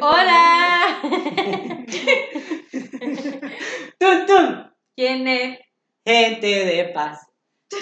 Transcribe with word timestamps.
¿Qué 0.00 0.06
¡Hola! 0.06 1.02
¡Tum, 3.98 4.26
tum! 4.26 4.70
¿Quién 4.96 5.28
es? 5.28 5.58
Gente 6.06 6.46
de 6.46 6.84
paz. 6.84 7.26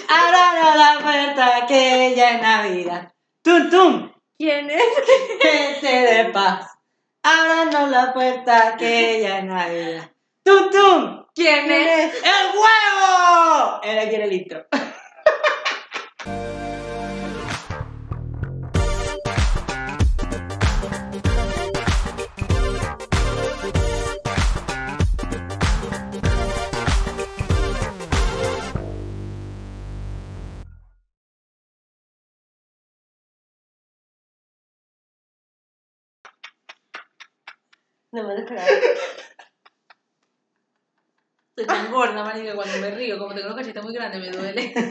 Abran 0.09 0.77
la 0.77 0.99
puerta 1.01 1.65
que 1.65 2.13
ya 2.17 2.31
es 2.31 2.41
Navidad. 2.41 3.13
¡Tum, 3.41 3.69
tum! 3.69 4.11
¿Quién 4.37 4.69
es? 4.69 4.83
Gente 5.41 5.87
de 5.87 6.25
paz. 6.31 6.67
Ábranos 7.23 7.89
la 7.89 8.11
puerta 8.11 8.75
que 8.77 9.21
ya 9.21 9.39
es 9.39 9.45
Navidad. 9.45 10.11
¡Tum, 10.43 10.69
tum! 10.71 11.25
¿Quién 11.33 11.71
es? 11.71 12.15
¡El 12.15 12.49
huevo! 12.53 13.79
Él 13.81 14.09
quiere 14.09 14.25
el 14.25 14.33
intro. 14.33 14.65
No 38.11 38.23
me 38.23 38.33
lo 38.33 38.39
esperaba. 38.39 38.67
Estoy 41.49 41.65
tan 41.67 41.91
gorda, 41.91 42.23
marica, 42.23 42.55
cuando 42.55 42.77
me 42.79 42.91
río, 42.91 43.17
como 43.19 43.35
tengo 43.35 43.49
los 43.49 43.57
cachetes 43.57 43.83
muy 43.83 43.93
grandes, 43.93 44.21
me 44.21 44.29
duele. 44.31 44.73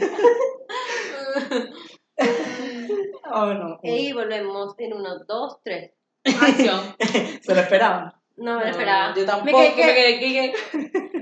Oh, 3.31 3.53
no. 3.53 3.79
Y 3.83 4.11
volvemos 4.11 4.73
en 4.79 4.91
uno, 4.93 5.19
dos, 5.27 5.59
tres. 5.63 5.91
Acción. 6.25 6.95
Se 7.43 7.53
lo 7.53 7.61
esperaban. 7.61 8.11
No 8.37 8.53
me 8.55 8.59
lo 8.59 8.65
No, 8.65 8.71
esperaba. 8.71 9.13
Yo 9.15 9.23
tampoco, 9.23 9.59
Me 9.59 9.75
quedé 9.75 10.19
que- 10.19 10.53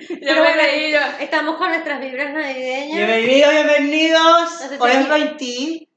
Yo 0.10 0.18
Pero 0.22 0.44
me 0.44 0.54
reí 0.54 0.92
yo. 0.94 1.00
Estamos 1.20 1.58
con 1.58 1.68
nuestras 1.68 2.00
vibras 2.00 2.32
navideñas. 2.34 2.96
Bienvenidos, 2.96 3.52
bienvenidos. 3.52 4.62
Hoy 4.80 4.92
es 4.92 5.10
20. 5.10 5.90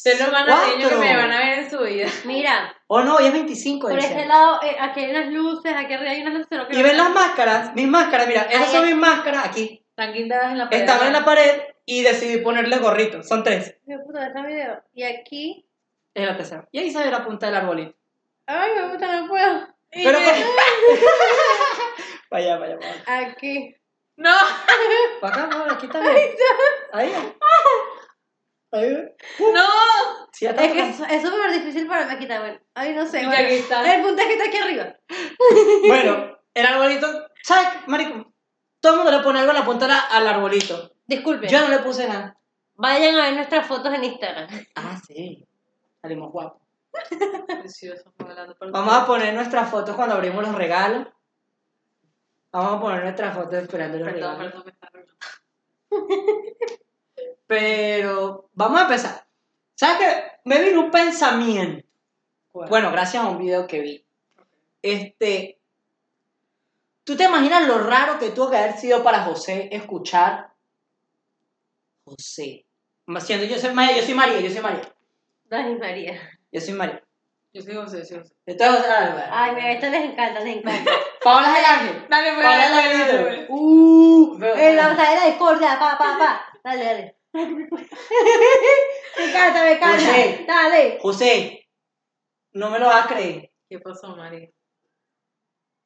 Ustedes 0.00 0.18
no 0.26 0.32
van 0.32 0.48
a 0.48 0.60
ver 0.60 0.76
que 0.76 0.80
Cuatro. 0.80 0.98
me 0.98 1.14
van 1.16 1.30
a 1.30 1.38
ver 1.40 1.58
en 1.58 1.70
su 1.70 1.78
vida. 1.80 2.08
Mira, 2.24 2.74
Oh 2.86 3.02
no, 3.02 3.16
hoy 3.16 3.26
es 3.26 3.32
25 3.34 3.88
de 3.88 3.92
por 3.94 3.98
este 4.02 4.14
diciembre. 4.14 4.34
lado, 4.34 4.62
eh, 4.62 4.76
aquí 4.80 5.00
hay 5.00 5.10
unas 5.10 5.26
luces, 5.26 5.74
aquí 5.76 5.92
arriba 5.92 6.10
hay 6.10 6.22
unas 6.22 6.34
luces. 6.34 6.48
no 6.52 6.66
Y 6.70 6.82
ven 6.82 6.96
las 6.96 7.10
máscaras, 7.10 7.74
mis 7.74 7.86
máscaras, 7.86 8.26
mira, 8.26 8.42
esas 8.44 8.68
Ay, 8.68 8.72
son 8.74 8.86
mis 8.86 8.96
máscaras 8.96 9.44
aquí. 9.44 9.84
Están 9.90 10.14
guindadas 10.14 10.52
en 10.52 10.58
la 10.58 10.70
pared. 10.70 10.80
Estaban 10.80 11.06
en 11.08 11.12
la 11.12 11.24
pared 11.26 11.60
y 11.84 12.02
decidí 12.02 12.38
ponerle 12.38 12.78
gorritos. 12.78 13.28
Son 13.28 13.44
tres. 13.44 13.76
Qué 13.86 13.98
puta, 13.98 14.28
está 14.28 14.40
video. 14.46 14.82
Y 14.94 15.02
aquí. 15.02 15.68
Es 16.14 16.26
la 16.26 16.34
tercera. 16.36 16.66
Y 16.72 16.78
ahí 16.78 16.90
se 16.90 16.98
ve 17.04 17.10
la 17.10 17.22
punta 17.22 17.44
del 17.46 17.56
arbolito. 17.56 17.94
Ay, 18.46 18.70
me 18.76 18.88
gusta, 18.88 19.20
no 19.20 19.28
puedo. 19.28 19.68
Y 19.92 20.02
Pero 20.04 20.18
mira, 20.18 20.32
Vaya, 22.30 22.56
vaya, 22.56 22.76
vaya. 22.76 23.28
Aquí. 23.28 23.76
No. 24.16 24.34
Para 25.20 25.44
acá, 25.44 25.58
por 25.58 25.72
aquí 25.72 25.88
también. 25.88 26.16
Ahí. 26.92 27.12
No. 28.72 29.66
Sí, 30.32 30.44
ya 30.44 30.50
está 30.50 30.64
Es 30.64 30.72
que 30.72 31.16
es 31.16 31.22
súper 31.22 31.52
difícil 31.52 31.86
para 31.88 32.06
mí 32.06 32.18
quitar, 32.18 32.40
bueno. 32.40 32.60
Ay, 32.74 32.94
no 32.94 33.04
sé. 33.06 33.24
Bueno. 33.26 33.44
aquí 33.44 33.54
está. 33.54 33.94
El 33.94 34.02
punto 34.02 34.22
es 34.22 34.28
que 34.28 34.32
está 34.34 34.44
aquí 34.46 34.56
arriba. 34.58 34.94
Bueno, 35.86 36.38
el 36.54 36.66
arbolito. 36.66 37.06
¿Sabes, 37.42 37.68
marico? 37.86 38.32
Todo 38.80 38.92
el 38.92 38.98
mundo 38.98 39.12
le 39.18 39.22
pone 39.24 39.40
algo 39.40 39.52
en 39.52 39.58
la 39.58 39.64
punta 39.64 40.06
al 40.08 40.26
arbolito. 40.28 40.94
Disculpe. 41.06 41.48
Yo 41.48 41.60
no 41.60 41.68
le 41.68 41.78
puse 41.80 42.06
nada. 42.06 42.36
Vayan 42.74 43.16
a 43.16 43.24
ver 43.24 43.34
nuestras 43.34 43.66
fotos 43.66 43.92
en 43.92 44.04
Instagram. 44.04 44.48
Ah, 44.76 45.00
sí. 45.06 45.46
Salimos 46.00 46.32
guapos. 46.32 46.62
Precioso, 47.46 48.12
Vamos 48.72 48.94
a 48.94 49.06
poner 49.06 49.34
nuestras 49.34 49.70
fotos 49.70 49.94
cuando 49.96 50.14
abrimos 50.14 50.44
los 50.44 50.54
regalos. 50.54 51.06
Vamos 52.52 52.74
a 52.74 52.80
poner 52.80 53.02
nuestras 53.02 53.34
fotos 53.34 53.54
esperando 53.54 53.98
los 53.98 54.08
Perdón, 54.08 54.38
regalos. 54.38 54.52
perdón, 54.52 54.64
me 54.64 54.70
está 54.72 54.90
riendo. 54.92 55.14
Pero 57.50 58.48
vamos 58.52 58.78
a 58.78 58.82
empezar. 58.82 59.26
¿Sabes 59.74 59.96
qué? 59.98 60.22
Me 60.44 60.62
vino 60.62 60.82
un 60.82 60.90
pensamiento. 60.92 61.84
Bueno, 62.52 62.92
gracias 62.92 63.24
a 63.24 63.28
un 63.28 63.38
video 63.38 63.66
que 63.66 63.80
vi. 63.80 64.06
Este. 64.82 65.58
¿Tú 67.02 67.16
te 67.16 67.24
imaginas 67.24 67.66
lo 67.66 67.78
raro 67.78 68.20
que 68.20 68.30
tuvo 68.30 68.50
que 68.50 68.56
haber 68.56 68.76
sido 68.76 69.02
para 69.02 69.24
José 69.24 69.68
escuchar? 69.72 70.52
José. 72.04 72.66
Siendo 73.18 73.46
yo 73.46 73.58
soy 73.58 73.74
María, 73.74 73.96
yo 73.96 74.02
soy 74.04 74.14
María, 74.14 74.38
yo 74.38 74.48
soy 74.48 74.60
María. 74.60 74.94
Ay, 75.50 75.74
María. 75.74 76.20
Yo 76.52 76.60
soy 76.60 76.74
María. 76.74 77.02
Yo 77.52 77.62
soy 77.62 77.74
José, 77.74 78.04
soy 78.04 78.18
José. 78.18 78.32
Entonces, 78.46 78.84
José. 78.84 79.24
Ay, 79.28 79.54
mira, 79.56 79.72
esto 79.72 79.90
les 79.90 80.04
encanta, 80.04 80.38
les 80.38 80.56
encanta. 80.58 80.92
Paola 81.24 81.52
es 81.52 81.58
el 81.58 81.64
ángel. 81.64 82.06
Dale, 82.08 82.32
pues, 82.34 82.46
Paola 82.46 82.64
es 82.64 82.70
el 82.70 83.18
ángel. 83.18 83.46
Uh, 83.48 84.38
Eh, 84.40 84.74
la 84.76 84.86
batalla 84.86 85.10
de 85.10 85.16
la 85.16 85.26
discordia, 85.26 85.78
pa, 85.80 85.98
pa, 85.98 86.16
pa. 86.16 86.44
Dale, 86.62 86.84
dale. 86.84 87.19
Me 87.32 87.42
encanta, 89.28 89.62
me 89.62 89.72
encanta. 89.72 89.98
José. 89.98 90.44
Dale. 90.46 90.98
José, 91.00 91.68
no 92.52 92.70
me 92.70 92.78
lo 92.78 92.86
vas 92.86 93.04
a 93.06 93.08
creer. 93.08 93.52
¿Qué 93.68 93.78
pasó, 93.78 94.16
María? 94.16 94.48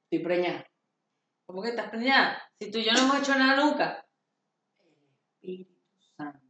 Estoy 0.05 0.25
preñada. 0.25 0.67
¿Cómo 1.47 1.63
que 1.63 1.71
estás 1.71 1.91
preñada? 1.91 2.43
Si 2.59 2.71
tú 2.71 2.79
y 2.79 2.85
yo 2.85 2.93
no 2.93 3.01
hemos 3.01 3.19
hecho 3.19 3.35
nada 3.35 3.63
nunca. 3.63 4.07
Espíritu 5.43 5.75
Santo. 6.17 6.41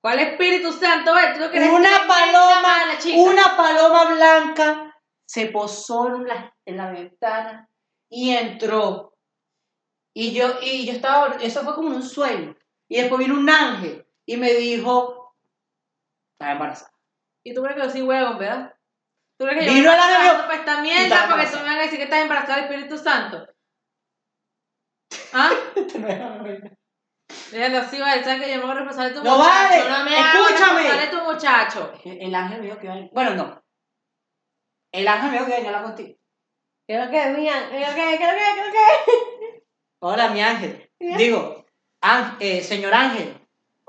¿Cuál 0.00 0.20
Espíritu 0.20 0.72
Santo? 0.72 1.16
Eh, 1.18 1.34
tú 1.36 1.44
eres 1.44 1.70
Una 1.70 2.06
paloma, 2.06 2.62
mala, 2.62 2.98
chica. 2.98 3.18
una 3.18 3.56
paloma 3.56 4.14
blanca 4.14 4.96
se 5.26 5.46
posó 5.46 6.16
en 6.16 6.26
la, 6.26 6.56
en 6.64 6.76
la 6.78 6.90
ventana 6.90 7.68
y 8.08 8.30
entró. 8.30 9.14
Y 10.14 10.32
yo, 10.32 10.54
y 10.62 10.86
yo 10.86 10.92
estaba, 10.92 11.36
eso 11.36 11.62
fue 11.62 11.74
como 11.74 11.88
un 11.88 12.02
sueño. 12.02 12.56
Y 12.88 12.96
después 12.96 13.18
vino 13.18 13.34
un 13.38 13.50
ángel 13.50 14.07
y 14.28 14.36
me 14.36 14.52
dijo, 14.54 15.34
estás 16.34 16.52
embarazada. 16.52 16.92
Y 17.44 17.54
tú 17.54 17.62
crees 17.62 17.76
que 17.76 17.82
yo 17.84 17.90
soy 17.90 18.02
huevón, 18.02 18.38
¿verdad? 18.38 18.74
¿Tú 19.38 19.46
crees 19.46 19.60
que 19.60 19.66
yo 19.66 19.72
y 19.72 19.78
estoy 19.78 19.84
yo, 19.86 19.90
para 20.46 20.54
esta 20.54 20.54
"Estás 20.56 20.82
mierda 20.82 21.28
porque 21.28 21.46
tú 21.46 21.56
embarazada". 21.56 21.62
me 21.62 21.68
vas 21.68 21.78
a 21.78 21.82
decir 21.82 21.98
que 21.98 22.04
estás 22.04 22.20
embarazada 22.22 22.54
del 22.56 22.64
Espíritu 22.64 22.98
Santo? 22.98 23.48
¿Ah? 25.32 25.50
Déjalo 27.50 27.78
así, 27.78 27.98
vale. 28.00 28.24
¿Sabes 28.24 28.42
que 28.44 28.50
yo 28.50 28.56
me 28.58 28.62
hago 28.64 28.74
responsable 28.74 29.10
de 29.10 29.18
tu 29.18 29.24
No 29.24 29.36
muchacho? 29.38 29.50
vale, 29.54 29.88
No 29.90 30.04
me 30.04 30.18
escúchame. 30.18 30.82
responsable 30.82 31.00
de 31.00 31.06
tu 31.08 31.24
muchacho. 31.24 31.92
El 32.04 32.34
ángel 32.34 32.60
me 32.60 32.66
dijo 32.66 32.78
que 32.78 32.84
iba 32.84 32.92
a 32.92 32.96
venir. 32.96 33.10
Bueno, 33.14 33.34
no. 33.34 33.62
El 34.92 35.08
ángel 35.08 35.30
me 35.30 35.38
dijo 35.38 35.46
que 35.46 35.50
iba 35.52 35.58
a 35.60 35.62
a 35.62 35.66
hablar 35.76 35.82
contigo. 35.84 36.18
¿Qué 36.86 36.94
es 36.98 37.04
lo 37.04 37.10
que, 37.10 37.26
mía? 37.30 37.68
¿Qué 37.70 37.82
es 37.82 37.94
que, 37.94 38.14
es 38.14 38.20
lo 38.20 38.26
que, 38.26 38.44
qué 38.54 38.60
es 38.60 38.66
lo 38.66 38.72
que? 38.72 39.64
Hola, 40.00 40.28
mi 40.28 40.40
ángel. 40.42 40.90
Digo, 40.98 41.66
ángel, 42.02 42.36
eh, 42.40 42.62
señor 42.62 42.94
ángel. 42.94 43.37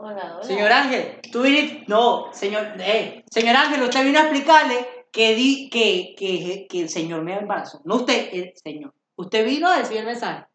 Hola, 0.02 0.36
hola. 0.36 0.44
Señor 0.44 0.72
Ángel, 0.72 1.20
tú 1.30 1.42
viniste. 1.42 1.84
No, 1.88 2.32
señor. 2.32 2.74
Eh, 2.80 3.26
señor 3.30 3.58
Ángel, 3.58 3.84
usted 3.84 4.06
vino 4.06 4.20
a 4.20 4.24
explicarle 4.24 5.08
que, 5.12 5.36
di, 5.36 5.70
que, 5.70 6.16
que, 6.18 6.68
que 6.70 6.82
el 6.82 6.90
señor 6.90 7.22
me 7.22 7.38
embarazó. 7.38 7.82
No 7.84 7.96
usted, 7.96 8.30
el 8.32 8.54
señor. 8.56 8.94
Usted 9.18 9.46
vino 9.46 9.68
a 9.68 9.80
decir 9.80 9.98
el 9.98 10.06
mensaje. 10.06 10.46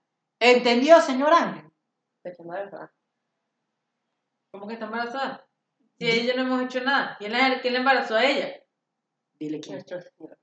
¿Entendió, 0.40 0.98
señor 1.02 1.30
Ángel? 1.34 1.70
Embarazada. 2.24 2.90
¿Cómo 4.50 4.66
que 4.66 4.74
está 4.74 4.86
embarazada? 4.86 5.46
Si 5.98 6.10
ella 6.10 6.32
no 6.36 6.42
hemos 6.42 6.62
hecho 6.62 6.80
nada. 6.80 7.16
¿Quién, 7.18 7.34
es 7.34 7.52
el, 7.52 7.60
¿Quién 7.60 7.74
le 7.74 7.78
embarazó 7.80 8.16
a 8.16 8.24
ella? 8.24 8.62
Dile 9.38 9.60
quién. 9.60 9.74
Nuestro 9.74 10.00
Señor. 10.00 10.38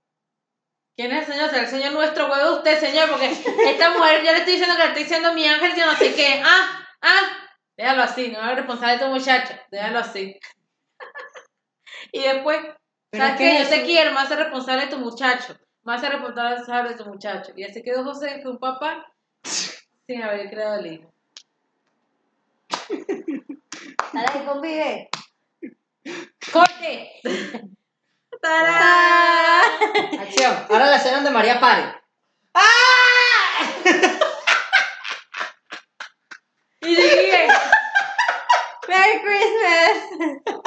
¿Quién 0.95 1.11
es 1.11 1.27
el 1.27 1.33
señor? 1.33 1.49
¿Será 1.49 1.63
el 1.63 1.69
señor 1.69 1.93
nuestro 1.93 2.31
huevo 2.31 2.57
usted, 2.57 2.79
señor? 2.79 3.09
Porque 3.09 3.31
esta 3.31 3.97
mujer, 3.97 4.23
yo 4.23 4.31
le 4.31 4.37
estoy 4.37 4.53
diciendo 4.53 4.75
que 4.75 4.83
le 4.83 4.87
estoy 4.89 5.03
diciendo 5.03 5.33
mi 5.33 5.47
ángel, 5.47 5.75
yo 5.75 5.87
no 5.87 5.95
sé 5.95 6.13
qué. 6.13 6.39
Ah, 6.45 6.87
ah. 7.01 7.40
Déjalo 7.81 8.03
así, 8.03 8.27
no 8.27 8.43
eres 8.43 8.57
responsable 8.57 8.93
de 8.93 8.99
tu 8.99 9.07
muchacho. 9.07 9.55
Déjalo 9.71 9.97
así. 9.97 10.39
y 12.11 12.21
después, 12.21 12.59
Pero 13.09 13.25
¿sabes 13.25 13.41
es 13.41 13.57
qué? 13.57 13.63
Yo 13.63 13.69
te 13.69 13.85
quiero, 13.87 14.11
más 14.11 14.27
ser 14.27 14.37
responsable 14.37 14.85
de 14.85 14.91
tu 14.91 14.99
muchacho. 14.99 15.57
Más 15.81 15.99
ser 15.99 16.11
responsable 16.11 16.89
de 16.91 16.95
tu 16.95 17.05
muchacho. 17.05 17.53
Y 17.55 17.63
así 17.63 17.81
quedó 17.81 18.03
José, 18.03 18.39
que 18.39 18.47
un 18.47 18.59
papá, 18.59 19.11
sin 20.05 20.21
haber 20.21 20.51
creado 20.51 20.79
el 20.79 20.93
hijo. 20.93 21.11
Dale, 24.13 24.45
convive. 24.45 25.09
¡Corte! 26.53 27.13
¡Tarán! 28.39 29.63
Acción. 30.19 30.67
Ahora 30.69 30.85
la 30.85 30.97
escena 30.97 31.21
de 31.21 31.31
María 31.31 31.59
Pare. 31.59 31.95
Y 36.81 36.95
yo 36.95 37.01
dije, 37.01 37.47
¡Merry 38.87 39.21
Christmas! 39.21 40.63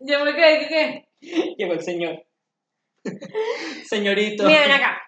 yo 0.00 0.24
me 0.24 0.34
quedé, 0.34 0.58
¿qué? 0.60 1.08
qué? 1.20 1.54
Llegó 1.56 1.74
el 1.74 1.82
señor. 1.82 2.26
Señorito. 3.86 4.44
Miren 4.44 4.72
acá. 4.72 5.00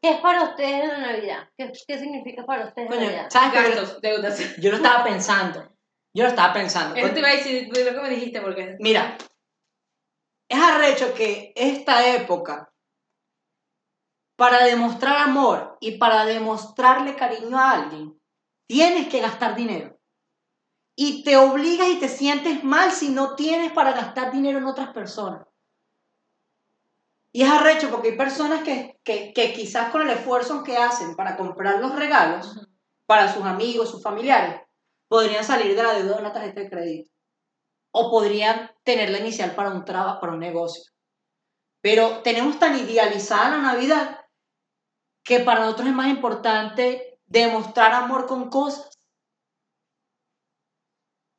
¿Qué 0.00 0.10
es 0.10 0.20
para 0.20 0.44
ustedes 0.44 0.86
la 0.86 0.98
Navidad? 0.98 1.48
¿Qué, 1.56 1.72
qué 1.86 1.98
significa 1.98 2.44
para 2.44 2.66
ustedes 2.66 2.90
la 2.90 2.96
Coño, 2.96 3.06
Navidad? 3.06 3.30
¿sabes 3.30 3.52
qué? 3.52 3.70
Gastos, 3.70 4.00
deudas. 4.00 4.56
Yo 4.58 4.70
lo 4.70 4.76
estaba 4.76 5.02
pensando. 5.02 5.74
Yo 6.14 6.24
lo 6.24 6.28
estaba 6.28 6.52
pensando. 6.52 6.94
Eso 6.94 7.12
te 7.12 7.18
iba 7.18 7.28
a 7.28 7.32
decir, 7.32 7.72
de 7.72 7.84
lo 7.84 7.94
que 7.94 8.00
me 8.00 8.10
dijiste, 8.10 8.40
porque... 8.40 8.76
Mira, 8.78 9.16
es 10.48 10.62
arrecho 10.62 11.14
que 11.14 11.52
esta 11.56 12.14
época 12.14 12.70
para 14.36 14.64
demostrar 14.64 15.16
amor 15.18 15.76
y 15.80 15.98
para 15.98 16.24
demostrarle 16.24 17.14
cariño 17.14 17.58
a 17.58 17.72
alguien, 17.72 18.20
tienes 18.66 19.08
que 19.08 19.20
gastar 19.20 19.56
dinero. 19.56 19.98
Y 20.96 21.24
te 21.24 21.36
obligas 21.36 21.88
y 21.88 21.98
te 21.98 22.08
sientes 22.08 22.62
mal 22.62 22.92
si 22.92 23.08
no 23.08 23.34
tienes 23.34 23.72
para 23.72 23.92
gastar 23.92 24.30
dinero 24.30 24.58
en 24.58 24.66
otras 24.66 24.92
personas. 24.92 25.46
Y 27.32 27.42
es 27.42 27.50
arrecho 27.50 27.90
porque 27.90 28.10
hay 28.10 28.16
personas 28.16 28.62
que, 28.62 29.00
que, 29.02 29.32
que 29.32 29.52
quizás 29.52 29.90
con 29.90 30.02
el 30.02 30.10
esfuerzo 30.10 30.62
que 30.62 30.76
hacen 30.76 31.16
para 31.16 31.36
comprar 31.36 31.80
los 31.80 31.94
regalos 31.96 32.68
para 33.06 33.32
sus 33.32 33.44
amigos, 33.44 33.90
sus 33.90 34.02
familiares, 34.02 34.60
podrían 35.08 35.44
salir 35.44 35.74
de 35.74 35.82
la 35.82 35.94
deuda 35.94 36.14
de 36.14 36.20
una 36.20 36.32
tarjeta 36.32 36.60
de 36.60 36.70
crédito. 36.70 37.10
O 37.92 38.10
podrían 38.10 38.70
tener 38.84 39.10
la 39.10 39.18
inicial 39.18 39.54
para 39.54 39.70
un 39.70 39.84
trabajo, 39.84 40.20
para 40.20 40.32
un 40.32 40.38
negocio. 40.38 40.92
Pero 41.80 42.22
tenemos 42.22 42.58
tan 42.58 42.78
idealizada 42.78 43.50
la 43.50 43.58
Navidad 43.58 44.20
que 45.24 45.40
para 45.40 45.60
nosotros 45.60 45.88
es 45.88 45.94
más 45.94 46.08
importante 46.08 47.13
demostrar 47.40 47.92
amor 47.92 48.26
con 48.26 48.48
cosas 48.48 48.90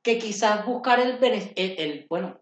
que 0.03 0.19
quizás 0.19 0.65
buscar 0.65 0.99
el, 0.99 1.17
el, 1.23 1.53
el, 1.79 2.05
bueno, 2.09 2.39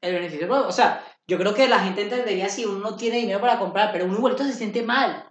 el 0.00 0.14
beneficio. 0.14 0.48
O 0.66 0.72
sea, 0.72 1.04
yo 1.26 1.36
creo 1.38 1.54
que 1.54 1.68
la 1.68 1.80
gente 1.80 2.02
entendería 2.02 2.48
si 2.48 2.64
uno 2.64 2.78
no 2.78 2.96
tiene 2.96 3.16
dinero 3.18 3.40
para 3.40 3.58
comprar, 3.58 3.90
pero 3.90 4.04
uno 4.04 4.16
igualito 4.18 4.44
se 4.44 4.52
siente 4.52 4.82
mal. 4.82 5.24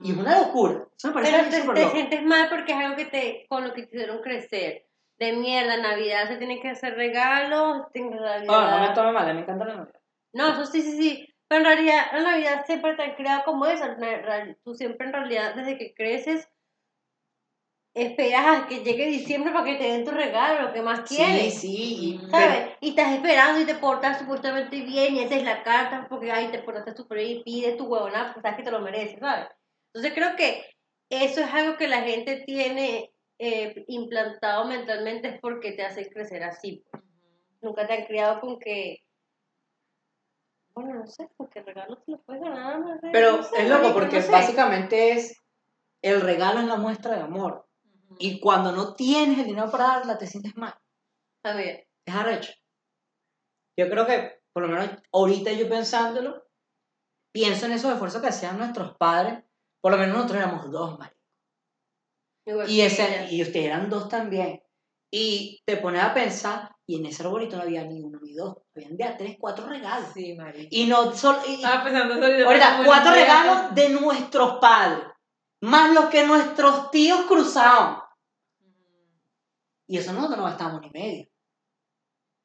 Y 0.00 0.12
es 0.12 0.16
una 0.16 0.38
locura. 0.38 0.86
Eso 0.96 1.08
me 1.08 1.14
parece 1.14 1.32
Pero 1.32 1.50
te, 1.50 1.60
te 1.74 1.80
loco. 1.82 1.92
sientes 1.94 2.22
mal 2.22 2.48
porque 2.48 2.72
es 2.72 2.78
algo 2.78 2.96
que 2.96 3.06
te, 3.06 3.46
con 3.48 3.64
lo 3.64 3.74
que 3.74 3.82
te 3.82 3.96
hicieron 3.96 4.22
crecer. 4.22 4.86
De 5.18 5.32
mierda, 5.32 5.76
Navidad 5.78 6.28
se 6.28 6.36
tienen 6.36 6.60
que 6.60 6.68
hacer 6.70 6.94
regalos, 6.94 7.86
Navidad. 7.94 8.44
Ah, 8.48 8.70
no 8.80 8.88
me 8.88 8.94
tome 8.94 9.12
mal, 9.12 9.34
me 9.34 9.40
encanta 9.40 9.64
la 9.64 9.76
Navidad. 9.76 10.00
No, 10.34 10.48
eso 10.52 10.66
sí, 10.66 10.82
sí, 10.82 10.92
sí. 10.98 11.34
Pero 11.48 11.60
en 11.60 11.66
realidad, 11.66 12.06
la 12.12 12.22
Navidad 12.22 12.64
siempre 12.66 12.94
te 12.96 13.02
han 13.02 13.14
creado 13.14 13.44
como 13.44 13.64
real- 13.64 14.58
Tú 14.64 14.74
siempre, 14.74 15.06
en 15.06 15.12
realidad, 15.14 15.54
desde 15.54 15.78
que 15.78 15.94
creces, 15.94 16.48
esperas 17.96 18.46
a 18.46 18.66
que 18.66 18.84
llegue 18.84 19.06
diciembre 19.06 19.52
para 19.52 19.64
que 19.64 19.76
te 19.76 19.84
den 19.84 20.04
tu 20.04 20.10
regalo, 20.10 20.68
lo 20.68 20.72
que 20.74 20.82
más 20.82 21.00
quieres. 21.08 21.54
Sí, 21.54 22.18
sí. 22.20 22.30
¿Sabes? 22.30 22.76
Y 22.80 22.90
estás 22.90 23.14
esperando 23.14 23.58
y 23.58 23.64
te 23.64 23.74
portas 23.76 24.18
supuestamente 24.18 24.82
bien 24.82 25.16
y 25.16 25.20
esa 25.20 25.36
es 25.36 25.44
la 25.44 25.62
carta 25.62 26.06
porque 26.08 26.30
ay, 26.30 26.48
te 26.48 26.58
portaste 26.58 26.94
súper 26.94 27.18
bien 27.18 27.38
y 27.38 27.42
pides 27.42 27.78
tu 27.78 27.86
huevona 27.86 28.26
porque 28.26 28.42
sabes 28.42 28.58
que 28.58 28.64
te 28.64 28.70
lo 28.70 28.80
mereces, 28.80 29.18
¿sabes? 29.18 29.48
Entonces 29.94 30.12
creo 30.12 30.36
que 30.36 30.64
eso 31.08 31.40
es 31.40 31.54
algo 31.54 31.78
que 31.78 31.88
la 31.88 32.02
gente 32.02 32.42
tiene 32.44 33.12
eh, 33.38 33.84
implantado 33.88 34.66
mentalmente 34.66 35.28
es 35.28 35.40
porque 35.40 35.72
te 35.72 35.82
hace 35.82 36.08
crecer 36.10 36.42
así. 36.44 36.84
pues. 36.90 37.02
Nunca 37.62 37.86
te 37.86 37.94
han 37.94 38.04
criado 38.04 38.40
con 38.40 38.58
que, 38.58 38.98
bueno, 40.74 40.96
no 40.96 41.06
sé, 41.06 41.28
porque 41.38 41.62
regalos 41.62 42.04
te 42.04 42.12
los 42.12 42.20
puedes 42.26 42.42
ganar. 42.42 42.78
No 42.80 42.94
sé, 43.00 43.08
Pero 43.10 43.38
no 43.38 43.42
sé, 43.42 43.62
es 43.62 43.68
loco 43.70 43.94
porque 43.94 44.16
no 44.16 44.22
sé. 44.22 44.30
básicamente 44.30 45.12
es 45.12 45.42
el 46.02 46.20
regalo 46.20 46.60
es 46.60 46.66
la 46.66 46.76
muestra 46.76 47.14
de 47.16 47.22
amor. 47.22 47.66
Y 48.18 48.40
cuando 48.40 48.72
no 48.72 48.94
tienes 48.94 49.38
el 49.38 49.46
dinero 49.46 49.70
para 49.70 49.84
darla, 49.88 50.18
te 50.18 50.26
sientes 50.26 50.56
mal. 50.56 50.74
A 51.44 51.52
ver, 51.54 51.86
Es 52.06 52.14
arrecho. 52.14 52.52
Yo 53.78 53.88
creo 53.90 54.06
que, 54.06 54.40
por 54.52 54.62
lo 54.62 54.68
menos 54.68 54.90
ahorita 55.12 55.52
yo 55.52 55.68
pensándolo, 55.68 56.44
pienso 57.32 57.66
en 57.66 57.72
esos 57.72 57.92
esfuerzos 57.92 58.22
que 58.22 58.28
hacían 58.28 58.58
nuestros 58.58 58.96
padres. 58.96 59.44
Por 59.82 59.92
lo 59.92 59.98
menos 59.98 60.16
nosotros 60.16 60.38
éramos 60.42 60.70
dos, 60.70 60.98
marico. 60.98 61.20
igual 62.46 62.70
Y, 62.70 62.80
ese, 62.80 63.28
y 63.30 63.42
ustedes 63.42 63.66
eran 63.66 63.90
dos 63.90 64.08
también. 64.08 64.62
Y 65.12 65.60
te 65.64 65.76
pones 65.76 66.02
a 66.02 66.12
pensar, 66.14 66.70
y 66.86 66.96
en 66.98 67.06
ese 67.06 67.22
arbolito 67.22 67.56
no 67.56 67.62
había 67.62 67.84
ni 67.84 68.00
uno 68.00 68.18
ni 68.22 68.34
dos. 68.34 68.56
Habían 68.74 68.96
de 68.96 69.04
a 69.04 69.16
tres, 69.16 69.36
cuatro 69.38 69.66
regalos. 69.66 70.08
Sí, 70.14 70.34
marico. 70.34 70.68
Y 70.70 70.86
no 70.86 71.12
solo... 71.14 71.38
y- 71.46 71.54
Estaba 71.54 71.84
pensando 71.84 72.14
ahorita, 72.14 72.82
cuatro 72.84 73.12
regalos 73.12 73.74
de 73.74 73.88
nuestros 73.90 74.58
padres, 74.58 75.04
más 75.62 75.92
los 75.94 76.06
que 76.06 76.26
nuestros 76.26 76.90
tíos 76.90 77.22
cruzaban. 77.26 77.98
Y 79.88 79.98
eso 79.98 80.12
nosotros 80.12 80.38
no 80.38 80.44
gastábamos 80.44 80.80
ni 80.82 80.90
medio. 80.90 81.28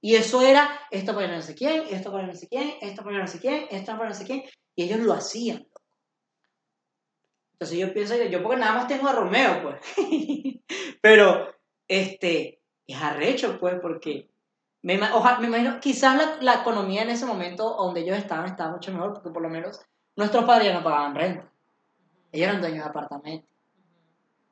Y 0.01 0.15
eso 0.15 0.41
era 0.41 0.79
esto 0.91 1.13
para 1.13 1.27
no 1.35 1.41
sé 1.41 1.55
quién, 1.55 1.83
esto 1.89 2.11
para 2.11 2.27
no 2.27 2.33
sé 2.35 2.47
quién, 2.47 2.73
esto 2.81 3.03
para 3.03 3.19
no 3.19 3.27
sé 3.27 3.39
quién, 3.39 3.67
esto 3.69 3.91
para 3.97 4.09
no 4.09 4.15
sé 4.15 4.25
quién. 4.25 4.43
Y 4.75 4.83
ellos 4.83 4.99
lo 4.99 5.13
hacían. 5.13 5.67
Entonces 7.53 7.77
yo 7.77 7.93
pienso 7.93 8.15
yo 8.15 8.41
porque 8.41 8.57
nada 8.59 8.73
más 8.73 8.87
tengo 8.87 9.07
a 9.07 9.13
Romeo, 9.13 9.61
pues. 9.63 9.79
Pero, 11.01 11.47
este, 11.87 12.61
es 12.87 13.01
arrecho, 13.01 13.59
pues, 13.59 13.75
porque 13.81 14.29
me, 14.83 14.99
oja- 15.11 15.39
me 15.39 15.47
imagino, 15.47 15.79
quizás 15.79 16.17
la, 16.17 16.37
la 16.41 16.61
economía 16.61 17.03
en 17.03 17.11
ese 17.11 17.25
momento 17.25 17.75
donde 17.77 18.01
ellos 18.01 18.17
estaban 18.17 18.47
estaba 18.47 18.71
mucho 18.73 18.91
mejor, 18.91 19.13
porque 19.13 19.29
por 19.29 19.41
lo 19.43 19.49
menos 19.49 19.79
nuestros 20.15 20.45
padres 20.45 20.73
no 20.73 20.83
pagaban 20.83 21.15
renta. 21.15 21.50
Ellos 22.31 22.47
eran 22.49 22.61
dueños 22.61 22.83
de 22.83 22.89
apartamentos. 22.89 23.49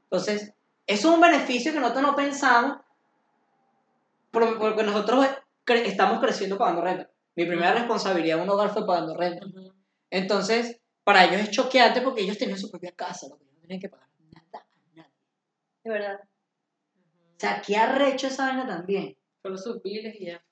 Entonces, 0.03 0.53
eso 0.87 1.09
es 1.09 1.15
un 1.15 1.21
beneficio 1.21 1.71
que 1.71 1.79
nosotros 1.79 2.03
no 2.03 2.15
pensamos, 2.15 2.77
por- 4.31 4.57
porque 4.59 4.83
nosotros 4.83 5.25
cre- 5.65 5.85
estamos 5.85 6.19
creciendo 6.19 6.57
pagando 6.57 6.81
renta. 6.81 7.09
Mi 7.35 7.45
primera 7.45 7.73
responsabilidad 7.73 8.37
en 8.37 8.43
un 8.43 8.49
hogar 8.49 8.69
fue 8.71 8.85
pagando 8.85 9.15
renta. 9.15 9.45
Entonces, 10.09 10.79
para 11.03 11.25
ellos 11.25 11.41
es 11.41 11.51
choqueante 11.51 12.01
porque 12.01 12.21
ellos 12.21 12.37
tenían 12.37 12.57
su 12.57 12.69
propia 12.69 12.91
casa, 12.91 13.27
lo 13.29 13.37
que 13.37 13.45
no 13.45 13.51
tenían 13.61 13.79
que 13.79 13.89
pagar 13.89 14.07
nada 14.31 14.47
a 14.53 14.95
nadie. 14.95 15.11
De 15.83 15.89
verdad. 15.89 16.19
O 16.21 17.39
sea, 17.39 17.61
qué 17.65 17.77
arrecho 17.77 18.27
esa 18.27 18.47
vaina 18.47 18.67
también. 18.67 19.15
Solo 19.41 19.57
sus 19.57 19.81
biles 19.81 20.15
y 20.19 20.25
ya. 20.25 20.43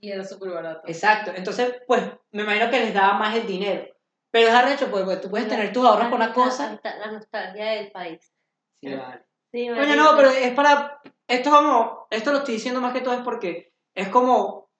Y 0.00 0.10
era 0.10 0.24
súper 0.24 0.50
barato. 0.50 0.82
Exacto. 0.86 1.32
Entonces, 1.34 1.74
pues, 1.86 2.02
me 2.32 2.42
imagino 2.42 2.70
que 2.70 2.80
les 2.80 2.92
daba 2.94 3.18
más 3.18 3.34
el 3.36 3.46
dinero. 3.46 3.95
Pero 4.30 4.48
es 4.48 4.54
arrecho, 4.54 4.90
pues, 4.90 5.04
porque 5.04 5.20
tú 5.20 5.30
puedes 5.30 5.48
tener 5.48 5.72
tus 5.72 5.84
ahorros 5.84 6.08
con 6.08 6.16
una 6.20 6.32
cosa. 6.32 6.78
La, 6.82 6.96
la 6.98 7.12
nostalgia 7.12 7.64
del 7.72 7.90
país. 7.90 8.32
Sí, 8.74 8.94
vale. 8.94 9.24
Sí, 9.52 9.70
Oye, 9.70 9.80
marico. 9.80 9.96
no, 9.96 10.16
pero 10.16 10.30
es 10.30 10.52
para. 10.54 11.00
Esto 11.26 11.50
como. 11.50 12.06
Esto 12.10 12.32
lo 12.32 12.38
estoy 12.38 12.54
diciendo 12.54 12.80
más 12.80 12.92
que 12.92 13.00
todo 13.00 13.14
es 13.14 13.22
porque 13.22 13.72
es 13.94 14.08
como 14.08 14.70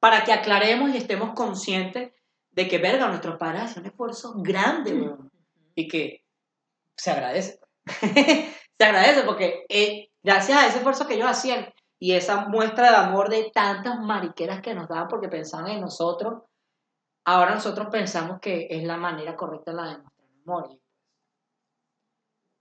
para 0.00 0.24
que 0.24 0.32
aclaremos 0.32 0.90
y 0.90 0.96
estemos 0.96 1.34
conscientes 1.34 2.12
de 2.50 2.68
que, 2.68 2.78
verga, 2.78 3.08
nuestros 3.08 3.38
padres 3.38 3.62
hacen 3.62 3.82
un 3.82 3.90
esfuerzo 3.90 4.34
grande, 4.36 4.94
weón. 4.94 5.30
Y 5.74 5.88
que 5.88 6.24
se 6.96 7.10
agradece. 7.10 7.60
se 7.86 8.84
agradece 8.84 9.22
porque 9.22 9.64
eh, 9.68 10.10
gracias 10.22 10.58
a 10.58 10.66
ese 10.66 10.78
esfuerzo 10.78 11.06
que 11.06 11.14
ellos 11.14 11.28
hacían 11.28 11.72
y 11.98 12.14
esa 12.14 12.48
muestra 12.48 12.90
de 12.90 12.96
amor 12.96 13.28
de 13.28 13.50
tantas 13.54 14.00
mariqueras 14.00 14.60
que 14.60 14.74
nos 14.74 14.88
daban 14.88 15.08
porque 15.08 15.28
pensaban 15.28 15.68
en 15.68 15.80
nosotros, 15.80 16.42
ahora 17.24 17.54
nosotros 17.54 17.88
pensamos 17.90 18.40
que 18.40 18.66
es 18.70 18.82
la 18.84 18.96
manera 18.96 19.36
correcta 19.36 19.72
la 19.72 19.86
de 19.86 19.96
amor. 20.44 20.70
Y 20.70 20.80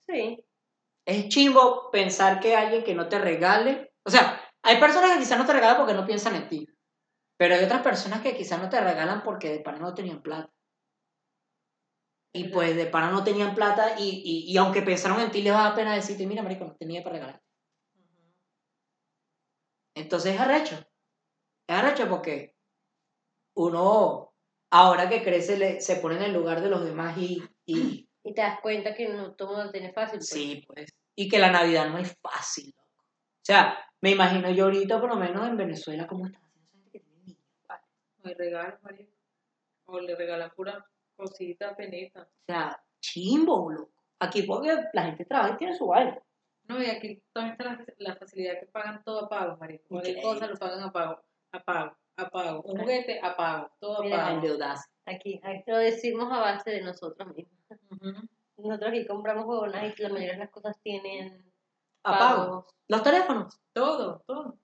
Sí. 0.06 0.44
es 1.06 1.30
chimbo 1.30 1.90
pensar 1.92 2.40
que 2.40 2.56
alguien 2.56 2.84
que 2.84 2.96
no 2.96 3.10
te 3.10 3.20
regale, 3.20 3.94
o 4.06 4.10
sea, 4.12 4.42
hay 4.64 4.80
personas 4.80 5.14
que 5.14 5.20
quizás 5.20 5.38
no 5.40 5.46
te 5.46 5.54
regalan 5.54 5.78
porque 5.78 5.94
no 5.94 6.06
piensan 6.06 6.36
en 6.36 6.48
ti, 6.50 6.68
pero 7.38 7.56
hay 7.56 7.64
otras 7.64 7.82
personas 7.82 8.22
que 8.22 8.36
quizás 8.36 8.62
no 8.62 8.70
te 8.70 8.82
regalan 8.82 9.24
porque 9.24 9.50
de 9.52 9.60
pana 9.62 9.80
no 9.80 9.94
tenían 9.94 10.22
plata. 10.22 10.52
Y 12.34 12.50
pues 12.50 12.76
de 12.76 12.86
pana 12.86 13.12
no 13.12 13.24
tenían 13.24 13.56
plata 13.56 14.00
y, 14.00 14.22
y, 14.24 14.52
y 14.52 14.58
aunque 14.58 14.82
pensaron 14.82 15.20
en 15.20 15.32
ti 15.32 15.42
les 15.42 15.54
va 15.54 15.68
a 15.68 15.76
pena 15.76 15.94
decirte, 15.96 16.26
mira, 16.28 16.44
marico, 16.44 16.66
no 16.66 16.76
tenía 16.76 17.04
para 17.04 17.16
regalar. 17.16 17.42
Entonces 19.96 20.36
es 20.36 20.40
arrecho. 20.40 20.76
Es 21.68 21.76
arrecho 21.76 22.08
porque 22.10 22.56
uno, 23.56 24.31
ahora 24.72 25.08
que 25.10 25.22
crece, 25.24 25.58
le- 25.58 25.80
se 25.82 25.98
pone 25.98 26.16
en 26.16 26.24
el 26.24 26.34
lugar 26.34 26.62
de 26.62 26.70
los 26.70 26.84
demás 26.84 27.18
y, 27.18 27.44
y 27.66 28.08
Y 28.24 28.34
te 28.34 28.42
das 28.42 28.60
cuenta 28.62 28.94
que 28.96 29.10
no 29.10 29.34
todo 29.36 29.64
lo 29.66 29.72
tiene 29.72 29.92
fácil. 29.94 30.18
pues. 30.20 30.30
Sí, 30.30 30.64
pues. 30.68 30.90
Y 31.16 31.28
que 31.30 31.40
la 31.40 31.52
Navidad 31.52 31.90
no 31.90 31.98
es 31.98 32.18
fácil, 32.22 32.74
loco. 32.76 32.90
O 33.04 33.44
sea, 33.44 33.78
me 34.02 34.12
imagino 34.12 34.50
yo 34.52 34.66
ahorita, 34.66 35.00
por 35.00 35.10
lo 35.10 35.16
menos 35.18 35.48
en 35.48 35.58
Venezuela, 35.58 36.08
cómo 36.08 36.26
están 36.26 36.42
haciendo 36.44 36.64
esa 36.68 36.72
gente 36.78 36.92
que 36.92 37.00
tiene 37.00 37.20
niños, 37.26 37.44
¿vale? 37.68 37.84
O 38.24 38.28
le 38.28 38.34
regalan, 38.36 38.80
marico. 38.82 39.12
O 39.86 40.00
le 40.00 40.16
regalan 40.16 40.52
pura 40.56 40.86
cosita, 41.16 41.76
penita. 41.76 42.22
O 42.22 42.46
sea, 42.48 42.82
chimbo, 43.00 43.72
loco. 43.72 43.92
Aquí 44.20 44.44
porque 44.44 44.76
la 44.94 45.04
gente 45.06 45.26
trabaja 45.26 45.54
y 45.56 45.58
tiene 45.58 45.76
su 45.76 45.88
vaina. 45.88 46.22
No, 46.68 46.82
y 46.82 46.86
aquí 46.86 47.22
también 47.34 47.54
está 47.54 47.64
la, 47.66 47.86
la 47.98 48.16
facilidad 48.16 48.60
que 48.60 48.68
pagan 48.68 49.04
todo 49.04 49.26
a 49.26 49.30
pago, 49.30 49.58
marico. 49.58 49.84
Cualquier 49.90 50.22
cosa 50.22 50.48
lo 50.48 50.56
pagan 50.58 50.84
a 50.84 50.92
pago. 50.92 51.22
A 51.52 51.60
pago, 51.64 51.98
a 52.18 52.30
pago. 52.30 52.62
Un 52.64 52.80
juguete 52.80 53.20
a 53.22 53.36
pago. 53.36 53.72
Todo 53.80 54.04
Mira, 54.04 54.18
A 54.18 54.26
pago. 54.26 54.36
endeudarse. 54.36 54.90
Aquí, 55.06 55.40
aquí 55.44 55.64
lo 55.68 55.78
decimos 55.78 56.32
a 56.32 56.40
base 56.40 56.72
de 56.72 56.82
nosotros 56.82 57.28
mismos. 57.36 57.60
Nosotros 58.58 58.90
aquí 58.90 59.06
compramos 59.08 59.46
huevonas 59.46 59.98
y 59.98 60.02
la 60.02 60.10
mayoría 60.10 60.34
de 60.34 60.40
las 60.40 60.50
cosas 60.52 60.78
tienen 60.84 61.52
A 62.04 62.12
pago. 62.20 62.44
pagos. 62.46 62.66
Los 62.88 63.04
teléfonos. 63.04 63.60
Todo, 63.74 64.24
todo. 64.28 64.58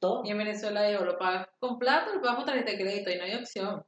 Todo. 0.00 0.22
Y 0.24 0.30
en 0.30 0.38
Venezuela 0.38 0.90
yo 0.90 1.04
lo 1.04 1.16
pagas 1.18 1.48
con 1.58 1.78
plata 1.78 2.10
o 2.10 2.14
lo 2.14 2.20
pagas 2.20 2.36
con 2.36 2.46
tarjeta 2.46 2.70
de 2.72 2.78
crédito 2.78 3.10
y 3.10 3.16
no 3.16 3.24
hay 3.24 3.34
opción. 3.34 3.84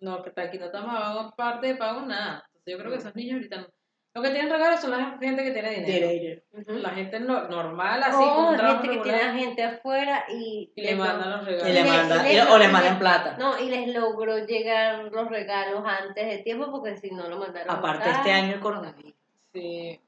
No, 0.00 0.22
que 0.22 0.32
aquí 0.40 0.58
no 0.58 0.66
estamos 0.66 0.92
pagando 0.94 1.34
parte 1.36 1.66
de 1.68 1.76
pago 1.76 2.00
nada. 2.02 2.44
Entonces 2.48 2.72
yo 2.72 2.78
creo 2.78 2.90
que 2.90 2.98
esos 2.98 3.14
niños 3.14 3.34
ahorita 3.36 3.56
no- 3.62 3.68
Lo 4.14 4.20
que 4.20 4.28
tienen 4.28 4.50
regalos 4.52 4.80
son 4.80 4.90
la 4.90 5.16
gente 5.18 5.42
que 5.42 5.52
tiene 5.52 5.70
dinero. 5.70 6.08
Dinero. 6.08 6.42
Ujú. 6.52 6.72
La 6.82 6.90
gente 6.90 7.18
no- 7.20 7.48
normal, 7.48 8.02
así, 8.02 8.22
o 8.22 8.34
con 8.34 8.44
un 8.48 8.56
trabajo 8.56 8.82
gente 8.82 8.96
que 8.98 9.02
tiene 9.04 9.20
a 9.22 9.32
gente 9.32 9.62
afuera 9.62 10.24
y, 10.28 10.70
y 10.74 10.82
le 10.82 10.94
mandan 10.96 11.30
los 11.30 11.44
regalos. 11.46 11.68
Y 11.68 11.72
le 11.72 11.80
Y 11.80 11.82
le- 11.82 11.90
manda, 11.90 12.30
y 12.30 12.34
le- 12.34 12.42
o 12.42 12.58
le 12.58 12.68
mandan 12.68 12.98
plata. 12.98 13.36
No, 13.38 13.58
y 13.58 13.70
les 13.70 13.88
logró 13.94 14.38
llegar 14.44 15.04
los 15.04 15.28
regalos 15.30 15.82
antes 15.86 16.26
de 16.26 16.38
tiempo 16.42 16.70
porque 16.70 16.98
si 16.98 17.10
no 17.10 17.26
lo 17.28 17.38
mandaron. 17.38 17.74
Aparte, 17.74 18.10
este 18.10 18.30
año 18.32 18.54
el 18.54 18.60
coronavirus. 18.60 19.14
Sí. 19.54 19.98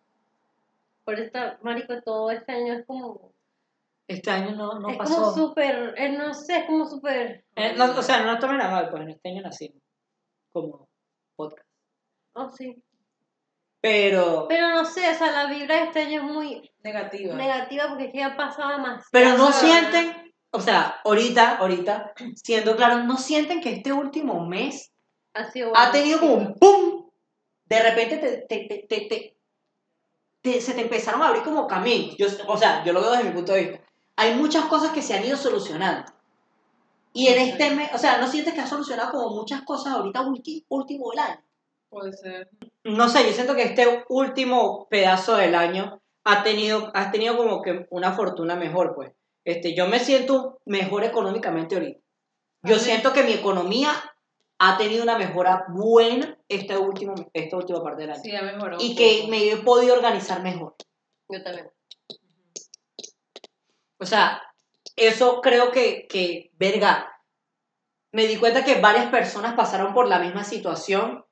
Por 1.04 1.18
eso, 1.18 1.38
marico, 1.62 2.02
todo 2.02 2.30
este 2.30 2.52
año 2.52 2.74
es 2.74 2.84
como. 2.86 3.32
Este 4.06 4.30
año 4.30 4.50
no, 4.54 4.78
no 4.80 4.90
es 4.90 4.98
pasó. 4.98 5.14
como 5.14 5.32
súper. 5.32 5.94
eh, 5.96 6.10
no 6.10 6.34
sé, 6.34 6.58
es 6.58 6.64
como 6.66 6.84
súper. 6.86 7.42
Eh, 7.56 7.72
no, 7.74 7.84
o 7.98 8.02
sea, 8.02 8.22
no 8.22 8.38
tomen 8.38 8.60
a 8.60 8.68
mal, 8.70 8.90
pues 8.90 9.02
en 9.02 9.10
este 9.10 9.30
año 9.30 9.40
nacimos 9.40 9.80
como 10.52 10.86
podcast. 11.36 11.66
Oh, 12.34 12.50
sí. 12.50 12.82
Pero, 13.84 14.46
Pero 14.48 14.70
no 14.70 14.86
sé, 14.86 15.10
o 15.10 15.14
sea, 15.14 15.30
la 15.30 15.44
vibra 15.52 15.76
de 15.76 15.82
este 15.84 16.00
año 16.00 16.22
es 16.22 16.32
muy 16.32 16.72
Negativa. 16.82 17.34
negativa 17.34 17.88
porque 17.90 18.06
es 18.06 18.12
que 18.12 18.18
ya 18.18 18.34
pasaba 18.34 18.78
más. 18.78 19.04
pero 19.12 19.36
no 19.36 19.52
sienten, 19.52 20.32
o 20.52 20.58
sea, 20.58 21.02
ahorita, 21.04 21.58
ahorita, 21.58 22.14
siendo 22.34 22.76
claro, 22.76 23.04
no 23.04 23.18
sienten 23.18 23.60
que 23.60 23.74
este 23.74 23.92
último 23.92 24.46
mes 24.46 24.90
Ha, 25.34 25.50
sido 25.50 25.76
ha 25.76 25.90
tenido 25.92 26.18
como 26.18 26.32
un 26.32 26.54
¡pum! 26.54 27.10
De 27.66 27.82
repente 27.82 28.16
te, 28.16 28.36
te, 28.38 28.66
te, 28.66 28.86
te- 28.88 29.06
te- 29.06 29.36
te- 30.40 30.60
se 30.62 30.72
te 30.72 30.80
empezaron 30.80 31.20
a 31.20 31.28
abrir 31.28 31.42
como 31.42 31.66
caminos. 31.66 32.16
Yo, 32.16 32.26
o 32.48 32.56
sea, 32.56 32.82
yo 32.84 32.94
lo 32.94 33.02
veo 33.02 33.10
desde 33.10 33.24
mi 33.24 33.32
punto 33.32 33.52
de 33.52 33.64
vista. 33.64 33.84
Hay 34.16 34.32
muchas 34.34 34.64
cosas 34.64 34.92
que 34.92 35.02
se 35.02 35.12
han 35.12 35.26
ido 35.26 35.36
solucionando. 35.36 36.10
Y 37.12 37.26
en 37.26 37.38
este 37.50 37.70
mes, 37.74 37.90
o 37.92 37.98
sea, 37.98 38.16
¿no 38.16 38.28
sientes 38.28 38.54
que 38.54 38.60
has 38.62 38.70
solucionado 38.70 39.10
como 39.12 39.36
muchas 39.36 39.60
cosas 39.60 39.92
ahorita 39.92 40.22
ulti- 40.22 40.64
último 40.68 41.10
del 41.10 41.18
año? 41.18 41.43
Puede 41.94 42.12
ser. 42.12 42.50
No 42.82 43.08
sé, 43.08 43.24
yo 43.24 43.32
siento 43.32 43.54
que 43.54 43.62
este 43.62 44.04
último 44.08 44.88
pedazo 44.90 45.36
del 45.36 45.54
año 45.54 46.02
ha 46.24 46.42
tenido, 46.42 46.90
has 46.92 47.12
tenido 47.12 47.36
como 47.36 47.62
que 47.62 47.86
una 47.90 48.12
fortuna 48.12 48.56
mejor, 48.56 48.94
pues. 48.96 49.12
Este, 49.44 49.76
yo 49.76 49.86
me 49.86 50.00
siento 50.00 50.60
mejor 50.64 51.04
económicamente 51.04 51.76
ahorita. 51.76 52.00
Yo 52.62 52.78
siento 52.78 53.12
que 53.12 53.22
mi 53.22 53.32
economía 53.32 53.92
ha 54.58 54.76
tenido 54.76 55.04
una 55.04 55.18
mejora 55.18 55.66
buena 55.68 56.36
este 56.48 56.76
último, 56.76 57.14
esta 57.32 57.56
última 57.56 57.82
parte 57.82 58.02
del 58.02 58.10
año. 58.10 58.22
Sí, 58.22 58.34
ha 58.34 58.42
mejorado. 58.42 58.82
y 58.82 58.96
que 58.96 59.26
me 59.28 59.50
he 59.50 59.56
podido 59.58 59.94
organizar 59.94 60.42
mejor. 60.42 60.74
Yo 61.28 61.42
también. 61.44 61.70
O 63.98 64.06
sea, 64.06 64.42
eso 64.96 65.40
creo 65.42 65.70
que, 65.70 66.08
que, 66.08 66.50
verga, 66.54 67.12
me 68.12 68.26
di 68.26 68.36
cuenta 68.36 68.64
que 68.64 68.80
varias 68.80 69.10
personas 69.10 69.54
pasaron 69.54 69.94
por 69.94 70.08
la 70.08 70.18
misma 70.18 70.42
situación 70.42 71.24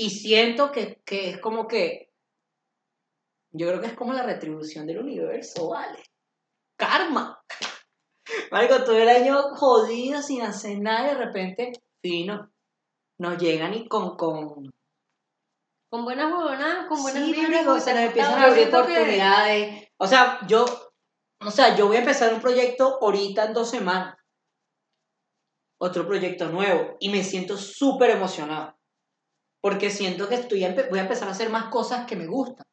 y 0.00 0.10
siento 0.10 0.70
que, 0.70 1.02
que 1.04 1.30
es 1.30 1.40
como 1.40 1.66
que, 1.66 2.12
yo 3.52 3.66
creo 3.66 3.80
que 3.80 3.88
es 3.88 3.94
como 3.94 4.12
la 4.12 4.22
retribución 4.22 4.86
del 4.86 4.98
universo, 5.00 5.70
¿vale? 5.70 6.04
Karma. 6.78 7.42
Marico, 8.52 8.84
todo 8.84 8.96
el 8.96 9.08
año 9.08 9.42
jodido 9.56 10.22
sin 10.22 10.42
hacer 10.42 10.78
nada 10.78 11.10
y 11.10 11.14
de 11.16 11.24
repente, 11.24 11.72
fino, 12.00 12.48
nos 13.18 13.38
llegan 13.38 13.74
y 13.74 13.88
con, 13.88 14.16
con, 14.16 14.70
Con 15.90 16.04
buenas 16.04 16.30
huevonadas, 16.32 16.86
con 16.86 17.02
buenas 17.02 17.24
Sí, 17.24 17.32
vibras. 17.32 17.64
nos 17.64 17.84
empiezan 17.88 18.38
a 18.38 18.44
abrir 18.44 18.70
que- 18.70 18.76
oportunidades. 18.76 19.88
O 19.98 20.06
sea, 20.06 20.38
yo, 20.46 20.64
o 21.44 21.50
sea, 21.50 21.74
yo 21.76 21.88
voy 21.88 21.96
a 21.96 22.00
empezar 22.00 22.32
un 22.32 22.40
proyecto 22.40 22.98
ahorita 23.02 23.46
en 23.46 23.52
dos 23.52 23.68
semanas. 23.68 24.16
Otro 25.80 26.06
proyecto 26.06 26.48
nuevo. 26.50 26.96
Y 27.00 27.08
me 27.08 27.24
siento 27.24 27.56
súper 27.56 28.10
emocionado. 28.10 28.77
Porque 29.60 29.90
siento 29.90 30.28
que 30.28 30.36
estoy 30.36 30.66
voy 30.90 30.98
a 30.98 31.02
empezar 31.02 31.28
a 31.28 31.32
hacer 31.32 31.50
más 31.50 31.64
cosas 31.66 32.06
que 32.06 32.16
me 32.16 32.26
gustan. 32.26 32.64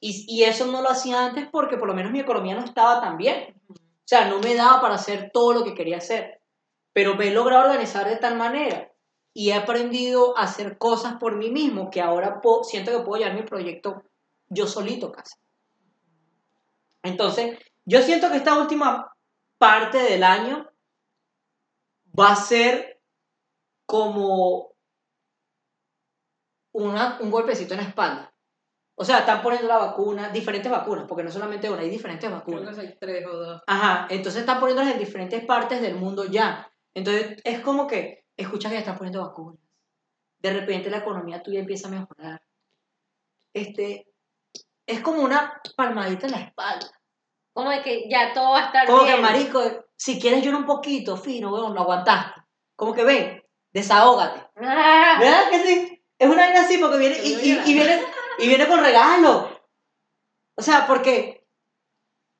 Y, 0.00 0.24
y 0.28 0.44
eso 0.44 0.66
no 0.66 0.82
lo 0.82 0.90
hacía 0.90 1.24
antes 1.24 1.48
porque 1.50 1.76
por 1.76 1.88
lo 1.88 1.94
menos 1.94 2.12
mi 2.12 2.20
economía 2.20 2.54
no 2.54 2.64
estaba 2.64 3.00
tan 3.00 3.16
bien. 3.16 3.54
O 3.68 3.74
sea, 4.04 4.28
no 4.28 4.40
me 4.40 4.54
daba 4.54 4.80
para 4.80 4.96
hacer 4.96 5.30
todo 5.32 5.52
lo 5.52 5.64
que 5.64 5.74
quería 5.74 5.98
hacer. 5.98 6.40
Pero 6.92 7.14
me 7.14 7.28
he 7.28 7.30
logrado 7.30 7.64
organizar 7.64 8.08
de 8.08 8.16
tal 8.16 8.36
manera 8.36 8.92
y 9.34 9.50
he 9.50 9.54
aprendido 9.54 10.36
a 10.36 10.42
hacer 10.42 10.76
cosas 10.76 11.14
por 11.14 11.36
mí 11.36 11.50
mismo 11.50 11.90
que 11.90 12.00
ahora 12.00 12.40
siento 12.64 12.90
que 12.90 13.04
puedo 13.04 13.22
llevar 13.22 13.36
mi 13.36 13.46
proyecto 13.46 14.02
yo 14.48 14.66
solito 14.66 15.10
casi. 15.10 15.36
Entonces, 17.02 17.58
yo 17.84 18.02
siento 18.02 18.30
que 18.30 18.36
esta 18.36 18.58
última 18.58 19.12
parte 19.58 19.98
del 19.98 20.22
año 20.22 20.70
va 22.18 22.32
a 22.32 22.36
ser 22.36 23.00
como 23.86 24.71
una, 26.72 27.18
un 27.20 27.30
golpecito 27.30 27.74
en 27.74 27.80
la 27.80 27.86
espalda. 27.88 28.32
O 28.94 29.04
sea, 29.04 29.20
están 29.20 29.42
poniendo 29.42 29.68
la 29.68 29.78
vacuna, 29.78 30.28
diferentes 30.28 30.70
vacunas, 30.70 31.06
porque 31.08 31.24
no 31.24 31.30
solamente 31.30 31.70
una, 31.70 31.80
hay 31.80 31.88
diferentes 31.90 32.28
Creo 32.28 32.38
vacunas. 32.38 32.74
que 32.76 32.80
hay 32.82 32.98
tres 33.00 33.26
o 33.26 33.36
dos. 33.36 33.62
Ajá, 33.66 34.06
entonces 34.10 34.40
están 34.40 34.60
poniéndolas 34.60 34.92
en 34.92 34.98
diferentes 34.98 35.44
partes 35.44 35.80
del 35.80 35.94
mundo 35.96 36.24
ya. 36.26 36.70
Entonces 36.94 37.40
es 37.44 37.60
como 37.60 37.86
que 37.86 38.26
escuchas 38.36 38.70
que 38.70 38.76
ya 38.76 38.80
están 38.80 38.98
poniendo 38.98 39.22
vacunas. 39.22 39.58
De 40.40 40.52
repente 40.52 40.90
la 40.90 40.98
economía 40.98 41.42
tuya 41.42 41.60
empieza 41.60 41.88
a 41.88 41.92
mejorar. 41.92 42.42
Este, 43.54 44.06
es 44.86 45.00
como 45.00 45.22
una 45.22 45.60
palmadita 45.76 46.26
en 46.26 46.32
la 46.32 46.40
espalda. 46.40 46.90
Como 47.52 47.70
de 47.70 47.82
que 47.82 48.08
ya 48.08 48.32
todo 48.32 48.50
va 48.52 48.60
a 48.62 48.66
estar 48.66 48.86
Como 48.86 49.04
bien. 49.04 49.16
que, 49.16 49.22
marico, 49.22 49.62
si 49.96 50.18
quieres 50.20 50.42
llorar 50.42 50.60
un 50.60 50.66
poquito, 50.66 51.16
fino, 51.16 51.52
weón, 51.52 51.74
lo 51.74 51.82
aguantaste. 51.82 52.40
Como 52.76 52.94
que 52.94 53.04
ven, 53.04 53.42
desahógate. 53.72 54.40
Ah, 54.56 55.16
¿Verdad 55.20 55.50
que 55.50 55.58
sí? 55.58 55.91
Es 56.22 56.28
una 56.30 56.44
vaina 56.44 56.60
así 56.60 56.78
porque 56.78 56.98
viene 56.98 57.16
y, 57.24 57.32
y- 57.34 57.58
y 57.66 57.74
viene 57.74 58.00
y 58.38 58.46
viene 58.46 58.68
con 58.68 58.78
regalo. 58.80 59.60
O 60.56 60.62
sea, 60.62 60.86
porque 60.86 61.48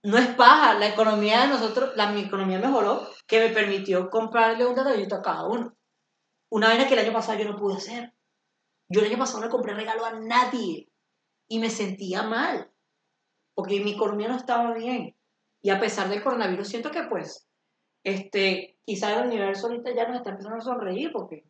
no 0.04 0.18
es 0.18 0.28
paja, 0.36 0.74
la 0.74 0.86
economía 0.86 1.42
de 1.42 1.48
nosotros, 1.48 1.90
la 1.96 2.10
mi 2.12 2.20
economía 2.22 2.60
mejoró, 2.60 3.08
que 3.26 3.40
me 3.40 3.48
permitió 3.48 4.08
comprarle 4.08 4.66
un 4.66 4.76
detallito 4.76 5.16
a 5.16 5.22
cada 5.22 5.46
uno. 5.48 5.76
Una 6.50 6.68
vaina 6.68 6.86
que 6.86 6.94
el 6.94 7.00
año 7.00 7.12
pasado 7.12 7.38
yo 7.40 7.44
no 7.50 7.56
pude 7.56 7.74
hacer. 7.76 8.12
Yo 8.88 9.00
el 9.00 9.06
año 9.08 9.18
pasado 9.18 9.40
no 9.40 9.46
le 9.46 9.50
compré 9.50 9.74
regalo 9.74 10.04
a 10.04 10.12
nadie 10.12 10.88
y 11.48 11.58
me 11.58 11.68
sentía 11.70 12.22
mal, 12.22 12.70
porque 13.54 13.80
mi 13.80 13.94
economía 13.94 14.28
no 14.28 14.36
estaba 14.36 14.72
bien. 14.74 15.16
Y 15.60 15.70
a 15.70 15.80
pesar 15.80 16.08
del 16.08 16.22
coronavirus, 16.22 16.68
siento 16.68 16.92
que 16.92 17.02
pues, 17.04 17.48
este, 18.04 18.78
quizá 18.84 19.12
el 19.18 19.26
universo 19.26 19.66
ahorita 19.66 19.90
ya 19.92 20.06
nos 20.06 20.18
está 20.18 20.30
empezando 20.30 20.58
a 20.58 20.60
sonreír 20.60 21.10
porque 21.12 21.44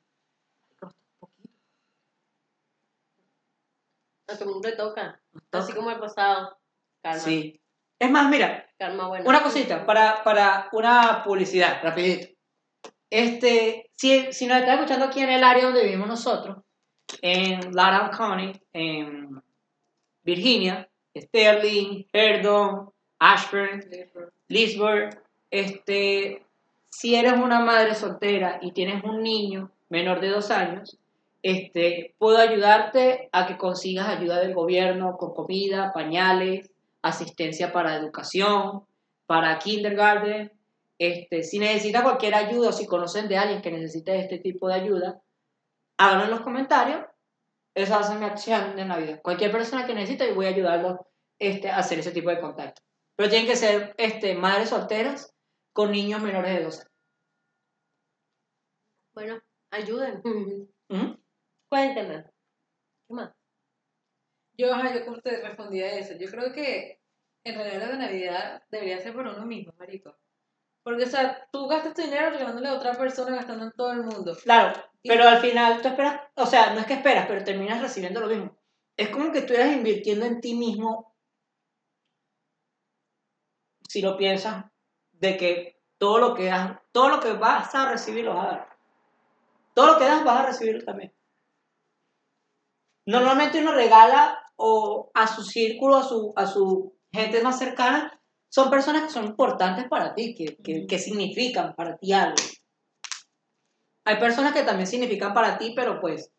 a 4.32 4.38
todo 4.38 4.48
el 4.48 4.54
mundo 4.54 4.68
le 4.68 4.76
toca. 4.76 5.20
Así 5.52 5.72
como 5.72 5.90
el 5.90 5.98
pasado. 5.98 6.58
Sí. 7.18 7.60
Es 7.98 8.10
más, 8.10 8.28
mira, 8.28 8.68
bueno. 8.78 9.28
una 9.28 9.42
cosita 9.42 9.86
para, 9.86 10.22
para 10.24 10.68
una 10.72 11.22
publicidad, 11.22 11.80
rapidito. 11.82 12.28
Este, 13.08 13.90
si, 13.92 14.32
si 14.32 14.46
nos 14.46 14.58
estás 14.58 14.74
escuchando 14.74 15.06
aquí 15.06 15.20
en 15.20 15.30
el 15.30 15.44
área 15.44 15.66
donde 15.66 15.84
vivimos 15.84 16.08
nosotros, 16.08 16.58
en 17.20 17.72
Latham 17.72 18.10
County, 18.10 18.60
en 18.72 19.42
Virginia, 20.22 20.88
Sterling, 21.16 22.06
Herdon, 22.12 22.90
Ashburn, 23.18 23.84
Leesburg, 24.48 25.22
este, 25.50 26.44
si 26.90 27.14
eres 27.14 27.34
una 27.34 27.60
madre 27.60 27.94
soltera 27.94 28.58
y 28.62 28.72
tienes 28.72 29.04
un 29.04 29.22
niño 29.22 29.70
menor 29.88 30.20
de 30.20 30.28
dos 30.28 30.50
años, 30.50 30.98
este, 31.42 32.14
puedo 32.18 32.38
ayudarte 32.38 33.28
a 33.32 33.46
que 33.46 33.58
consigas 33.58 34.08
ayuda 34.08 34.38
del 34.38 34.54
gobierno 34.54 35.16
con 35.16 35.34
comida, 35.34 35.92
pañales, 35.92 36.70
asistencia 37.02 37.72
para 37.72 37.96
educación, 37.96 38.84
para 39.26 39.58
kindergarten. 39.58 40.52
Este, 40.98 41.42
si 41.42 41.58
necesitas 41.58 42.02
cualquier 42.02 42.36
ayuda 42.36 42.68
o 42.68 42.72
si 42.72 42.86
conocen 42.86 43.28
de 43.28 43.38
alguien 43.38 43.60
que 43.60 43.72
necesite 43.72 44.18
este 44.20 44.38
tipo 44.38 44.68
de 44.68 44.74
ayuda, 44.74 45.20
háganlo 45.98 46.24
en 46.24 46.30
los 46.30 46.40
comentarios. 46.42 47.04
Esa 47.74 47.96
va 47.96 48.02
a 48.02 48.08
ser 48.08 48.18
mi 48.18 48.26
acción 48.26 48.76
de 48.76 48.84
Navidad. 48.84 49.20
Cualquier 49.22 49.50
persona 49.50 49.86
que 49.86 49.94
necesite, 49.94 50.28
yo 50.28 50.34
voy 50.34 50.46
a 50.46 50.50
ayudarlo 50.50 51.06
este, 51.38 51.70
a 51.70 51.78
hacer 51.78 51.98
ese 51.98 52.12
tipo 52.12 52.30
de 52.30 52.40
contacto. 52.40 52.82
Pero 53.16 53.30
tienen 53.30 53.48
que 53.48 53.56
ser 53.56 53.94
este, 53.98 54.34
madres 54.34 54.68
solteras 54.68 55.34
con 55.72 55.90
niños 55.90 56.22
menores 56.22 56.54
de 56.54 56.64
dos 56.64 56.78
años. 56.78 56.92
Bueno, 59.14 59.42
ayuden. 59.70 60.22
¿Mm? 60.88 61.21
Cuénteme. 61.72 62.24
¿Qué 63.08 63.14
más? 63.14 63.32
Yo, 64.58 64.74
ajá, 64.74 64.94
yo 64.94 65.06
como 65.06 65.22
te 65.22 65.40
respondí 65.40 65.80
a 65.80 65.98
eso. 65.98 66.12
Yo 66.18 66.30
creo 66.30 66.52
que 66.52 67.00
el 67.44 67.54
regalo 67.54 67.92
de 67.92 67.98
Navidad 67.98 68.62
debería 68.70 69.00
ser 69.00 69.14
por 69.14 69.26
uno 69.26 69.46
mismo, 69.46 69.72
marico. 69.78 70.14
Porque, 70.82 71.04
o 71.04 71.06
sea, 71.06 71.48
tú 71.50 71.66
gastas 71.68 71.94
tu 71.94 72.02
dinero 72.02 72.28
regalándole 72.28 72.68
a 72.68 72.74
otra 72.74 72.92
persona, 72.92 73.36
gastando 73.36 73.64
en 73.64 73.72
todo 73.72 73.90
el 73.90 74.02
mundo. 74.02 74.36
Claro, 74.42 74.78
pero 75.02 75.26
al 75.26 75.40
final 75.40 75.80
tú 75.80 75.88
esperas, 75.88 76.20
o 76.34 76.44
sea, 76.44 76.74
no 76.74 76.80
es 76.80 76.84
que 76.86 76.92
esperas, 76.92 77.26
pero 77.26 77.42
terminas 77.42 77.80
recibiendo 77.80 78.20
lo 78.20 78.26
mismo. 78.26 78.58
Es 78.94 79.08
como 79.08 79.32
que 79.32 79.38
estuvieras 79.38 79.72
invirtiendo 79.72 80.26
en 80.26 80.42
ti 80.42 80.54
mismo, 80.54 81.16
si 83.88 84.02
lo 84.02 84.18
piensas, 84.18 84.66
de 85.12 85.38
que 85.38 85.80
todo 85.96 86.18
lo 86.18 86.34
que 86.34 86.48
das, 86.48 86.78
todo 86.92 87.08
lo 87.08 87.20
que 87.20 87.32
vas 87.32 87.74
a 87.74 87.90
recibir 87.90 88.26
lo 88.26 88.34
vas 88.34 88.44
a 88.44 88.50
dar. 88.50 88.68
Todo 89.72 89.94
lo 89.94 89.98
que 89.98 90.04
das 90.04 90.22
vas 90.22 90.40
a 90.40 90.46
recibir 90.48 90.84
también. 90.84 91.14
Normalmente 93.06 93.60
uno 93.60 93.72
regala 93.72 94.38
o 94.56 95.10
a 95.14 95.26
su 95.26 95.42
círculo, 95.42 95.96
a 95.96 96.02
su, 96.02 96.32
a 96.36 96.46
su 96.46 96.94
gente 97.12 97.42
más 97.42 97.58
cercana, 97.58 98.20
son 98.48 98.70
personas 98.70 99.04
que 99.04 99.10
son 99.10 99.24
importantes 99.24 99.88
para 99.88 100.14
ti, 100.14 100.34
que, 100.34 100.56
que, 100.62 100.86
que 100.86 100.98
significan 100.98 101.74
para 101.74 101.96
ti 101.96 102.12
algo. 102.12 102.36
Hay 104.04 104.16
personas 104.18 104.52
que 104.52 104.62
también 104.62 104.86
significan 104.86 105.32
para 105.32 105.58
ti, 105.58 105.72
pero 105.74 106.00
pues 106.00 106.30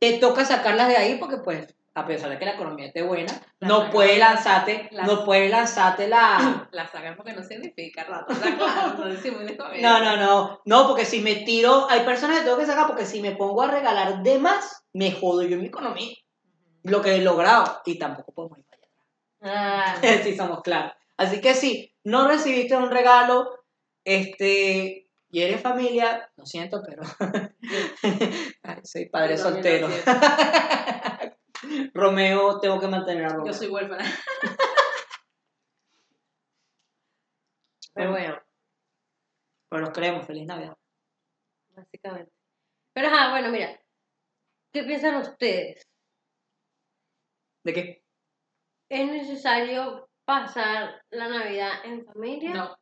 te 0.00 0.18
toca 0.18 0.44
sacarlas 0.44 0.88
de 0.88 0.96
ahí 0.96 1.18
porque 1.18 1.38
pues 1.38 1.74
a 1.94 2.06
pesar 2.06 2.30
de 2.30 2.38
que 2.38 2.44
la 2.44 2.52
economía 2.52 2.86
esté 2.86 3.02
buena, 3.02 3.32
La 3.58 3.68
no 3.68 3.90
puedes 3.90 4.18
lanzarte, 4.18 4.88
Las- 4.92 5.06
no 5.06 5.24
puedes 5.24 5.50
lanzarte 5.50 6.06
la... 6.08 6.68
La 6.72 6.86
sacan 6.86 7.16
porque 7.16 7.32
no 7.32 7.42
significa 7.42 8.04
rato. 8.04 8.32
No. 8.34 9.04
No, 9.80 9.98
no, 10.04 10.16
no, 10.16 10.60
no, 10.64 10.86
porque 10.86 11.04
si 11.04 11.20
me 11.20 11.36
tiro, 11.36 11.88
hay 11.90 12.00
personas 12.04 12.38
que 12.38 12.44
tengo 12.44 12.58
que 12.58 12.66
sacar 12.66 12.86
porque 12.86 13.04
si 13.06 13.20
me 13.20 13.34
pongo 13.34 13.62
a 13.62 13.70
regalar 13.70 14.22
de 14.22 14.38
más, 14.38 14.84
me 14.92 15.10
jodo 15.12 15.42
yo 15.42 15.56
mi 15.56 15.66
economía, 15.66 16.14
lo 16.84 17.02
que 17.02 17.16
he 17.16 17.22
logrado, 17.22 17.80
y 17.84 17.98
tampoco 17.98 18.32
podemos 18.32 18.58
ir 18.58 18.64
para 18.66 18.82
allá. 19.50 19.96
Ah, 20.00 20.00
si 20.22 20.36
somos 20.36 20.62
claros. 20.62 20.92
Así 21.16 21.40
que 21.40 21.54
si 21.54 21.94
no 22.04 22.28
recibiste 22.28 22.76
un 22.76 22.90
regalo, 22.90 23.50
este, 24.04 25.10
y 25.30 25.42
eres 25.42 25.60
familia, 25.60 26.30
lo 26.36 26.46
siento, 26.46 26.80
pero 26.86 27.02
soy 28.84 29.06
padre 29.10 29.36
soltero. 29.36 29.88
Romeo, 31.94 32.60
tengo 32.60 32.78
que 32.80 32.86
mantener 32.86 33.24
a 33.26 33.28
Romeo. 33.30 33.46
Yo 33.46 33.52
soy 33.52 33.68
huérfana. 33.68 34.04
pero 37.94 38.10
bueno, 38.12 38.40
Pero 39.68 39.82
los 39.82 39.90
queremos, 39.92 40.26
feliz 40.26 40.46
Navidad. 40.46 40.76
básicamente. 41.70 42.32
Pero 42.92 43.08
ajá, 43.08 43.30
bueno, 43.30 43.50
mira. 43.50 43.78
¿Qué 44.72 44.84
piensan 44.84 45.16
ustedes? 45.16 45.86
¿De 47.64 47.72
qué? 47.72 48.04
¿Es 48.88 49.06
necesario 49.10 50.08
pasar 50.24 51.02
la 51.10 51.28
Navidad 51.28 51.84
en 51.84 52.04
familia? 52.06 52.54
No. 52.54 52.78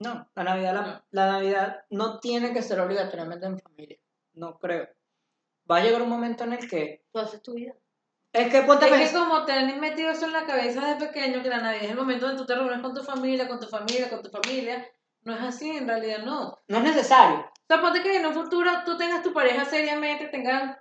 No, 0.00 0.30
la 0.36 0.44
Navidad, 0.44 0.74
la, 0.74 0.82
No. 0.82 1.04
la 1.10 1.26
Navidad 1.32 1.84
no 1.90 2.20
tiene 2.20 2.52
que 2.52 2.62
ser 2.62 2.78
obligatoriamente 2.80 3.46
en 3.46 3.58
familia. 3.58 3.98
No 4.34 4.58
creo. 4.58 4.88
Va 5.70 5.78
a 5.78 5.82
llegar 5.82 6.02
un 6.02 6.08
momento 6.08 6.44
en 6.44 6.54
el 6.54 6.68
que. 6.68 7.04
Tú 7.12 7.18
haces 7.18 7.42
tu 7.42 7.54
vida. 7.54 7.74
Es 8.32 8.52
que 8.52 8.62
ponte 8.62 8.86
Es 8.86 9.10
que 9.10 9.18
como 9.18 9.44
te 9.44 9.52
han 9.52 9.80
metido 9.80 10.10
eso 10.10 10.26
en 10.26 10.32
la 10.32 10.44
cabeza 10.44 10.86
de 10.86 11.06
pequeño, 11.06 11.42
que 11.42 11.48
la 11.48 11.60
Navidad 11.60 11.84
es 11.84 11.90
el 11.90 11.96
momento 11.96 12.26
donde 12.26 12.40
tú 12.40 12.46
te 12.46 12.54
reúnes 12.54 12.80
con 12.80 12.94
tu 12.94 13.02
familia, 13.02 13.48
con 13.48 13.58
tu 13.58 13.66
familia, 13.66 14.10
con 14.10 14.22
tu 14.22 14.30
familia, 14.30 14.86
no 15.22 15.34
es 15.34 15.40
así, 15.40 15.70
en 15.70 15.88
realidad 15.88 16.24
no. 16.24 16.48
O 16.50 16.58
No 16.68 16.78
es 16.78 16.84
necesario. 16.84 17.50
sea, 17.66 17.80
ponte 17.80 18.02
que 18.02 18.16
en 18.16 18.26
un 18.26 18.34
futuro 18.34 18.70
tú 18.84 18.96
tengas 18.96 19.22
tu 19.22 19.32
pareja 19.32 19.64
seriamente, 19.64 20.26
tengan, 20.28 20.78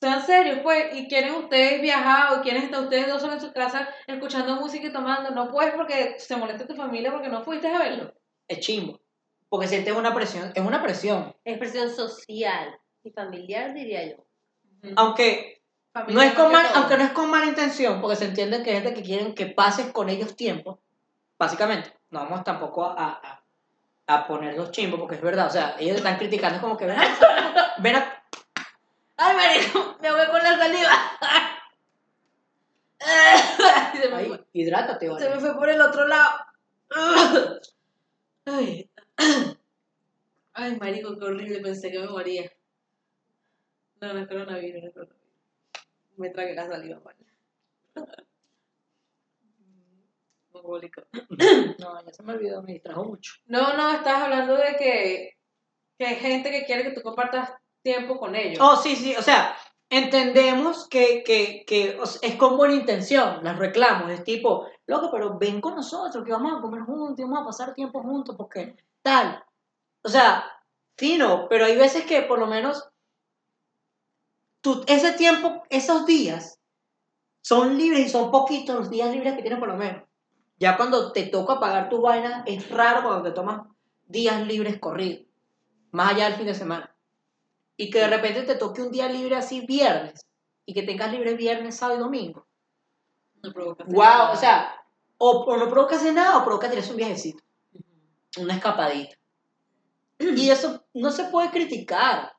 sean 0.00 0.26
serios, 0.26 0.58
pues, 0.62 0.94
y 0.96 1.08
quieren 1.08 1.34
ustedes 1.34 1.80
viajar 1.80 2.36
o 2.36 2.42
quieren 2.42 2.64
estar 2.64 2.82
ustedes 2.82 3.08
dos 3.08 3.22
solos 3.22 3.36
en 3.36 3.48
su 3.48 3.52
casa 3.52 3.88
escuchando 4.06 4.56
música 4.56 4.88
y 4.88 4.92
tomando, 4.92 5.30
no 5.30 5.50
puedes 5.50 5.74
porque 5.74 6.18
se 6.18 6.36
molesta 6.36 6.66
tu 6.66 6.74
familia 6.74 7.12
porque 7.12 7.28
no 7.28 7.42
fuiste 7.42 7.68
a 7.68 7.78
verlo. 7.78 8.12
Es 8.48 8.58
chimbo. 8.60 9.00
Porque 9.48 9.68
sientes 9.68 9.94
una 9.94 10.14
presión. 10.14 10.50
Es 10.54 10.64
una 10.64 10.82
presión. 10.82 11.34
Expresión 11.44 11.90
social 11.90 12.81
y 13.04 13.10
familiar, 13.10 13.74
diría 13.74 14.04
yo. 14.06 14.24
Aunque 14.96 15.62
no 16.08 16.22
es 16.22 16.32
con 16.34 16.50
mal, 16.52 16.66
aunque 16.74 16.96
no 16.96 17.04
es 17.04 17.10
con 17.12 17.30
mala 17.30 17.46
intención, 17.46 18.00
porque 18.00 18.16
se 18.16 18.24
entiende 18.26 18.62
que 18.62 18.70
es 18.76 18.82
gente 18.82 18.94
que 18.94 19.02
quieren 19.06 19.34
que 19.34 19.46
pases 19.46 19.92
con 19.92 20.08
ellos 20.08 20.36
tiempo. 20.36 20.78
Básicamente. 21.38 21.92
No 22.10 22.20
vamos 22.20 22.44
tampoco 22.44 22.84
a, 22.84 22.94
a, 23.22 23.42
a 24.06 24.26
poner 24.26 24.56
los 24.56 24.70
chimbos, 24.70 25.00
porque 25.00 25.16
es 25.16 25.20
verdad. 25.22 25.46
O 25.46 25.50
sea, 25.50 25.76
ellos 25.78 25.96
están 25.96 26.16
criticando, 26.18 26.56
es 26.56 26.60
como 26.62 26.76
que 26.76 26.86
ven 26.86 26.98
a, 26.98 27.74
ven 27.78 27.96
a- 27.96 28.22
Ay, 29.16 29.36
marico, 29.36 29.96
me 30.00 30.08
ahogué 30.08 30.26
con 30.28 30.42
la 30.42 30.56
saliva. 30.58 30.90
se, 34.00 34.08
me 34.08 34.16
Ay, 34.16 34.26
fue, 34.28 34.44
hidrátate, 34.52 35.06
se 35.06 35.12
vale. 35.12 35.28
me 35.30 35.40
fue 35.40 35.54
por 35.56 35.68
el 35.68 35.80
otro 35.80 36.06
lado. 36.06 36.30
Ay. 38.46 38.90
Ay, 40.54 40.76
marico, 40.78 41.16
qué 41.18 41.24
horrible, 41.24 41.60
pensé 41.60 41.90
que 41.90 41.98
me 42.00 42.08
moría. 42.08 42.50
No, 44.02 44.12
no 44.12 44.18
es 44.18 44.26
coronavirus, 44.26 44.82
no 44.82 44.88
es 44.88 44.94
coronavirus. 44.94 45.22
Me 46.16 46.30
tragué 46.30 46.54
la 46.54 46.66
saliva, 46.66 47.00
mal. 47.04 47.14
Mongólico. 50.52 51.02
No, 51.78 52.04
ya 52.04 52.12
se 52.12 52.22
me 52.24 52.32
olvidó, 52.32 52.62
me 52.62 52.72
distrajo 52.72 53.04
mucho. 53.04 53.34
No, 53.46 53.76
no, 53.76 53.92
estás 53.92 54.22
hablando 54.22 54.56
de 54.56 54.76
que, 54.76 55.38
que 55.96 56.06
hay 56.06 56.16
gente 56.16 56.50
que 56.50 56.64
quiere 56.64 56.82
que 56.82 56.90
tú 56.90 57.00
compartas 57.02 57.52
tiempo 57.82 58.18
con 58.18 58.34
ellos. 58.34 58.58
Oh, 58.60 58.76
sí, 58.76 58.96
sí, 58.96 59.14
o 59.14 59.22
sea, 59.22 59.54
entendemos 59.88 60.88
que, 60.88 61.22
que, 61.22 61.64
que 61.64 61.96
o 62.00 62.06
sea, 62.06 62.28
es 62.28 62.34
con 62.34 62.56
buena 62.56 62.74
intención, 62.74 63.42
las 63.44 63.56
reclamos, 63.56 64.10
es 64.10 64.24
tipo, 64.24 64.66
loco, 64.86 65.10
pero 65.12 65.38
ven 65.38 65.60
con 65.60 65.76
nosotros, 65.76 66.24
que 66.24 66.32
vamos 66.32 66.58
a 66.58 66.60
comer 66.60 66.82
juntos, 66.82 67.20
y 67.20 67.22
vamos 67.22 67.42
a 67.42 67.46
pasar 67.46 67.74
tiempo 67.74 68.02
juntos, 68.02 68.34
porque 68.36 68.76
tal. 69.00 69.44
O 70.02 70.08
sea, 70.08 70.44
fino, 70.96 71.46
pero 71.48 71.66
hay 71.66 71.76
veces 71.76 72.04
que 72.04 72.22
por 72.22 72.40
lo 72.40 72.46
menos 72.46 72.91
tú, 74.62 74.82
ese 74.86 75.12
tiempo, 75.12 75.62
esos 75.68 76.06
días, 76.06 76.58
son 77.42 77.76
libres 77.76 78.06
y 78.06 78.08
son 78.08 78.30
poquitos 78.30 78.74
los 78.76 78.90
días 78.90 79.12
libres 79.12 79.34
que 79.34 79.42
tienes 79.42 79.58
por 79.60 79.68
lo 79.68 79.76
menos. 79.76 80.04
Ya 80.58 80.78
cuando 80.78 81.12
te 81.12 81.24
toca 81.24 81.60
pagar 81.60 81.90
tu 81.90 82.00
vaina, 82.00 82.42
es 82.46 82.70
raro 82.70 83.02
cuando 83.02 83.22
te 83.24 83.32
tomas 83.32 83.66
días 84.06 84.46
libres 84.46 84.78
corridos, 84.78 85.26
más 85.90 86.12
allá 86.14 86.26
del 86.26 86.36
fin 86.36 86.46
de 86.46 86.54
semana 86.54 86.92
y 87.76 87.90
que 87.90 87.98
de 87.98 88.08
repente 88.08 88.42
te 88.42 88.54
toque 88.54 88.82
un 88.82 88.92
día 88.92 89.08
libre 89.08 89.36
así 89.36 89.66
viernes 89.66 90.26
y 90.64 90.74
que 90.74 90.82
tengas 90.82 91.10
libre 91.10 91.34
viernes, 91.34 91.76
sábado 91.76 91.98
y 91.98 92.02
domingo. 92.02 92.46
No 93.42 93.52
provocas 93.52 93.88
Wow, 93.88 93.96
nada. 93.96 94.30
o 94.30 94.36
sea, 94.36 94.84
o, 95.18 95.30
o 95.30 95.56
no 95.56 95.68
provoca 95.68 95.96
hacer 95.96 96.14
nada 96.14 96.38
o 96.38 96.44
provoca 96.44 96.70
tirarse 96.70 96.92
un 96.92 96.96
viajecito, 96.98 97.42
una 98.38 98.54
escapadita. 98.54 99.16
Y 100.18 100.50
eso 100.50 100.84
no 100.94 101.10
se 101.10 101.24
puede 101.24 101.50
criticar. 101.50 102.31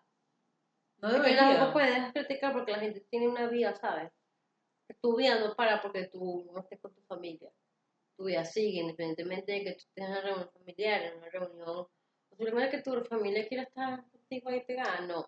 No 1.04 1.12
debería. 1.12 1.40
tampoco 1.40 1.74
puedes 1.74 2.14
criticar 2.14 2.54
porque 2.54 2.72
la 2.72 2.80
gente 2.80 3.02
tiene 3.10 3.28
una 3.28 3.48
vida, 3.48 3.76
¿sabes? 3.76 4.10
Tu 5.02 5.18
vida 5.18 5.38
no 5.38 5.54
para 5.54 5.82
porque 5.82 6.06
tú 6.06 6.50
no 6.54 6.62
estés 6.62 6.80
con 6.80 6.94
tu 6.94 7.02
familia. 7.02 7.52
Tu 8.16 8.24
vida 8.24 8.46
sigue, 8.46 8.80
independientemente 8.80 9.52
de 9.52 9.64
que 9.64 9.72
tú 9.74 9.80
estés 9.80 10.06
en 10.06 10.12
una 10.12 10.22
reunión 10.22 10.50
familiar, 10.52 11.02
en 11.02 11.18
una 11.18 11.30
reunión. 11.30 11.88
Posiblemente 12.30 12.78
que 12.78 12.84
tu 12.84 13.04
familia 13.04 13.48
quiera 13.48 13.64
estar 13.64 14.10
contigo 14.12 14.50
ahí 14.50 14.62
pegada, 14.62 15.02
no. 15.02 15.28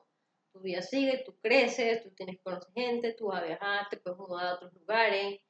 Tu 0.53 0.61
vida 0.61 0.81
sigue, 0.81 1.23
tú 1.25 1.35
creces, 1.41 2.03
tú 2.03 2.09
tienes 2.11 2.37
que 2.37 2.43
conocer 2.43 2.71
gente, 2.73 3.13
tú 3.13 3.27
vas 3.27 3.41
a 3.41 3.45
viajar, 3.45 3.89
te 3.89 3.97
puedes 3.97 4.17
mudar 4.17 4.47
a 4.47 4.53
otros 4.53 4.73
lugares. 4.73 5.41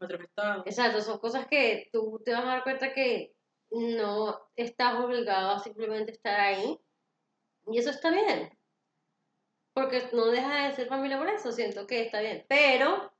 Otro 0.00 0.22
estado. 0.22 0.62
Exacto, 0.64 1.02
son 1.02 1.18
cosas 1.18 1.46
que 1.46 1.90
tú 1.92 2.22
te 2.24 2.32
vas 2.32 2.44
a 2.44 2.46
dar 2.46 2.62
cuenta 2.62 2.94
que 2.94 3.34
no 3.70 4.40
estás 4.56 4.94
obligado 4.94 5.50
a 5.50 5.58
simplemente 5.58 6.12
estar 6.12 6.40
ahí. 6.40 6.80
Y 7.66 7.78
eso 7.78 7.90
está 7.90 8.10
bien. 8.10 8.57
Porque 9.78 10.08
no 10.12 10.26
deja 10.26 10.66
de 10.66 10.74
ser 10.74 10.88
familia 10.88 11.18
por 11.18 11.28
eso, 11.28 11.52
siento 11.52 11.86
que 11.86 12.02
está 12.02 12.20
bien. 12.20 12.44
Pero, 12.48 13.12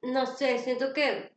no 0.00 0.24
sé, 0.24 0.58
siento 0.58 0.94
que 0.94 1.32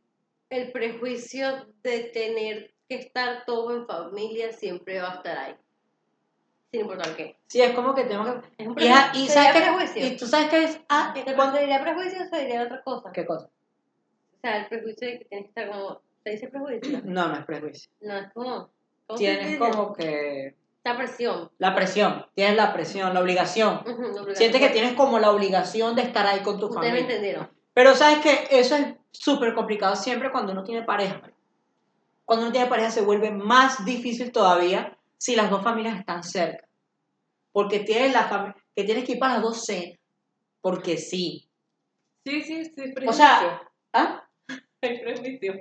el 0.48 0.72
prejuicio 0.72 1.66
de 1.82 2.04
tener 2.04 2.72
que 2.88 2.94
estar 2.94 3.44
todo 3.44 3.76
en 3.76 3.86
familia 3.86 4.50
siempre 4.52 4.98
va 5.02 5.12
a 5.12 5.14
estar 5.16 5.36
ahí. 5.38 5.54
Sin 6.70 6.80
importar 6.80 7.14
qué. 7.16 7.36
Sí, 7.48 7.60
es 7.60 7.74
como 7.74 7.94
que 7.94 8.04
tengo 8.04 8.24
que... 8.24 8.48
Es 8.56 8.66
un 8.66 8.74
prejuicio. 8.74 9.22
y 9.22 9.26
sabes 9.28 9.62
prejuicio. 9.62 10.06
y 10.06 10.16
tú 10.16 10.26
sabes 10.26 10.48
qué 10.48 10.64
es... 10.64 10.80
Ah, 10.88 11.12
¿Te 11.14 11.34
cuando- 11.34 11.58
diría 11.58 11.82
prejuicio 11.82 12.24
se 12.30 12.40
diría 12.40 12.62
otra 12.62 12.82
cosa? 12.82 13.10
¿Qué 13.12 13.26
cosa? 13.26 13.46
O 13.46 14.40
sea, 14.40 14.56
el 14.56 14.68
prejuicio 14.68 15.06
de 15.06 15.18
que 15.18 15.24
tienes 15.26 15.44
que 15.52 15.60
estar 15.60 15.68
como. 15.68 16.00
¿Se 16.24 16.30
dice 16.30 16.48
prejuicio? 16.48 17.02
No, 17.04 17.28
no 17.28 17.36
es 17.40 17.44
prejuicio. 17.44 17.90
No, 18.00 18.16
es 18.16 18.32
como. 18.32 18.70
¿cómo 19.06 19.18
se 19.18 19.24
Tienes 19.24 19.58
como 19.58 19.92
que... 19.92 20.54
Esta 20.82 20.96
presión. 20.96 21.50
La 21.58 21.74
presión, 21.74 22.24
tienes 22.34 22.56
la 22.56 22.72
presión, 22.72 23.12
la 23.12 23.20
obligación. 23.20 23.82
Sientes 24.34 24.60
que 24.60 24.70
tienes 24.70 24.94
como 24.94 25.18
la 25.18 25.30
obligación 25.30 25.94
de 25.94 26.02
estar 26.02 26.26
ahí 26.26 26.40
con 26.40 26.58
tu 26.58 26.66
Ustedes 26.66 26.80
me 26.80 26.88
familia. 26.88 27.00
entendieron. 27.16 27.50
Pero 27.74 27.94
sabes 27.94 28.18
que 28.20 28.58
eso 28.58 28.76
es 28.76 28.94
súper 29.12 29.54
complicado 29.54 29.94
siempre 29.94 30.30
cuando 30.32 30.52
uno 30.52 30.64
tiene 30.64 30.82
pareja. 30.82 31.20
Cuando 32.24 32.46
uno 32.46 32.52
tiene 32.52 32.68
pareja 32.68 32.90
se 32.90 33.02
vuelve 33.02 33.30
más 33.30 33.84
difícil 33.84 34.32
todavía 34.32 34.96
si 35.18 35.36
las 35.36 35.50
dos 35.50 35.62
familias 35.62 35.98
están 35.98 36.22
cerca. 36.22 36.66
Porque 37.52 37.80
tienes, 37.80 38.12
la 38.14 38.54
que 38.74 38.84
tienes 38.84 39.04
que 39.04 39.12
ir 39.12 39.18
para 39.18 39.34
las 39.34 39.42
dos 39.42 39.64
cenas. 39.66 39.98
Porque 40.62 40.96
sí. 40.96 41.46
Sí, 42.24 42.40
sí, 42.42 42.64
sí, 42.64 42.92
prejuicio. 42.94 43.08
O 43.10 43.12
sea, 43.12 43.62
¿ah? 43.92 44.28
Hay 44.82 45.00
prejuicio. 45.02 45.54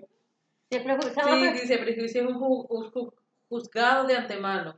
Sí, 0.72 0.80
prejuicio. 0.80 1.24
Sí, 1.26 1.50
dice 1.62 1.78
prejuicio 1.78 2.22
es 2.22 2.28
un 2.28 2.36
ju- 2.40 2.68
ju- 2.68 2.92
ju- 2.94 3.14
juzgado 3.50 4.06
de 4.08 4.16
antemano. 4.16 4.78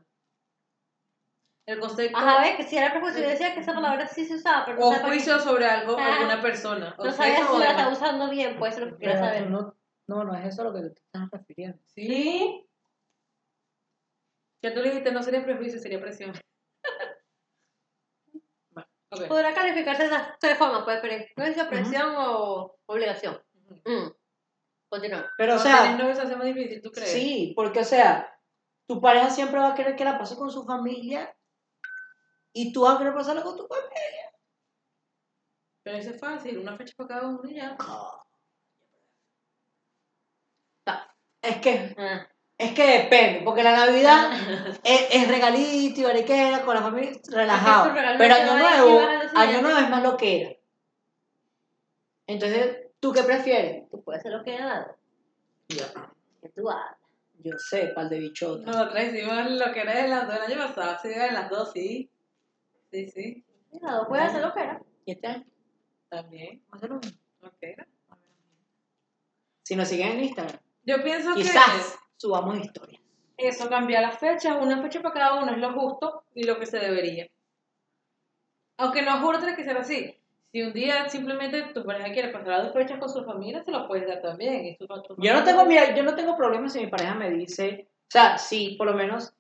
El 1.72 1.80
concepto 1.80 2.18
Ajá, 2.18 2.42
ve 2.42 2.58
que 2.58 2.64
si 2.64 2.78
era 2.78 2.92
prejuicio. 2.92 3.22
Yo 3.22 3.30
decía 3.30 3.54
que 3.54 3.62
esa 3.62 3.74
palabra 3.74 4.06
sí 4.08 4.26
se 4.26 4.36
usaba, 4.36 4.66
pero 4.66 4.78
no 4.80 4.90
o 4.90 4.94
juicio 4.94 5.40
sobre 5.40 5.66
algo, 5.66 5.96
Ah. 5.98 6.16
alguna 6.16 6.42
persona. 6.42 6.96
o 6.98 7.06
No 7.06 7.12
sabía 7.12 7.48
si 7.48 7.58
la 7.58 7.70
estaba 7.72 7.92
usando 7.94 8.30
bien, 8.30 8.58
pues 8.60 8.74
eso 8.76 8.84
es 8.86 8.92
lo 8.92 8.98
que 8.98 9.06
quería 9.06 9.20
saber. 9.20 9.50
no, 9.50 9.76
no, 10.08 10.24
no 10.26 10.36
es 10.36 10.46
eso 10.48 10.62
a 10.62 10.66
lo 10.66 10.74
que 10.74 10.82
te 10.82 10.88
estás 11.02 11.30
refiriendo. 11.32 11.80
Sí. 11.96 12.68
Que 14.62 14.72
tú 14.72 14.82
le 14.82 14.90
dijiste 14.90 15.12
no 15.12 15.24
sería 15.24 15.44
prejuicio, 15.44 15.80
sería 15.80 16.00
presión. 16.02 16.34
Ok. 19.14 19.28
Podrá 19.28 19.54
calificarse 19.54 20.04
de 20.04 20.08
esas 20.08 20.40
tres 20.40 20.58
formas, 20.58 20.84
pues, 20.86 21.00
pero 21.02 21.16
influencia, 21.16 21.70
presión 21.70 22.14
o 22.18 22.78
obligación. 22.86 23.42
Mm. 23.86 24.08
Continuamos. 24.90 25.28
Pero, 25.38 25.56
o 25.56 25.60
sea, 25.60 25.98
novio 25.98 26.16
se 26.16 26.22
hace 26.22 26.36
más 26.38 26.46
difícil, 26.46 26.82
¿tú 26.82 26.92
crees? 26.92 27.12
sí, 27.12 27.52
porque, 27.54 27.82
o 27.82 27.84
sea, 27.84 28.34
tu 28.88 29.02
pareja 29.02 29.30
siempre 29.30 29.60
va 29.60 29.72
a 29.72 29.76
querer 29.76 29.98
que 29.98 30.06
la 30.06 30.18
pase 30.18 30.38
con 30.38 30.50
su 30.50 30.66
familia 30.66 31.34
y 32.54 32.72
tú 32.74 32.82
vas 32.82 32.96
a 32.96 32.98
querer 33.00 33.14
pasarla 33.14 33.44
con 33.44 33.58
tu 33.58 33.68
familia. 33.68 34.32
Pero 35.84 35.98
eso 35.98 36.10
es 36.12 36.20
fácil, 36.20 36.58
una 36.60 36.78
fecha 36.78 36.94
para 36.98 37.08
cada 37.10 37.28
uno 37.28 37.42
y 37.50 37.56
ya. 37.56 37.76
Es 41.42 41.58
que, 41.58 41.96
Ah. 41.98 42.28
es 42.58 42.74
que 42.74 42.86
depende, 43.00 43.42
porque 43.44 43.64
la 43.64 43.76
Navidad 43.76 44.30
es, 44.84 45.08
es 45.12 45.28
regalito 45.28 46.02
y 46.02 46.04
bariquera 46.04 46.62
con 46.64 46.76
la 46.76 46.82
familia 46.84 47.20
relajado. 47.32 47.92
Pero 48.18 48.36
no 48.36 48.36
año 48.36 48.58
nuevo, 48.60 49.00
año 49.36 49.62
nuevo 49.62 49.78
es 49.80 49.90
más 49.90 50.04
lo 50.04 50.18
que 50.18 50.42
era. 50.42 50.56
Entonces, 52.28 52.78
¿tú 53.00 53.12
qué 53.12 53.24
prefieres? 53.24 53.90
Tú 53.90 54.04
puedes 54.04 54.20
hacer 54.22 54.34
lo 54.34 54.44
que 54.44 54.56
hagas. 54.56 54.96
Yo, 55.70 55.84
Que 56.42 56.50
tú 56.50 56.70
hagas. 56.70 56.96
yo 57.40 57.58
sé, 57.58 57.88
pal 57.96 58.08
de 58.10 58.20
bichota. 58.20 58.64
Nosotros 58.72 59.04
hicimos 59.04 59.50
lo 59.50 59.74
que 59.74 59.82
era 59.82 59.96
de 60.04 60.08
las 60.10 60.28
dos 60.28 60.36
el 60.36 60.44
año 60.44 60.68
pasado, 60.68 60.98
sí, 61.02 61.10
de 61.10 61.32
las 61.32 61.50
dos, 61.50 61.72
sí. 61.74 62.08
Sí, 62.92 63.08
sí, 63.10 63.46
Cuidado, 63.70 64.08
puedes 64.08 64.28
hacer 64.28 64.42
lo 64.42 64.54
que. 64.54 64.60
¿Y 65.06 65.12
este 65.14 65.28
año? 65.28 65.46
también. 66.10 66.62
Vamos 66.68 66.74
a 66.74 66.76
hacer 66.78 66.90
lo 66.90 67.00
mismo. 67.00 67.20
Lo 67.42 67.52
que 67.58 67.72
era. 67.72 67.88
Si 69.64 69.76
nos 69.76 69.88
siguen 69.88 70.10
en 70.10 70.24
Instagram, 70.26 70.60
Yo 70.84 71.02
pienso 71.04 71.34
quizás 71.34 71.98
subamos 72.18 72.60
historias. 72.60 73.02
que 73.38 73.48
eso 73.48 73.70
cambia 73.70 74.02
las 74.02 74.20
fechas, 74.20 74.58
una 74.60 74.82
fecha 74.82 75.02
para 75.02 75.14
cada 75.14 75.42
uno 75.42 75.52
es 75.54 75.58
lo 75.58 75.74
justo 75.74 76.24
y 76.36 76.44
lo 76.44 76.60
que 76.60 76.66
se 76.66 76.80
debería. 76.80 77.28
Aunque 78.78 79.04
no 79.04 79.20
juro 79.22 79.40
que 79.40 79.64
ser 79.64 79.78
así. 79.78 80.18
Si 80.52 80.62
un 80.62 80.74
día 80.74 81.08
simplemente 81.08 81.62
tu 81.74 81.86
pareja 81.86 82.12
quiere 82.12 82.30
pasar 82.34 82.64
dos 82.64 82.74
fechas 82.74 83.00
con 83.00 83.08
su 83.08 83.24
familia, 83.24 83.64
se 83.64 83.72
lo 83.72 83.88
puedes 83.88 84.06
dar 84.08 84.22
también. 84.22 84.66
y 84.66 84.76
tú 84.76 84.86
Yo 85.18 85.34
no 85.34 85.44
tengo, 85.46 85.66
mira, 85.66 85.96
yo 85.96 86.04
no 86.04 86.14
tengo 86.14 86.36
problemas 86.36 86.74
si 86.74 86.82
mi 86.82 86.88
pareja 86.88 87.16
me 87.16 87.30
dice, 87.30 87.88
o 87.90 88.12
sea, 88.12 88.38
sí, 88.38 88.76
por 88.78 88.88
lo 88.88 88.94
menos 88.94 89.34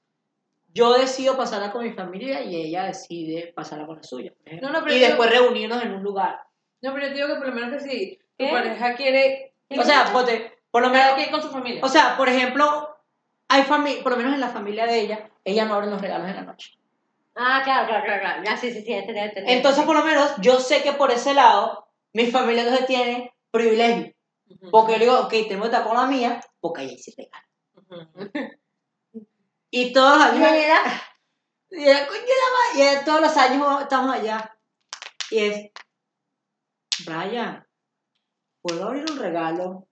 yo 0.73 0.93
decido 0.93 1.35
pasarla 1.37 1.71
con 1.71 1.83
mi 1.83 1.91
familia 1.93 2.41
y 2.43 2.55
ella 2.55 2.85
decide 2.85 3.51
pasarla 3.55 3.85
con 3.85 3.97
la 3.97 4.03
suya. 4.03 4.31
por. 4.43 4.61
No, 4.61 4.69
no, 4.71 4.83
pero 4.83 4.95
y 4.95 4.99
yo- 4.99 5.07
después 5.07 5.29
reunirnos 5.29 5.81
en 5.83 5.93
un 5.93 6.03
lugar. 6.03 6.39
No, 6.81 6.93
pero 6.93 7.07
yo 7.07 7.13
digo 7.13 7.27
que 7.27 7.35
por 7.35 7.47
lo 7.47 7.53
menos 7.53 7.71
que 7.71 7.79
si 7.89 8.17
tu 8.17 8.25
¿Qué? 8.45 8.49
pareja 8.51 8.95
quiere 8.95 9.53
O 9.69 9.83
sea, 9.83 10.11
ponte, 10.11 10.59
por 10.71 10.81
lo 10.81 10.89
menos, 10.89 11.03
cada 11.05 11.15
quien 11.15 11.31
con 11.31 11.41
su 11.41 11.49
familia. 11.49 11.81
o 11.83 11.87
sea, 11.89 12.15
por 12.17 12.27
ejemplo, 12.29 12.95
hay 13.49 13.63
familia, 13.63 14.01
por 14.03 14.13
lo 14.13 14.17
menos 14.17 14.33
en 14.33 14.39
la 14.41 14.49
familia 14.49 14.85
de 14.87 14.99
ella, 15.01 15.29
ella 15.43 15.65
no 15.65 15.75
abre 15.75 15.87
los 15.87 16.01
regalos 16.01 16.27
en 16.29 16.35
la 16.37 16.41
noche. 16.43 16.71
Ah, 17.35 17.61
claro, 17.63 17.87
claro, 17.87 18.03
claro. 18.05 18.21
claro. 18.21 18.43
Ya, 18.43 18.57
sí, 18.57 18.71
sí, 18.71 18.81
sí, 18.81 18.91
entendí, 18.93 19.19
entendí. 19.21 19.51
Entonces, 19.53 19.83
por 19.85 19.95
lo 19.95 20.03
menos, 20.03 20.33
yo 20.41 20.59
sé 20.59 20.81
que 20.83 20.93
por 20.93 21.11
ese 21.11 21.33
lado, 21.33 21.87
mi 22.13 22.25
familia 22.27 22.63
entonces 22.63 22.87
tiene 22.87 23.33
privilegio. 23.51 24.13
Ujú, 24.49 24.69
Porque 24.71 24.93
yo 24.93 24.99
digo, 24.99 25.19
ok, 25.21 25.29
tengo 25.47 25.61
que 25.61 25.67
estar 25.67 25.83
con 25.85 25.95
la 25.95 26.07
mía, 26.07 26.41
porque 26.59 26.81
ahí 26.81 26.97
sí 26.97 27.13
regalo. 27.17 27.45
ujú. 27.75 28.31
Y 29.73 29.93
todos 29.93 30.17
los 30.17 30.37
Y 30.37 30.43
años, 30.43 30.93
y, 33.01 33.05
todos 33.05 33.21
los 33.21 33.37
años 33.37 33.81
estamos 33.81 34.13
allá. 34.13 34.53
Y 35.31 35.39
es, 35.39 35.71
Brian, 37.05 37.65
¿puedo 38.61 38.87
abrir 38.87 39.09
un 39.09 39.17
regalo? 39.17 39.87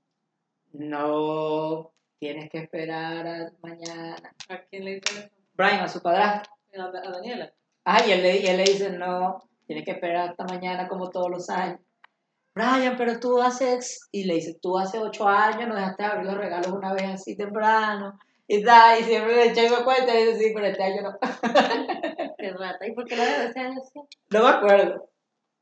No, 0.74 1.94
tienes 2.20 2.50
que 2.50 2.60
esperar 2.60 3.26
a 3.26 3.52
mañana. 3.62 4.36
¿A 4.50 4.58
quién 4.66 4.84
le 4.84 4.96
dice 4.96 5.20
eso? 5.20 5.30
Brian, 5.54 5.80
a 5.80 5.88
su 5.88 6.02
padrastro. 6.02 6.54
A, 6.78 6.84
a 6.84 7.12
Daniela. 7.12 7.54
Ah, 7.86 8.06
y 8.06 8.12
él, 8.12 8.22
le, 8.22 8.38
y 8.38 8.48
él 8.48 8.58
le 8.58 8.64
dice, 8.64 8.90
no, 8.92 9.50
tienes 9.66 9.86
que 9.86 9.92
esperar 9.92 10.30
hasta 10.30 10.44
mañana 10.44 10.90
como 10.90 11.10
todos 11.10 11.30
los 11.30 11.50
años. 11.50 11.80
Brian, 12.54 12.98
pero 12.98 13.18
tú 13.18 13.42
haces, 13.42 14.10
y 14.12 14.26
le 14.26 14.36
dice, 14.36 14.60
tú 14.62 14.78
hace 14.78 15.00
ocho 15.00 15.26
años 15.26 15.70
no 15.70 15.76
dejaste 15.76 16.04
de 16.04 16.10
abrir 16.10 16.26
los 16.26 16.38
regalos 16.38 16.72
una 16.72 16.92
vez 16.94 17.06
así 17.06 17.38
temprano. 17.38 18.20
Y, 18.52 18.64
tal, 18.64 19.00
y 19.00 19.04
siempre 19.04 19.36
le 19.36 19.52
echa 19.52 19.62
me 19.70 19.84
cuenta 19.84 20.20
y 20.20 20.26
dice, 20.26 20.40
sí, 20.40 20.52
pero 20.56 20.66
este 20.66 20.84
año 20.84 21.04
no. 21.04 21.20
qué 22.40 22.52
rata. 22.52 22.88
¿Y 22.88 22.94
por 22.94 23.06
qué 23.06 23.16
la 23.16 23.26
de 23.26 23.46
ese 23.46 23.60
año 23.60 23.80
sí? 23.94 24.00
No 24.32 24.44
me 24.44 24.50
acuerdo. 24.50 25.08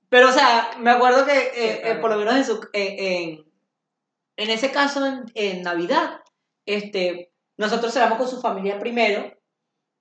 Pero, 0.07 0.29
o 0.29 0.31
sea, 0.31 0.69
me 0.79 0.91
acuerdo 0.91 1.25
que, 1.25 1.33
eh, 1.33 1.81
eh, 1.83 1.95
por 1.99 2.11
lo 2.11 2.15
menos 2.15 2.35
en, 2.35 2.45
su, 2.45 2.65
en, 2.71 3.45
en 4.37 4.49
ese 4.49 4.71
caso, 4.71 5.05
en, 5.05 5.25
en 5.35 5.63
Navidad, 5.63 6.21
este, 6.65 7.33
nosotros 7.57 7.91
cerramos 7.91 8.19
con 8.19 8.29
su 8.29 8.39
familia 8.39 8.79
primero 8.79 9.37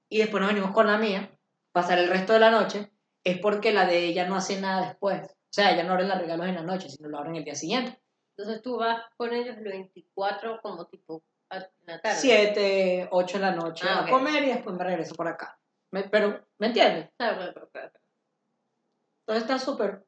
y 0.08 0.18
después 0.18 0.40
nos 0.40 0.52
venimos 0.52 0.70
con 0.70 0.86
la 0.86 0.96
mía, 0.96 1.36
pasar 1.72 1.98
el 1.98 2.08
resto 2.08 2.34
de 2.34 2.38
la 2.38 2.52
noche, 2.52 2.92
es 3.24 3.40
porque 3.40 3.72
la 3.72 3.86
de 3.86 4.06
ella 4.06 4.28
no 4.28 4.36
hace 4.36 4.60
nada 4.60 4.86
después. 4.86 5.26
O 5.26 5.52
sea, 5.52 5.72
ella 5.72 5.82
no 5.82 5.94
abre 5.94 6.06
los 6.06 6.18
regalos 6.18 6.46
en 6.46 6.54
la 6.54 6.62
noche, 6.62 6.88
sino 6.88 7.08
lo 7.08 7.18
abren 7.18 7.34
el 7.34 7.42
día 7.42 7.56
siguiente. 7.56 8.00
Entonces 8.36 8.62
tú 8.62 8.76
vas 8.76 9.02
con 9.16 9.32
ellos 9.32 9.56
el 9.56 9.64
24 9.64 10.60
como 10.62 10.86
tipo 10.86 11.24
tarde. 11.48 11.70
Siete, 12.16 13.08
ocho 13.10 13.38
de 13.38 13.44
la 13.44 13.52
noche 13.52 13.86
Ah, 13.88 14.00
a 14.00 14.02
ok. 14.04 14.10
comer 14.10 14.42
y 14.44 14.48
después 14.48 14.76
me 14.76 14.84
regreso 14.84 15.14
por 15.14 15.28
acá. 15.28 15.58
Me- 15.90 16.04
pero, 16.08 16.46
¿me 16.58 16.68
entiendes? 16.68 17.10
Claro. 17.16 17.42
Entonces 17.44 19.42
está 19.42 19.58
súper 19.58 20.06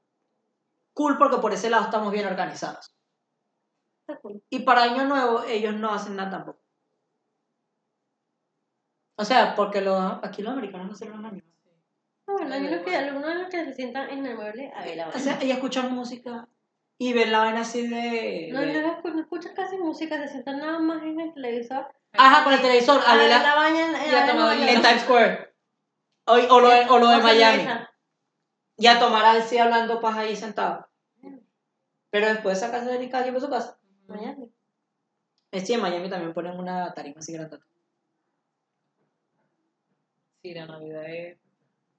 cool 0.93 1.17
porque 1.19 1.39
por 1.39 1.53
ese 1.53 1.71
lado 1.71 1.85
estamos 1.85 2.13
bien 2.13 2.27
organizados. 2.27 2.95
Cool. 4.23 4.43
Y 4.51 4.61
para 4.61 4.83
Año 4.83 5.05
Nuevo 5.05 5.45
ellos 5.45 5.75
no 5.75 5.93
hacen 5.93 6.17
nada 6.17 6.31
tampoco. 6.31 6.61
O 9.17 9.25
sea, 9.25 9.55
porque 9.55 9.81
los, 9.81 10.01
aquí 10.23 10.43
los 10.43 10.53
americanos 10.53 10.89
no 10.89 10.95
celebran 10.95 11.27
Año. 11.27 11.43
No, 12.27 12.35
bueno, 12.35 12.55
hay 12.55 12.67
unos 12.67 12.83
que, 12.85 12.95
algunos 12.97 13.29
de 13.29 13.35
los 13.37 13.49
que 13.49 13.65
se 13.65 13.75
sientan 13.75 14.11
en 14.11 14.25
el 14.27 14.37
mueble 14.37 14.71
a 14.75 14.85
ver 14.85 14.97
la 14.97 15.09
O 15.09 15.13
sea, 15.19 15.39
ellos 15.41 15.57
escuchan 15.57 15.93
música 15.95 16.47
y 16.99 17.13
ven 17.13 17.31
la 17.33 17.39
vaina 17.39 17.61
así 17.61 17.87
de... 17.87 18.49
No, 18.53 18.61
de- 18.61 18.83
no, 18.83 19.01
escu- 19.03 19.13
no 19.15 19.21
escuchas 19.21 19.53
casi 19.55 19.77
música, 19.79 20.19
se 20.21 20.29
sientan 20.29 20.59
nada 20.59 20.79
más 20.81 21.03
en 21.03 21.21
el 21.21 21.33
televisor. 21.33 21.87
Ajá, 22.13 22.43
con 22.45 22.53
el 22.53 22.61
televisor, 22.61 23.01
a 23.07 23.13
ver 23.15 23.23
ver 23.23 23.31
la- 23.31 23.43
la 23.43 23.55
vaina 23.55 24.05
en, 24.05 24.83
Times 24.83 25.03
Square. 25.03 25.55
O, 26.27 26.33
o 26.35 26.61
lo, 26.61 26.69
de- 26.69 26.87
o 26.89 26.99
lo 26.99 27.09
de 27.09 27.15
con 27.17 27.23
Miami. 27.25 27.69
Y 28.77 28.87
a 28.87 28.99
tomar 28.99 29.25
así 29.25 29.59
hablando 29.59 30.01
paja 30.01 30.21
ahí 30.21 30.35
sentado. 30.37 30.89
Pero 32.11 32.27
después 32.29 32.59
sacarse 32.59 32.91
de 32.91 33.11
cada 33.11 33.23
quien 33.25 33.35
por 33.35 33.43
su 33.43 33.51
casa. 33.51 33.79
Miami. 34.07 34.51
Eh, 35.53 35.61
Sí, 35.61 35.75
en 35.75 35.81
Miami 35.81 36.09
también 36.09 36.33
ponen 36.33 36.59
una 36.59 36.93
tarima 36.95 37.19
así 37.21 37.33
grande. 37.33 37.59
Sí, 40.43 40.55
la 40.55 40.67
Navidad 40.67 41.05
es. 41.09 41.39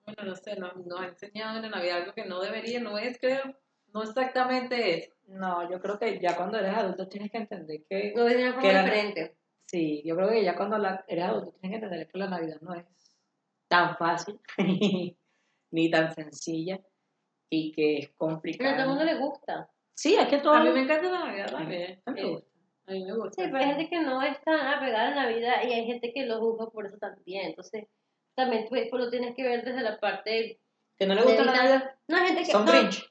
Bueno, 0.06 0.24
no 0.24 0.36
sé, 0.36 0.56
nos, 0.56 0.76
nos 0.78 1.00
ha 1.00 1.06
enseñado 1.08 1.58
en 1.58 1.64
la 1.64 1.70
Navidad 1.70 1.98
algo 1.98 2.14
que 2.14 2.26
no 2.26 2.40
debería, 2.42 2.80
no 2.80 2.98
es, 2.98 3.18
creo. 3.20 3.56
No 3.94 4.04
exactamente 4.04 4.98
es. 4.98 5.12
No, 5.28 5.70
yo 5.70 5.80
creo 5.82 6.00
que 6.00 6.20
ya 6.20 6.36
cuando 6.36 6.58
eres 6.58 6.74
adulto 6.76 7.08
tienes 7.08 7.32
que 7.32 7.38
entender 7.38 7.82
que... 7.90 8.14
Lo 8.16 8.26
ves 8.26 8.38
de 8.38 8.44
una 8.44 8.54
forma 8.54 8.68
Que 8.68 8.74
la- 8.74 8.84
diferente. 8.84 9.36
Sí, 9.66 10.02
yo 10.04 10.16
creo 10.16 10.30
que 10.30 10.44
ya 10.44 10.56
cuando 10.56 10.78
la- 10.80 11.04
eres 11.08 11.26
adulto 11.26 11.52
tienes 11.60 11.80
que 11.80 11.86
entender 11.86 12.08
que 12.08 12.18
la 12.18 12.28
Navidad 12.30 12.58
no 12.62 12.74
es 12.74 12.86
tan 13.68 13.96
fácil 13.98 14.40
ni 15.72 15.90
tan 15.92 16.14
sencilla 16.14 16.80
y 17.50 17.72
que 17.72 17.98
es 18.00 18.08
Pero 18.08 18.16
a 18.16 18.18
todo 18.18 18.30
el 18.30 18.36
complicado. 18.36 18.90
mundo 18.90 19.04
le 19.04 19.16
gusta. 19.18 19.70
Sí, 19.94 20.16
es 20.16 20.28
que 20.28 20.38
todo... 20.40 20.54
A 20.54 20.64
mí 20.64 20.70
me 20.72 20.82
encanta 20.82 21.12
la 21.12 21.26
Navidad 21.26 21.52
también. 21.52 22.02
A 22.06 22.12
mí 22.12 22.22
me 22.22 22.28
Eh, 22.28 22.32
gusta. 22.32 22.50
A 22.88 22.92
mí 22.92 23.06
me 23.06 23.14
gusta. 23.16 23.30
Sí, 23.44 23.50
pero 23.52 23.58
hay 23.58 23.66
gente 23.68 23.90
que 23.90 24.00
no 24.00 24.22
es 24.24 24.42
tan 24.44 24.60
apegada 24.68 25.08
a 25.08 25.16
la 25.16 25.24
Navidad 25.24 25.56
y 25.68 25.74
hay 25.74 25.86
gente 25.86 26.12
que 26.14 26.26
lo 26.26 26.40
juzga 26.40 26.70
por 26.72 26.86
eso 26.88 26.98
también. 26.98 27.46
Entonces, 27.48 27.86
también 28.36 28.64
tú 28.64 28.70
pues, 28.70 28.90
lo 28.92 29.10
tienes 29.12 29.36
que 29.36 29.44
ver 29.44 29.64
desde 29.64 29.82
la 29.82 30.00
parte. 30.00 30.60
Que 30.98 31.06
no 31.06 31.14
le 31.14 31.22
gusta 31.24 31.44
la 31.46 31.54
Navidad. 31.54 31.96
No, 32.08 32.18
hay 32.18 32.28
gente 32.28 32.42
que. 32.44 32.52
Son 32.52 32.66
no, 32.66 32.72
Grinch. 32.72 33.09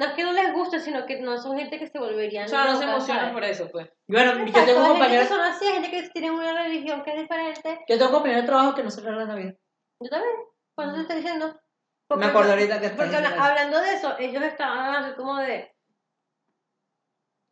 No 0.00 0.06
es 0.06 0.12
que 0.14 0.24
no 0.24 0.32
les 0.32 0.54
guste, 0.54 0.80
sino 0.80 1.04
que 1.04 1.20
no 1.20 1.36
son 1.36 1.58
gente 1.58 1.78
que 1.78 1.86
se 1.86 1.98
volverían. 1.98 2.46
O 2.46 2.48
sea, 2.48 2.64
no 2.64 2.78
se 2.78 2.84
emocionan 2.84 3.20
¿sabes? 3.20 3.34
por 3.34 3.44
eso, 3.44 3.68
pues. 3.70 3.90
Bueno, 4.08 4.32
yo 4.32 4.44
Exacto, 4.44 4.64
tengo 4.64 4.80
hay 4.80 4.86
gente 4.86 4.98
compañeros, 4.98 5.28
son 5.28 5.40
así, 5.42 5.66
gente 5.66 5.90
que 5.90 6.08
tiene 6.08 6.30
una 6.30 6.62
religión 6.62 7.02
que 7.02 7.10
es 7.10 7.20
diferente. 7.20 7.84
yo 7.86 7.98
tengo 7.98 8.10
compañeros 8.10 8.44
de 8.44 8.46
trabajo 8.46 8.74
que 8.74 8.82
no 8.82 8.90
celebran 8.90 9.18
la 9.18 9.34
Navidad. 9.34 9.54
Yo 10.00 10.08
también, 10.08 10.34
cuando 10.74 10.94
te 10.94 11.00
estoy 11.02 11.16
diciendo. 11.16 11.60
Me 12.16 12.24
acuerdo 12.24 12.52
ahorita 12.52 12.80
que 12.80 12.88
Porque 12.88 13.04
diciendo 13.04 13.28
eso. 13.28 13.42
hablando 13.42 13.80
de 13.82 13.92
eso, 13.92 14.18
ellos 14.18 14.42
estaban 14.42 15.04
así 15.04 15.14
como 15.16 15.36
de. 15.36 15.70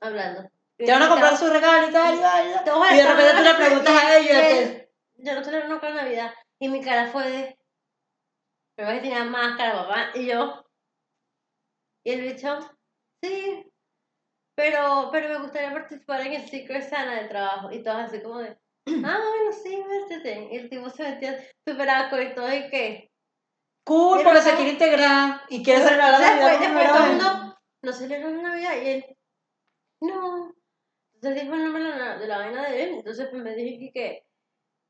Hablando. 0.00 0.50
Te 0.78 0.90
van 0.90 1.02
a 1.02 1.08
comprar 1.10 1.36
su 1.36 1.50
regalo 1.50 1.86
y 1.86 1.92
tal, 1.92 2.14
y 2.14 2.18
tal, 2.18 2.48
y 2.48 2.54
tal. 2.54 2.64
Todos 2.64 2.92
Y 2.92 2.96
de 2.96 3.08
repente 3.08 3.32
tú 3.36 3.42
le 3.42 3.54
preguntas 3.54 3.94
a 3.94 4.18
ellos. 4.18 4.82
Yo 5.16 5.34
no 5.34 5.44
celebro 5.44 5.68
nunca 5.68 5.90
Navidad. 5.90 6.32
Y 6.58 6.68
mi 6.70 6.82
cara 6.82 7.08
fue 7.08 7.28
de. 7.28 7.58
Pero 8.74 8.88
que 8.88 9.00
tenía 9.00 9.24
máscara, 9.24 9.74
papá. 9.74 10.10
Y 10.14 10.24
yo. 10.24 10.64
Y 12.08 12.12
el 12.12 12.22
bicho. 12.22 12.58
Sí. 13.22 13.70
Pero, 14.56 15.10
pero 15.12 15.28
me 15.28 15.42
gustaría 15.42 15.74
participar 15.74 16.22
en 16.22 16.32
el 16.32 16.48
Secret 16.48 16.88
Santa 16.88 17.16
del 17.16 17.28
trabajo. 17.28 17.70
Y 17.70 17.82
todos 17.82 17.98
así 17.98 18.22
como 18.22 18.38
de. 18.38 18.56
Ah, 19.04 19.20
bueno, 19.20 19.52
sí, 19.52 19.84
métete. 19.86 20.48
Y 20.50 20.56
el 20.56 20.70
tipo 20.70 20.88
se 20.88 21.02
metía 21.02 21.38
súper 21.66 21.90
asco 21.90 22.18
y 22.18 22.34
todo. 22.34 22.50
¿Y 22.50 22.70
qué? 22.70 23.10
Cool, 23.84 24.22
porque 24.24 24.40
se 24.40 24.56
quiere 24.56 24.70
integrar 24.70 25.42
y 25.50 25.62
quiere 25.62 25.82
celebrar 25.82 26.12
la 26.12 26.18
después, 26.18 26.40
Navidad. 26.40 26.60
después 26.60 26.86
por 26.86 26.96
todo 26.96 27.04
el 27.04 27.10
mundo. 27.10 27.58
No 27.82 27.92
celebra 27.92 28.30
la 28.30 28.42
Navidad. 28.42 28.82
Y 28.82 28.88
él. 28.88 29.16
No. 30.00 30.54
Entonces 31.12 31.42
dijo 31.42 31.54
el 31.54 31.64
nombre 31.64 31.84
de 31.84 31.98
la, 31.98 32.18
de 32.18 32.26
vaina 32.26 32.68
de 32.70 32.84
él. 32.84 32.94
Entonces 32.94 33.28
pues 33.30 33.42
me 33.42 33.54
dije 33.54 33.90
que. 33.92 34.24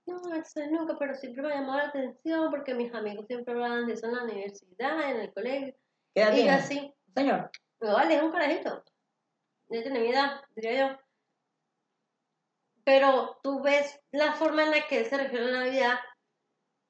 no, 0.07 0.35
eso 0.35 0.61
es 0.61 0.71
nunca, 0.71 0.97
pero 0.97 1.17
siempre 1.17 1.43
me 1.43 1.53
ha 1.53 1.57
llamado 1.57 1.79
la 1.79 1.89
atención 1.89 2.49
porque 2.53 2.75
mis 2.75 2.95
amigos 2.95 3.27
siempre 3.27 3.55
hablaban 3.55 3.89
de 3.89 3.95
eso 3.95 4.07
en 4.07 4.15
la 4.15 4.23
universidad, 4.23 5.11
en 5.11 5.21
el 5.23 5.35
colegio. 5.35 5.75
¿Qué 6.15 6.23
edad 6.23 6.37
Y 6.37 6.45
yo 6.45 6.53
así, 6.53 6.95
Señor. 7.15 7.51
me 7.81 7.91
vale, 7.93 8.17
es 8.17 8.23
un 8.23 8.33
carajito. 8.33 8.85
Ya 9.69 9.83
tiene 9.83 10.01
mi 10.01 10.09
edad, 10.11 10.41
diría 10.55 10.89
yo. 10.89 10.99
Pero 12.85 13.39
tú 13.43 13.61
ves 13.63 14.01
la 14.13 14.33
forma 14.33 14.63
en 14.65 14.71
la 14.71 14.87
que 14.87 14.99
él 15.01 15.07
se 15.07 15.17
refiere 15.19 15.45
a 15.45 15.49
la 15.49 15.59
Navidad, 15.61 15.99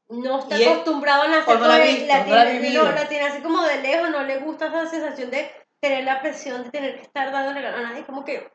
no 0.08 0.38
está 0.38 0.56
acostumbrado 0.56 1.22
a 1.24 1.28
nacer 1.28 1.58
no 1.58 1.66
la 1.66 1.78
visto, 1.78 2.06
la 2.06 2.24
no 2.24 2.34
la 2.36 2.50
tiene, 2.50 2.70
no, 2.72 2.92
la 2.92 3.08
tiene 3.08 3.24
así 3.26 3.42
como 3.42 3.62
de 3.62 3.82
lejos, 3.82 4.10
no 4.10 4.22
le 4.22 4.38
gusta 4.38 4.66
esa 4.68 4.86
sensación 4.86 5.30
de 5.30 5.50
tener 5.80 6.04
la 6.04 6.20
presión 6.22 6.62
de 6.64 6.70
tener 6.70 6.94
que 6.96 7.02
estar 7.02 7.30
dando 7.32 7.52
regalo 7.52 7.78
a 7.78 7.82
nadie, 7.90 8.04
como 8.06 8.24
que 8.24 8.50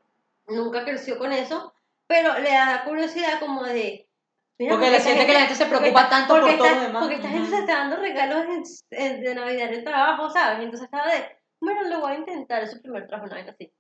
nunca 0.48 0.84
creció 0.86 1.18
con 1.20 1.32
eso, 1.34 1.74
pero 2.08 2.40
le 2.40 2.50
da 2.50 2.84
curiosidad 2.86 3.40
como 3.40 3.64
de... 3.66 4.10
mira, 4.58 4.74
Porque 4.74 4.90
le 4.90 4.98
esta 4.98 5.10
siente 5.10 5.26
que 5.28 5.34
la 5.34 5.40
gente 5.42 5.56
se 5.56 5.66
porque 5.66 5.80
preocupa 5.80 6.02
esta- 6.04 6.10
tanto 6.16 6.34
por 6.34 6.42
porque 6.42 6.58
todo 6.58 6.66
esta- 6.68 6.80
lo 6.80 6.88
demás. 6.88 7.02
Porque 7.04 7.16
esta 7.16 7.28
gente 7.30 7.48
Ujú. 7.48 7.56
se 7.56 7.60
está 7.62 7.74
dando 7.74 7.96
regalos 7.98 8.46
en- 8.46 8.64
en- 9.00 9.22
de 9.22 9.36
Navidad 9.36 9.68
en 9.68 9.74
el 9.76 9.84
trabajo, 9.84 10.30
¿sabes? 10.32 10.60
Entonces 10.60 10.86
estaba 10.86 11.12
de, 11.12 11.38
bueno, 11.64 11.84
lo 11.90 12.00
voy 12.02 12.14
a 12.14 12.18
intentar, 12.20 12.64
es 12.64 12.72
su 12.72 12.82
primer 12.82 13.08
trabajo, 13.08 13.28
una 13.28 13.38
vez 13.44 13.50
así. 13.50 13.74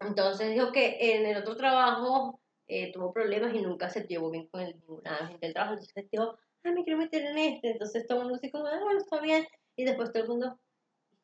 Entonces 0.00 0.50
dijo 0.50 0.72
que 0.72 1.16
en 1.16 1.26
el 1.26 1.36
otro 1.38 1.56
trabajo 1.56 2.40
eh, 2.66 2.92
tuvo 2.92 3.12
problemas 3.12 3.54
y 3.54 3.62
nunca 3.62 3.90
se 3.90 4.02
llevó 4.06 4.30
bien 4.30 4.48
con 4.48 4.60
el, 4.62 4.76
ninguna 4.78 5.26
gente 5.28 5.46
del 5.46 5.54
trabajo. 5.54 5.74
Entonces 5.74 6.10
dijo, 6.10 6.38
ay, 6.62 6.72
me 6.72 6.84
quiero 6.84 6.98
meter 6.98 7.22
en 7.24 7.38
este. 7.38 7.70
Entonces 7.72 8.06
todo 8.06 8.22
el 8.22 8.28
mundo 8.28 8.40
como, 8.52 8.66
ah, 8.66 8.80
bueno, 8.82 8.98
está 9.00 9.20
bien. 9.20 9.46
Y 9.76 9.84
después 9.84 10.12
todo 10.12 10.22
el 10.22 10.28
mundo, 10.28 10.60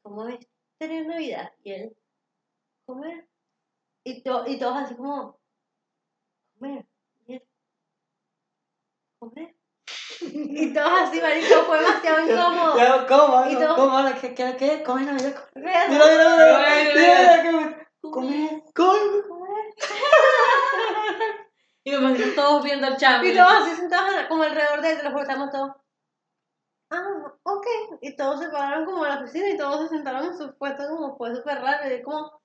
¿cómo 0.03 0.29
es 0.29 0.39
tener 0.79 1.07
Navidad? 1.07 1.53
Y 1.65 1.73
él, 1.73 1.97
comer. 2.87 3.29
Y, 4.05 4.23
to- 4.25 4.47
y 4.49 4.59
todos 4.59 4.77
así 4.79 4.97
como, 4.97 5.41
comer. 6.59 6.87
Comer. 9.21 9.56
Y 10.21 10.73
todos 10.73 10.91
así, 11.03 11.21
marico, 11.21 11.55
fue 11.67 11.79
demasiado 11.81 12.21
incómodo. 12.31 12.79
Ya, 12.79 13.07
¿Cómo? 13.07 13.51
Y 13.51 13.55
¿Cómo? 13.55 13.67
todo- 13.67 13.77
¿Cómo? 13.77 14.21
¿Qué, 14.21 14.35
qué, 14.35 14.57
qué? 14.59 14.83
¿Cómo 14.83 14.99
es 14.99 15.07
Navidad? 15.07 15.45
Mira, 15.55 15.89
mira, 15.89 16.05
mira, 16.07 16.15
Mira, 16.15 16.95
mira, 16.95 17.43
mira, 17.43 17.53
mira, 17.53 17.91
Comer, 18.01 18.63
comer. 18.75 19.01
Y 21.85 21.91
me 21.91 21.97
imagino 21.99 22.35
todos 22.35 22.65
viendo 22.65 22.87
el 22.89 22.97
chavo. 22.97 23.25
Y 23.25 23.35
todos 23.35 23.53
así 23.63 23.77
sentados 23.77 24.15
como 24.29 24.43
alrededor 24.43 24.81
de 24.81 24.93
él, 24.93 24.99
los 25.05 25.21
estamos 25.23 25.51
todos. 25.51 25.73
Ah, 26.91 27.33
ok. 27.43 27.67
Y 28.01 28.17
todos 28.17 28.41
se 28.41 28.49
pararon 28.49 28.85
como 28.85 29.05
a 29.05 29.09
la 29.09 29.21
oficina 29.21 29.49
y 29.49 29.57
todos 29.57 29.83
se 29.89 29.97
sentaron 29.97 30.25
en 30.25 30.37
sus 30.37 30.55
puestos 30.57 30.87
como 30.89 31.17
fue 31.17 31.35
súper 31.35 31.61
raro. 31.61 31.93
Y 31.95 32.03
como... 32.03 32.41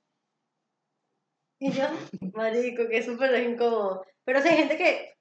Y 1.59 1.71
yo, 1.71 1.83
marico, 2.33 2.87
que 2.89 3.03
súper 3.03 3.39
incómodo. 3.43 4.03
Pero 4.25 4.41
si 4.41 4.47
hay 4.49 4.57
gente 4.57 4.77
que 4.77 5.13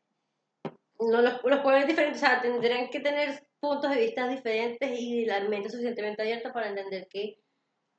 no 1.00 1.22
los, 1.22 1.42
los 1.42 1.60
pueden 1.60 1.80
ver 1.80 1.88
diferentes, 1.88 2.22
o 2.22 2.26
sea, 2.26 2.40
tendrían 2.40 2.88
que 2.90 3.00
tener 3.00 3.46
puntos 3.58 3.90
de 3.90 4.00
vista 4.00 4.28
diferentes 4.28 4.90
y 4.98 5.24
la 5.24 5.40
mente 5.40 5.70
suficientemente 5.70 6.22
abierta 6.22 6.52
para 6.52 6.68
entender 6.68 7.08
que 7.08 7.38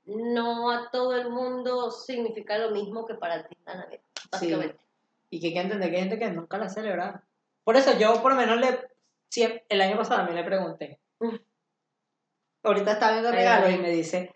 no 0.06 0.72
a 0.72 0.90
todo 0.92 1.16
el 1.16 1.30
mundo 1.30 1.92
significa 1.92 2.58
lo 2.58 2.72
mismo 2.72 3.06
que 3.06 3.16
para 3.16 3.48
ti 3.48 3.56
la 3.66 3.76
Navidad, 3.76 4.02
básicamente. 4.32 4.80
Y 5.30 5.40
que 5.40 5.48
hay 5.48 5.54
que 5.54 5.60
entender 5.60 5.90
que 5.90 5.96
hay 5.96 6.02
gente 6.04 6.20
que 6.20 6.30
nunca 6.32 6.58
la 6.58 6.70
celebraba. 6.70 7.24
Por 7.64 7.78
eso 7.78 7.98
yo 7.98 8.22
por 8.22 8.34
lo 8.34 8.38
menos 8.38 8.60
le... 8.60 8.80
siempre- 9.30 9.66
el 9.70 9.82
año 9.82 9.98
pasado 9.98 10.18
también 10.18 10.38
le 10.38 10.44
pregunté. 10.44 11.00
Mm. 11.20 11.36
Ahorita 12.64 12.94
está 12.94 13.12
viendo 13.12 13.32
regalos 13.32 13.72
y 13.72 13.78
me 13.78 13.92
dice... 13.92 14.36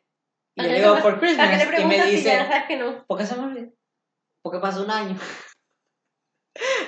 Y 0.55 0.61
¿A 0.61 0.67
yo 0.67 0.71
le 0.71 0.79
digo, 0.79 1.01
por 1.01 1.13
¿A 1.15 1.19
qué 1.19 1.19
Christmas. 1.19 1.79
Y 1.79 1.85
me 1.85 2.01
si 2.03 2.11
dice, 2.11 2.39
no? 2.79 3.05
¿por 3.05 3.17
qué 3.17 3.25
se 3.25 3.35
me 3.35 3.43
olvidó? 3.43 3.73
Porque 4.41 4.59
pasó 4.59 4.83
un 4.83 4.91
año. 4.91 5.17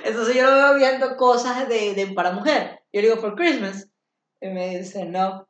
Entonces 0.03 0.35
yo 0.35 0.43
lo 0.43 0.55
veo 0.55 0.75
viendo 0.75 1.17
cosas 1.17 1.67
de, 1.67 1.93
de 1.93 2.07
para 2.13 2.31
mujer. 2.31 2.79
Yo 2.93 3.01
digo, 3.01 3.17
for 3.17 3.35
Christmas. 3.35 3.89
Y 4.41 4.47
me 4.49 4.77
dice, 4.77 5.05
no. 5.05 5.47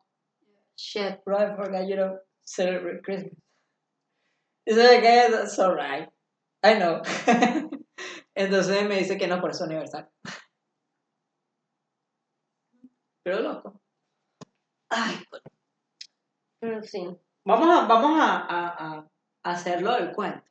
Shit, 0.76 1.24
bro, 1.26 1.38
I 1.38 1.56
forgot 1.56 1.88
you 1.88 1.96
don't 1.96 2.20
celebrate 2.44 3.02
Christmas. 3.02 3.34
Y 4.66 4.74
se 4.74 4.84
me 4.84 5.02
queda, 5.02 5.32
that's 5.32 5.60
alright. 5.60 6.10
I 6.64 6.76
know. 6.76 7.02
Entonces 8.36 8.88
me 8.88 8.98
dice 8.98 9.18
que 9.18 9.28
no 9.28 9.40
por 9.42 9.54
su 9.54 9.64
aniversario. 9.64 10.12
Pero 13.24 13.40
loco. 13.42 13.82
Ay, 14.90 15.24
pues, 15.30 15.42
Pero 16.60 16.84
sí. 16.84 17.08
vamos 17.46 17.70
a, 17.70 17.86
vamos 17.88 18.20
a, 18.20 18.46
a, 18.48 18.98
a 18.98 19.10
hacerlo 19.44 19.94
del 19.94 20.14
cuento. 20.14 20.44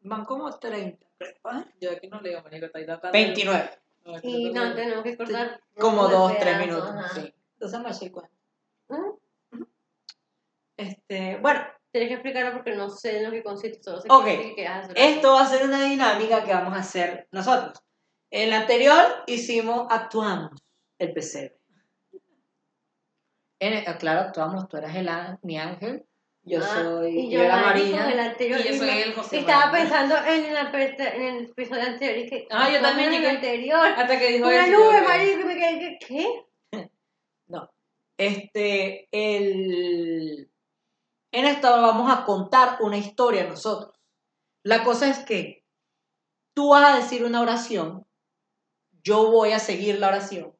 Van 0.00 0.24
como 0.24 0.50
30. 0.58 1.07
¿Ah? 1.44 1.64
Yo 1.80 1.90
aquí 1.92 2.08
no 2.08 2.20
leo, 2.20 2.42
marico, 2.42 2.66
está 2.66 2.78
ahí 2.78 2.84
tratando. 2.86 3.12
29. 3.12 3.70
No, 4.04 4.16
aquí 4.16 4.28
Y 4.48 4.52
no, 4.52 4.74
tenemos 4.74 5.04
que 5.04 5.16
cortar. 5.16 5.60
Como 5.78 6.08
dos, 6.08 6.38
tres 6.38 6.58
minutos. 6.58 6.88
ajá. 6.90 7.08
Sí. 7.20 7.34
Entonces 7.60 8.10
cuento. 8.10 8.32
¿Mm? 8.88 9.62
Este, 10.76 11.36
bueno, 11.38 11.60
Tienes 11.90 12.08
que 12.10 12.14
explicarlo 12.14 12.52
porque 12.52 12.76
no 12.76 12.90
sé 12.90 13.16
en 13.18 13.24
lo 13.24 13.30
que 13.30 13.42
consiste. 13.42 13.82
Solo 13.82 14.00
sé 14.02 14.08
Ok. 14.10 14.24
que 14.26 14.54
quieras 14.54 14.84
hacer 14.84 14.98
esto 14.98 15.32
va 15.32 15.40
a 15.42 15.46
ser 15.48 15.64
una 15.66 15.82
dinámica 15.84 16.44
que 16.44 16.52
vamos 16.52 16.74
a 16.74 16.80
hacer 16.80 17.26
nosotros. 17.32 17.82
En 18.30 18.50
la 18.50 18.60
anterior 18.60 19.24
hicimos, 19.26 19.86
actuamos 19.90 20.50
el 20.98 21.12
pesebre. 21.14 21.58
En 23.58 23.72
el- 23.72 23.84
ah, 23.88 23.96
claro, 23.96 24.20
actuamos, 24.20 24.68
tú 24.68 24.76
eras 24.76 24.94
el, 24.94 25.08
mi 25.42 25.58
ángel, 25.58 26.04
yo 26.48 26.60
Ah, 26.62 26.68
soy, 26.82 27.18
y 27.18 27.30
yo, 27.30 27.42
era 27.42 27.56
marico, 27.56 27.96
Marina. 27.96 28.12
el 28.12 28.20
anterior, 28.20 28.60
Y 28.60 28.68
yo 28.68 28.74
soy 28.78 28.88
el 28.88 29.14
José 29.14 29.38
Estaba 29.40 29.66
María. 29.66 29.80
pensando 29.82 30.16
en, 30.26 30.54
la 30.54 30.70
en 30.70 31.22
el 31.22 31.44
episodio 31.44 31.82
anterior 31.82 32.18
y 32.18 32.28
que. 32.30 32.48
Ah, 32.50 32.70
yo 32.70 32.80
también 32.80 33.12
en 33.12 33.22
el 33.24 33.30
anterior. 33.36 33.86
Hasta 33.86 34.18
que 34.18 34.28
dijo 34.32 34.46
Una 34.46 34.66
eso. 34.66 34.78
nube, 34.78 34.98
yo, 35.00 35.08
marico, 35.08 35.40
y 35.40 35.44
me 35.44 35.54
quedé. 35.54 35.98
¿Qué? 36.06 36.44
No. 37.46 37.70
Este, 38.18 39.08
el... 39.12 40.50
En 41.32 41.44
esto 41.44 41.70
vamos 41.70 42.10
a 42.10 42.24
contar 42.24 42.78
una 42.80 42.96
historia 42.98 43.44
nosotros. 43.44 43.94
La 44.64 44.82
cosa 44.84 45.08
es 45.08 45.18
que 45.20 45.64
tú 46.54 46.70
vas 46.70 46.92
a 46.92 46.96
decir 46.96 47.24
una 47.24 47.40
oración, 47.40 48.06
yo 49.02 49.30
voy 49.30 49.52
a 49.52 49.58
seguir 49.58 49.98
la 49.98 50.08
oración, 50.08 50.52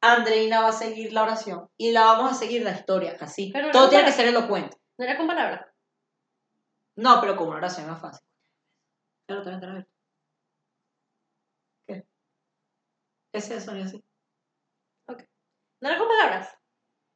Andreina 0.00 0.60
va 0.60 0.68
a 0.68 0.72
seguir 0.72 1.12
la 1.12 1.22
oración 1.22 1.68
y 1.76 1.92
la 1.92 2.02
vamos 2.04 2.32
a 2.32 2.34
seguir 2.34 2.62
la 2.62 2.72
historia 2.72 3.16
así. 3.20 3.50
Pero 3.52 3.66
no 3.68 3.72
Todo 3.72 3.88
tiene 3.88 4.04
para- 4.04 4.12
que 4.14 4.20
ser 4.20 4.28
elocuente. 4.28 4.76
No 5.02 5.08
era 5.08 5.16
con 5.16 5.26
palabras. 5.26 5.66
No, 6.96 7.20
pero 7.20 7.34
como 7.36 7.48
una 7.50 7.58
oración 7.58 7.86
es 7.86 7.90
más 7.90 8.00
fácil. 8.00 8.24
Claro, 9.26 9.42
también, 9.42 9.60
también. 9.60 9.88
¿Qué? 11.88 12.06
Ese 13.32 13.60
sonido 13.60 13.86
así. 13.86 14.04
No 15.80 15.88
era 15.88 15.98
con 15.98 16.06
palabras. 16.06 16.56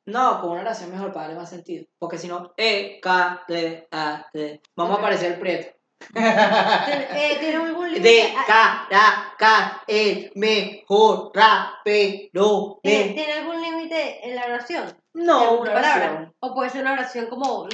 No, 0.06 0.40
con 0.40 0.50
una 0.50 0.62
oración 0.62 0.90
mejor 0.90 1.12
para 1.12 1.26
darle 1.26 1.38
más 1.38 1.50
sentido. 1.50 1.86
Porque 2.00 2.18
si 2.18 2.26
no, 2.26 2.54
E, 2.56 2.98
K, 3.00 3.44
D, 3.46 3.86
A, 3.92 4.26
D. 4.32 4.60
Vamos 4.74 4.96
a 4.96 4.98
aparecer 4.98 5.34
el 5.34 5.38
prieto. 5.38 5.78
¿Tiene, 6.12 7.06
eh, 7.12 7.36
¿tiene 7.38 7.56
algún 7.56 7.86
límite? 7.92 8.08
De, 8.08 8.34
Ah, 8.36 8.44
K, 8.48 8.88
ra, 8.90 9.34
K, 9.38 9.84
el 9.86 10.32
mejor 10.34 11.30
rapero 11.32 12.80
¿Tiene, 12.82 13.08
de... 13.08 13.14
tiene 13.14 13.32
algún 13.34 13.62
límite 13.62 14.28
en 14.28 14.34
la 14.34 14.46
oración? 14.46 15.00
¿De 15.16 15.24
No, 15.24 15.52
una 15.60 15.72
palabra? 15.72 16.06
oración. 16.10 16.34
O 16.40 16.54
puede 16.54 16.70
ser 16.70 16.82
una 16.82 16.92
oración 16.92 17.26
como 17.26 17.66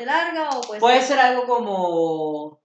larga 0.00 0.50
o 0.50 0.60
puede, 0.62 0.80
Puede 0.80 0.98
ser. 0.98 1.06
ser 1.08 1.20
algo 1.20 1.46
como... 1.46 2.60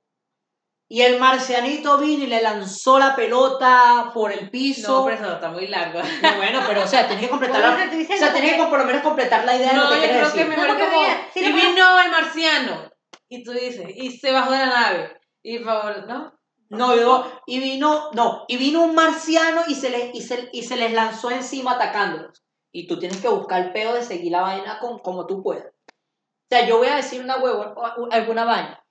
Y 0.89 1.02
el 1.02 1.19
marcianito 1.19 1.98
vino 1.98 2.24
y 2.24 2.28
le 2.28 2.41
lanzó 2.41 3.00
la 3.00 3.15
pelota 3.15 4.12
por 4.13 4.32
el 4.32 4.50
piso. 4.52 5.00
No, 5.00 5.06
pero 5.06 5.15
eso 5.17 5.34
está 5.34 5.50
muy 5.50 5.67
largo. 5.67 6.00
No, 6.22 6.36
bueno, 6.38 6.60
pero 6.67 6.84
o 6.84 6.88
sea, 6.88 7.08
tienes 7.08 7.26
que 7.26 7.30
completar 7.32 7.62
la... 7.62 7.69
O 7.74 8.17
sea, 8.17 8.34
tienes 8.34 8.54
que 8.56 8.63
por 8.65 8.78
lo 8.80 8.86
menos 8.86 9.02
completar 9.02 9.43
la 9.46 9.56
idea 9.56 9.69
de 9.69 9.76
No, 9.76 9.84
lo 9.86 9.89
que 9.89 9.96
yo 9.96 10.04
creo 10.13 10.34
que 10.34 10.43
decir. 10.43 10.48
me 10.48 10.56
No, 10.67 10.80
como. 10.80 11.02
mira, 11.02 11.28
si 11.34 11.39
y 11.39 11.52
vino 11.52 12.00
el 12.00 12.12
marciano. 12.12 12.91
Y 13.30 13.43
tú 13.43 13.52
dices, 13.54 13.88
y 13.96 14.12
se 14.12 14.32
bajó 14.32 14.52
de 14.52 14.60
la 14.60 14.65
nave. 14.67 15.19
Y 15.41 15.60
por 15.60 15.74
favor, 15.74 16.08
¿no? 16.08 16.34
No, 16.69 16.96
yo, 16.96 17.41
y 17.48 17.60
vino, 17.60 18.10
no, 18.13 18.46
y 18.48 18.58
vino 18.58 18.84
un 18.84 18.93
marciano 18.93 19.62
y 19.67 19.76
se, 19.76 19.89
le, 19.89 20.12
y, 20.13 20.22
se, 20.22 20.50
y 20.52 20.63
se 20.63 20.76
les 20.76 20.91
lanzó 20.93 21.32
encima 21.32 21.72
atacándolos. 21.74 22.43
Y 22.74 22.88
tú 22.88 23.00
tienes 23.00 23.22
que 23.22 23.30
buscar 23.30 23.62
el 23.62 23.72
peo 23.72 23.94
de 23.94 24.04
seguir 24.04 24.32
la 24.32 24.42
vaina 24.42 24.80
con, 24.80 25.00
como 25.00 25.28
tú 25.28 25.42
puedas. 25.42 25.68
O 25.68 26.50
sea, 26.50 26.68
yo 26.68 26.80
voy 26.80 26.88
a 26.88 26.98
decir 26.98 27.22
una 27.24 27.38
huevo, 27.38 27.74
alguna 28.12 28.44
vaina. 28.44 28.86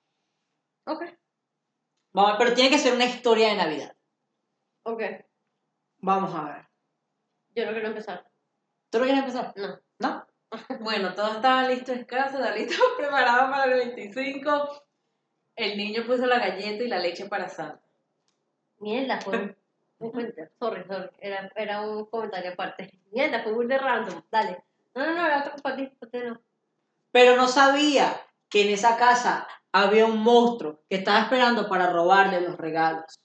Ok, 0.87 1.03
Vamos, 2.15 2.35
pero 2.39 2.55
tiene 2.55 2.71
que 2.71 2.79
ser 2.79 2.95
una 2.95 3.07
historia 3.07 3.49
de 3.49 3.57
Navidad. 3.57 3.97
ok. 4.85 5.03
Vamos 5.99 6.35
a 6.35 6.43
ver. 6.43 6.69
Yo 7.55 7.65
no 7.65 7.73
quiero 7.73 7.89
empezar. 7.89 8.29
¿Tú 8.91 8.99
lo 8.99 9.05
quieres 9.05 9.21
empezar? 9.23 9.53
No. 9.57 9.81
¿No? 9.99 10.27
Bueno, 10.81 11.15
todo 11.15 11.33
estaba 11.33 11.69
listo 11.69 11.93
en 11.93 12.05
casa, 12.05 12.39
estaba 12.39 12.57
listo 12.57 12.83
preparado 12.99 13.51
para 13.51 13.65
el 13.73 13.95
25. 13.95 14.85
El 15.57 15.77
niño 15.77 16.05
puso 16.05 16.27
la 16.27 16.39
galleta 16.39 16.83
y 16.83 16.89
la 16.89 16.99
leche 16.99 17.27
para 17.27 17.49
Santa. 17.49 17.83
Mierda, 18.79 19.21
fue 19.21 19.39
un, 19.39 19.57
un 20.03 20.11
comentario. 20.11 20.51
Sorry, 20.59 20.85
sorry. 20.85 21.11
Era, 21.19 21.51
era 21.55 21.81
un 21.83 22.07
comentario 22.07 22.53
aparte. 22.53 23.01
Mierda, 23.11 23.43
fue 23.43 23.53
muy 23.53 23.67
de 23.67 23.79
random. 23.79 24.23
Dale. 24.31 24.63
No, 24.95 25.07
no, 25.07 25.15
no, 25.15 25.27
era 25.27 25.55
otro 25.55 25.77
ti 25.77 25.91
no. 26.25 26.41
Pero 27.11 27.37
no 27.37 27.49
sabía 27.49 28.21
que 28.49 28.63
en 28.63 28.69
esa 28.75 28.97
casa 28.97 29.47
había 29.73 30.07
un 30.07 30.23
monstruo 30.23 30.83
que 30.89 30.97
estaba 30.97 31.21
esperando 31.21 31.69
para 31.69 31.91
robarle 31.91 32.41
los 32.41 32.57
regalos. 32.57 33.19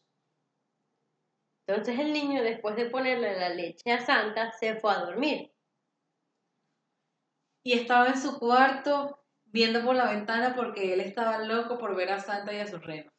Entonces 1.68 2.00
el 2.00 2.14
niño, 2.14 2.44
después 2.44 2.78
de 2.78 2.90
ponerle 2.90 3.38
la 3.38 3.50
leche 3.50 3.92
a 3.92 4.06
Santa, 4.06 4.54
se 4.54 4.76
fue 4.76 4.94
a 4.94 5.00
dormir. 5.00 5.52
Y 7.64 7.74
estaba 7.74 8.08
en 8.08 8.18
su 8.18 8.40
cuarto 8.40 9.20
viendo 9.46 9.84
por 9.84 9.96
la 9.96 10.12
ventana 10.12 10.56
porque 10.56 10.94
él 10.94 11.02
estaba 11.02 11.40
loco 11.40 11.78
por 11.78 11.96
ver 11.96 12.12
a 12.12 12.20
Santa 12.20 12.54
y 12.54 12.60
a 12.60 12.68
sus 12.68 12.82
renos. 12.86 13.17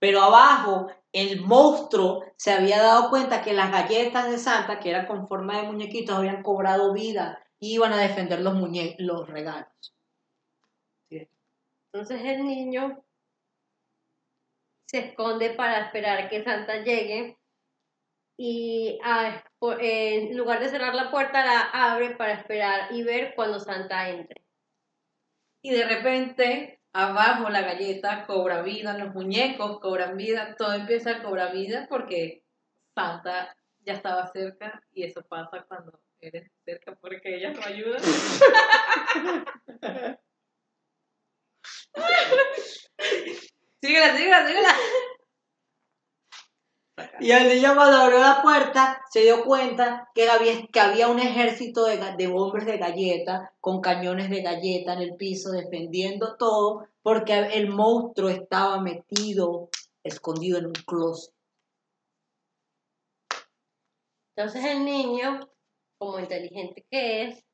Pero 0.00 0.22
abajo, 0.22 0.88
el 1.12 1.42
monstruo 1.42 2.24
se 2.36 2.52
había 2.52 2.82
dado 2.82 3.10
cuenta 3.10 3.42
que 3.42 3.52
las 3.52 3.70
galletas 3.70 4.30
de 4.30 4.38
Santa, 4.38 4.80
que 4.80 4.90
eran 4.90 5.06
con 5.06 5.28
forma 5.28 5.58
de 5.60 5.68
muñequitos, 5.68 6.16
habían 6.16 6.42
cobrado 6.42 6.92
vida 6.92 7.38
y 7.60 7.74
iban 7.74 7.92
a 7.92 7.98
defender 7.98 8.40
los, 8.40 8.54
muñe 8.54 8.96
los 8.98 9.28
regalos. 9.28 9.94
Entonces 11.92 12.24
el 12.24 12.44
niño 12.44 13.04
se 14.86 14.98
esconde 14.98 15.50
para 15.50 15.86
esperar 15.86 16.28
que 16.28 16.42
Santa 16.42 16.82
llegue 16.82 17.38
y 18.36 18.98
ah, 19.04 19.44
por- 19.58 19.82
en 19.82 20.36
lugar 20.36 20.60
de 20.60 20.68
cerrar 20.68 20.94
la 20.94 21.10
puerta 21.10 21.44
la 21.44 21.60
abre 21.60 22.16
para 22.16 22.32
esperar 22.32 22.92
y 22.92 23.02
ver 23.02 23.34
cuando 23.34 23.60
Santa 23.60 24.08
entre. 24.08 24.42
Y 25.62 25.72
de 25.72 25.84
repente, 25.84 26.79
abajo 26.92 27.48
la 27.48 27.62
galleta 27.62 28.26
cobra 28.26 28.62
vida, 28.62 28.98
los 28.98 29.14
muñecos 29.14 29.78
cobran 29.80 30.16
vida, 30.16 30.56
todo 30.56 30.74
empieza 30.74 31.12
a 31.12 31.22
cobrar 31.22 31.52
vida 31.52 31.86
porque 31.88 32.42
Santa 32.94 33.56
ya 33.80 33.94
estaba 33.94 34.26
cerca 34.26 34.82
y 34.92 35.04
eso 35.04 35.22
pasa 35.22 35.64
cuando 35.68 36.00
eres 36.20 36.50
cerca 36.64 36.96
porque 36.96 37.36
ella 37.36 37.52
no 37.52 37.64
ayuda. 37.64 37.98
síguela, 43.80 44.16
síguela, 44.16 44.46
síguela. 44.46 44.74
Y 47.20 47.30
el 47.32 47.48
niño 47.48 47.74
cuando 47.74 47.98
abrió 47.98 48.18
la 48.18 48.42
puerta 48.42 49.02
se 49.10 49.20
dio 49.20 49.44
cuenta 49.44 50.08
que 50.14 50.28
había, 50.28 50.66
que 50.66 50.80
había 50.80 51.08
un 51.08 51.18
ejército 51.18 51.84
de, 51.84 51.98
de 52.16 52.26
hombres 52.28 52.66
de 52.66 52.78
galleta 52.78 53.52
con 53.60 53.80
cañones 53.80 54.30
de 54.30 54.42
galleta 54.42 54.94
en 54.94 55.00
el 55.00 55.16
piso 55.16 55.50
defendiendo 55.50 56.36
todo 56.36 56.86
porque 57.02 57.34
el 57.54 57.68
monstruo 57.68 58.28
estaba 58.28 58.80
metido, 58.80 59.70
escondido 60.02 60.58
en 60.58 60.66
un 60.66 60.72
closet. 60.72 61.32
Entonces 64.36 64.64
el 64.64 64.84
niño, 64.84 65.40
como 65.98 66.18
inteligente 66.18 66.86
que 66.90 67.24
es, 67.24 67.44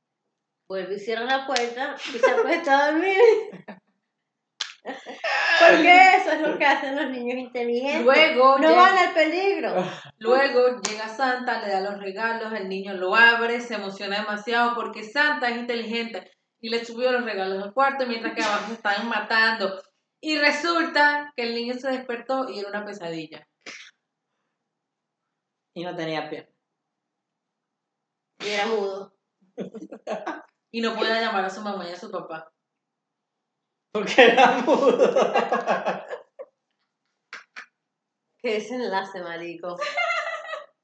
vuelve 0.68 0.94
y 0.96 1.00
cierra 1.00 1.24
la 1.24 1.46
puerta 1.46 1.96
y 2.14 2.18
se 2.18 2.30
acuesta 2.30 2.78
a 2.78 2.92
dormir. 2.92 3.18
Porque 5.68 6.16
eso 6.16 6.32
es 6.32 6.40
lo 6.40 6.58
que 6.58 6.64
hacen 6.66 6.96
los 6.96 7.10
niños 7.10 7.38
inteligentes. 7.38 8.02
Luego, 8.04 8.58
no 8.58 8.68
llega- 8.68 8.82
van 8.82 8.98
al 8.98 9.14
peligro. 9.14 9.74
luego 10.18 10.80
llega 10.82 11.08
Santa, 11.08 11.62
le 11.62 11.72
da 11.72 11.80
los 11.80 11.98
regalos, 12.00 12.52
el 12.52 12.68
niño 12.68 12.94
lo 12.94 13.14
abre, 13.14 13.60
se 13.60 13.74
emociona 13.74 14.20
demasiado 14.20 14.74
porque 14.74 15.02
Santa 15.04 15.48
es 15.50 15.56
inteligente 15.58 16.30
y 16.60 16.70
le 16.70 16.84
subió 16.84 17.12
los 17.12 17.24
regalos 17.24 17.62
al 17.62 17.72
cuarto 17.74 18.06
mientras 18.06 18.34
que 18.34 18.42
abajo 18.42 18.68
se 18.68 18.74
estaban 18.74 19.08
matando. 19.08 19.80
Y 20.20 20.38
resulta 20.38 21.32
que 21.36 21.42
el 21.44 21.54
niño 21.54 21.74
se 21.74 21.90
despertó 21.90 22.48
y 22.48 22.58
era 22.60 22.68
una 22.70 22.84
pesadilla. 22.84 23.46
Y 25.74 25.84
no 25.84 25.94
tenía 25.94 26.28
pierna. 26.30 26.50
Y 28.40 28.48
era 28.48 28.66
mudo. 28.66 29.14
Y 30.70 30.80
no 30.80 30.94
podía 30.94 31.20
llamar 31.20 31.44
a 31.44 31.50
su 31.50 31.60
mamá 31.62 31.88
y 31.88 31.92
a 31.92 31.96
su 31.96 32.10
papá. 32.10 32.50
Porque 33.96 34.24
era 34.24 34.58
mudo. 34.58 34.98
Qué 38.42 38.52
desenlace, 38.52 39.22
marico. 39.22 39.76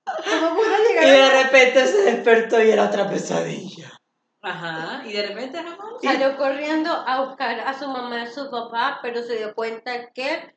¿Cómo 0.05 0.55
pudo 0.57 0.91
Y 0.91 0.95
de 0.95 1.23
a... 1.23 1.43
repente 1.43 1.87
se 1.87 2.03
despertó 2.05 2.63
y 2.63 2.71
era 2.71 2.87
otra 2.87 3.11
pesadilla. 3.11 3.93
Ajá. 4.41 5.03
Y 5.07 5.13
de 5.13 5.27
repente, 5.27 5.59
ajá, 5.59 5.77
Salió 6.03 6.37
corriendo 6.39 6.91
a 6.91 7.27
buscar 7.27 7.61
a 7.61 7.79
su 7.79 7.87
mamá 7.87 8.21
y 8.21 8.23
a 8.23 8.31
su 8.31 8.51
papá, 8.51 9.01
pero 9.03 9.23
se 9.23 9.37
dio 9.37 9.55
cuenta 9.55 10.11
que 10.13 10.55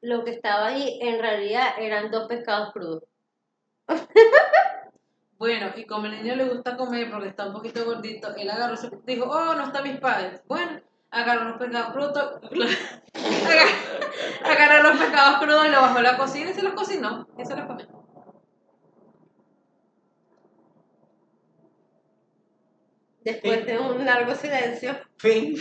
lo 0.00 0.24
que 0.24 0.30
estaba 0.30 0.68
ahí 0.68 0.98
en 1.02 1.20
realidad 1.20 1.74
eran 1.78 2.10
dos 2.10 2.26
pescados 2.28 2.72
crudos. 2.72 3.04
Bueno, 5.38 5.72
y 5.74 5.86
como 5.86 6.06
el 6.06 6.12
niño 6.12 6.36
le 6.36 6.48
gusta 6.48 6.76
comer 6.76 7.10
porque 7.10 7.28
está 7.28 7.46
un 7.46 7.54
poquito 7.54 7.84
gordito, 7.84 8.34
él 8.36 8.50
agarró 8.50 8.76
su... 8.76 8.90
dijo, 9.06 9.24
oh, 9.24 9.54
no 9.54 9.64
están 9.64 9.84
mis 9.84 9.98
padres. 9.98 10.42
Bueno, 10.46 10.82
agarró 11.10 11.44
los 11.44 11.58
pescados 11.58 11.92
crudos, 11.92 12.40
agarró, 14.44 14.82
los 14.90 14.98
pescados 14.98 15.38
crudos 15.40 15.66
y 15.66 15.70
los 15.70 15.80
bajó 15.80 15.98
a 15.98 16.02
la 16.02 16.16
cocina 16.16 16.50
y 16.50 16.54
se 16.54 16.62
los 16.62 16.74
cocinó 16.74 17.28
y 17.38 17.44
se 17.44 17.56
los 17.56 17.66
comió. 17.66 17.86
Después 23.22 23.66
de 23.66 23.78
un 23.78 24.04
largo 24.04 24.34
silencio. 24.34 24.96
Fin. 25.18 25.56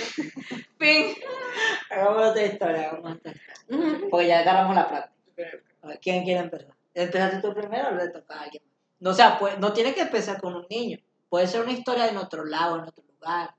Fin. 0.77 1.15
Hagamos 1.89 2.29
otra 2.29 2.45
historia, 2.45 2.89
hagamos 2.89 3.17
otra 3.17 3.31
historia. 3.33 4.07
Porque 4.09 4.27
ya 4.27 4.39
agarramos 4.39 4.75
la 4.75 4.87
práctica. 4.87 5.19
A 5.81 5.87
ver, 5.87 5.99
¿quién 5.99 6.23
quiere 6.23 6.39
empezar? 6.39 6.73
¿Empezaste 6.93 7.41
tú 7.41 7.53
primero 7.53 7.89
o 7.89 7.91
le 7.91 8.09
toca 8.09 8.35
a 8.35 8.43
alguien? 8.43 8.63
No, 8.99 9.09
o 9.11 9.13
sea, 9.13 9.37
pues, 9.37 9.59
no 9.59 9.73
tiene 9.73 9.93
que 9.93 10.01
empezar 10.01 10.39
con 10.39 10.55
un 10.55 10.65
niño. 10.69 10.99
Puede 11.29 11.47
ser 11.47 11.61
una 11.61 11.71
historia 11.71 12.07
en 12.07 12.17
otro 12.17 12.45
lado, 12.45 12.77
en 12.77 12.83
otro 12.83 13.03
lugar. 13.03 13.53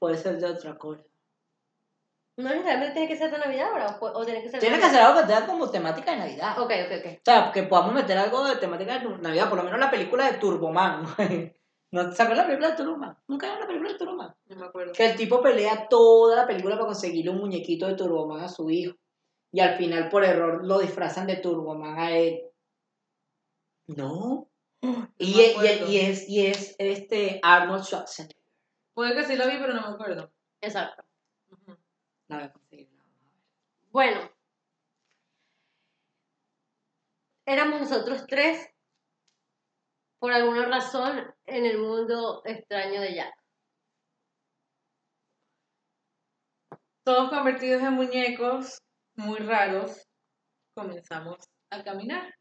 Puede 0.00 0.16
ser 0.16 0.38
de 0.38 0.46
otra 0.46 0.76
cosa. 0.78 1.04
No 2.38 2.48
necesariamente 2.48 2.94
tiene 2.94 3.08
que 3.08 3.16
ser 3.16 3.30
de 3.30 3.38
Navidad 3.38 3.68
ahora, 3.68 3.98
o, 4.00 4.06
o 4.06 4.24
tiene 4.24 4.42
que 4.42 4.48
ser. 4.48 4.60
Tiene 4.60 4.78
que 4.78 4.88
ser 4.88 5.00
algo 5.00 5.20
que 5.20 5.26
tenga 5.26 5.46
como 5.46 5.70
temática 5.70 6.12
de 6.12 6.18
Navidad. 6.18 6.58
Ok, 6.58 6.72
ok, 6.86 6.92
ok. 6.98 7.12
O 7.18 7.20
sea, 7.22 7.52
que 7.52 7.64
podamos 7.64 7.92
meter 7.92 8.16
algo 8.16 8.44
de 8.46 8.56
temática 8.56 8.98
de 8.98 9.18
Navidad, 9.18 9.48
por 9.50 9.58
lo 9.58 9.64
menos 9.64 9.78
la 9.78 9.90
película 9.90 10.30
de 10.30 10.38
Turboman. 10.38 11.04
¿No 11.92 12.12
sacó 12.12 12.34
la 12.34 12.46
película 12.46 12.70
de 12.70 12.76
Turboman? 12.76 13.18
¿Nunca 13.28 13.46
vieron 13.46 13.60
la 13.60 13.66
película 13.66 13.92
de 13.92 13.98
Turboman? 13.98 14.34
No 14.46 14.56
me 14.56 14.66
acuerdo. 14.66 14.92
Que 14.92 15.10
el 15.10 15.16
tipo 15.16 15.42
pelea 15.42 15.86
toda 15.88 16.36
la 16.36 16.46
película 16.46 16.76
para 16.76 16.86
conseguirle 16.86 17.32
un 17.32 17.40
muñequito 17.40 17.86
de 17.86 17.94
Turboman 17.94 18.42
a 18.42 18.48
su 18.48 18.70
hijo. 18.70 18.96
Y 19.52 19.60
al 19.60 19.76
final, 19.76 20.08
por 20.08 20.24
error, 20.24 20.64
lo 20.64 20.78
disfrazan 20.78 21.26
de 21.26 21.36
Turboman 21.36 21.98
a 21.98 22.16
él. 22.16 22.40
No. 23.86 24.48
Y, 25.18 25.38
es, 25.40 26.26
y 26.30 26.46
es 26.46 26.74
este 26.78 27.40
Arnold 27.42 27.84
Schwarzenegger. 27.84 28.39
Puede 29.00 29.14
que 29.14 29.24
sí 29.24 29.34
lo 29.34 29.46
vi, 29.46 29.56
pero 29.56 29.72
no 29.72 29.80
me 29.80 29.94
acuerdo. 29.94 30.30
Exacto. 30.60 31.02
Ujú. 31.48 31.74
La 32.28 32.36
voy 32.36 32.44
a 32.44 32.52
conseguir. 32.52 32.90
la 32.90 32.98
vamos 32.98 33.16
a 33.16 33.30
ver. 33.30 33.40
Bueno. 33.90 34.30
Éramos 37.46 37.80
nosotros 37.80 38.26
tres, 38.28 38.68
por 40.18 40.32
alguna 40.32 40.66
razón, 40.66 41.34
en 41.46 41.64
el 41.64 41.78
mundo 41.78 42.42
extraño 42.44 43.00
de 43.00 43.14
Jack. 43.14 43.34
Todos 47.02 47.30
convertidos 47.30 47.80
en 47.80 47.94
muñecos 47.94 48.82
muy 49.14 49.38
raros, 49.38 50.06
comenzamos 50.74 51.38
a 51.70 51.82
caminar. 51.82 52.34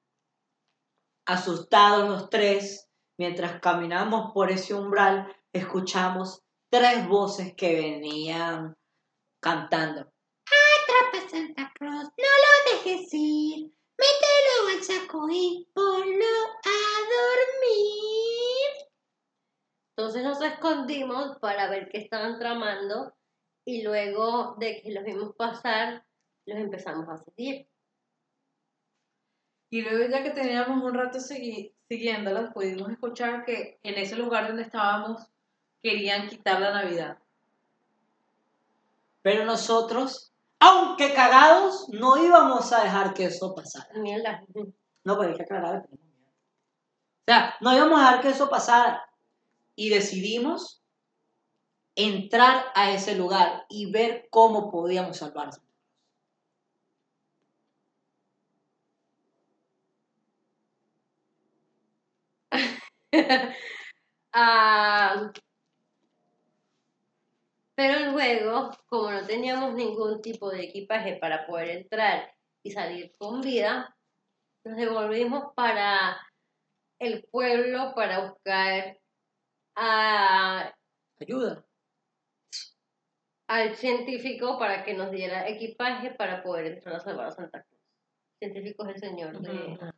Asustados 1.25 2.09
los 2.09 2.29
tres, 2.29 2.89
mientras 3.17 3.61
caminamos 3.61 4.33
por 4.33 4.51
ese 4.51 4.73
umbral, 4.73 5.33
escuchamos 5.53 6.41
tres 6.69 7.07
voces 7.07 7.53
que 7.55 7.75
venían 7.75 8.75
cantando. 9.41 10.01
Atrapa 10.01 11.29
Santa 11.29 11.71
Claus, 11.75 12.05
no 12.17 12.25
lo 12.43 12.71
dejes 12.71 13.13
ir, 13.13 13.71
mételo 13.97 14.77
al 14.77 14.83
saco 14.83 15.27
y 15.31 15.69
ponlo 15.73 16.25
a 16.65 16.79
dormir. 17.15 18.87
Entonces 19.95 20.23
nos 20.23 20.41
escondimos 20.41 21.37
para 21.39 21.69
ver 21.69 21.89
qué 21.89 21.97
estaban 21.99 22.39
tramando 22.39 23.15
y 23.65 23.81
luego 23.83 24.55
de 24.57 24.81
que 24.81 24.91
los 24.91 25.03
vimos 25.03 25.35
pasar, 25.35 26.05
los 26.45 26.57
empezamos 26.57 27.07
a 27.09 27.17
seguir. 27.17 27.67
Y 29.71 29.81
luego 29.81 30.09
ya 30.09 30.23
que 30.23 30.31
teníamos 30.31 30.83
un 30.83 30.93
rato 30.93 31.19
segui- 31.19 31.75
siguiéndolos, 31.87 32.51
pudimos 32.53 32.89
escuchar 32.89 33.45
que 33.45 33.79
en 33.83 33.95
ese 33.95 34.15
lugar 34.15 34.47
donde 34.47 34.63
estábamos 34.63 35.27
querían 35.81 36.27
quitar 36.27 36.59
la 36.61 36.71
Navidad. 36.71 37.17
Pero 39.21 39.45
nosotros, 39.45 40.31
aunque 40.59 41.13
cagados, 41.13 41.87
no 41.89 42.17
íbamos 42.17 42.71
a 42.71 42.83
dejar 42.83 43.13
que 43.13 43.25
eso 43.25 43.53
pasara. 43.53 43.89
Mierda. 43.95 44.43
No, 45.03 45.15
porque 45.15 45.31
hay 45.31 45.37
que 45.37 45.43
aclarar. 45.43 45.87
O 45.91 45.97
sea, 47.25 47.55
no 47.61 47.75
íbamos 47.75 47.99
a 47.99 48.03
dejar 48.03 48.21
que 48.21 48.29
eso 48.29 48.49
pasara. 48.49 49.09
Y 49.75 49.89
decidimos 49.89 50.81
entrar 51.95 52.65
a 52.75 52.91
ese 52.91 53.15
lugar 53.15 53.65
y 53.69 53.91
ver 53.91 54.27
cómo 54.29 54.71
podíamos 54.71 55.17
salvarnos. 55.17 55.61
Ah, 64.31 65.31
pero 67.79 68.11
luego, 68.11 68.71
como 68.87 69.09
no 69.09 69.25
teníamos 69.25 69.73
ningún 69.73 70.21
tipo 70.21 70.51
de 70.51 70.63
equipaje 70.63 71.15
para 71.15 71.47
poder 71.47 71.69
entrar 71.69 72.29
y 72.61 72.71
salir 72.71 73.15
con 73.17 73.39
vida, 73.39 73.95
nos 74.65 74.75
devolvimos 74.75 75.53
para 75.55 76.19
el 76.99 77.23
pueblo 77.31 77.93
para 77.95 78.31
buscar 78.31 78.99
a, 79.77 80.75
Ayuda. 81.21 81.65
al 83.47 83.73
científico 83.77 84.59
para 84.59 84.83
que 84.83 84.93
nos 84.93 85.09
diera 85.09 85.47
equipaje 85.47 86.11
para 86.11 86.43
poder 86.43 86.65
entrar 86.65 86.97
a 86.97 86.99
salvar 86.99 87.27
a 87.27 87.31
Santa 87.31 87.63
Cruz. 87.63 87.79
El 88.41 88.51
científico 88.51 88.83
es 88.83 88.95
el 88.95 88.99
señor 88.99 89.39
de... 89.39 89.93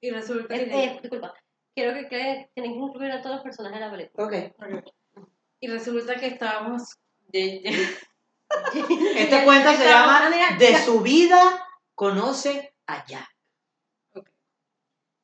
Y 0.00 0.10
resulta 0.12 0.54
que... 0.54 0.62
eh, 0.62 0.98
disculpa, 1.02 1.34
quiero 1.74 1.92
que 1.92 2.08
creen, 2.08 2.48
tienen 2.54 2.72
que 2.72 2.78
incluir 2.78 3.12
a 3.12 3.20
todos 3.20 3.36
los 3.36 3.44
personajes 3.44 3.80
de 3.80 3.84
la 3.84 3.92
película. 3.92 4.24
Ok. 4.24 4.95
Y 5.60 5.68
resulta 5.68 6.16
que 6.16 6.26
estábamos... 6.26 6.96
Este 7.32 9.44
cuento 9.44 9.70
se 9.72 9.84
llama 9.84 10.28
ah, 10.28 10.56
De 10.56 10.76
su 10.78 11.00
vida 11.00 11.66
conoce 11.94 12.74
a 12.86 13.04
Jack. 13.04 13.28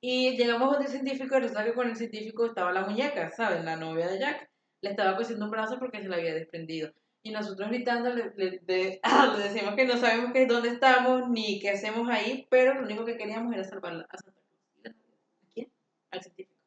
Y 0.00 0.36
llegamos 0.36 0.70
donde 0.72 0.86
el 0.86 0.90
científico 0.90 1.36
y 1.36 1.40
resulta 1.40 1.64
que 1.64 1.74
con 1.74 1.88
el 1.88 1.96
científico 1.96 2.46
estaba 2.46 2.72
la 2.72 2.84
muñeca, 2.84 3.30
¿saben? 3.30 3.64
La 3.64 3.76
novia 3.76 4.08
de 4.08 4.18
Jack. 4.18 4.50
Le 4.80 4.90
estaba 4.90 5.16
cosiendo 5.16 5.44
un 5.44 5.52
brazo 5.52 5.78
porque 5.78 6.02
se 6.02 6.08
le 6.08 6.16
había 6.16 6.34
desprendido. 6.34 6.92
Y 7.22 7.30
nosotros 7.30 7.68
gritando 7.68 8.12
le, 8.12 8.32
le- 8.36 8.60
le- 8.66 9.00
le 9.38 9.42
decimos 9.44 9.76
que 9.76 9.84
no 9.84 9.96
sabemos 9.96 10.32
qué, 10.32 10.46
dónde 10.46 10.70
estamos 10.70 11.28
ni 11.30 11.60
qué 11.60 11.70
hacemos 11.70 12.08
ahí, 12.10 12.48
pero 12.50 12.74
lo 12.74 12.82
único 12.82 13.04
que 13.04 13.16
queríamos 13.16 13.54
era 13.54 13.62
salvar 13.62 14.04
a 14.10 14.18
Santa 14.18 14.40
Cruz. 14.40 14.58
¿A 14.84 15.46
quién? 15.54 15.72
Al 16.10 16.20
científico. 16.22 16.58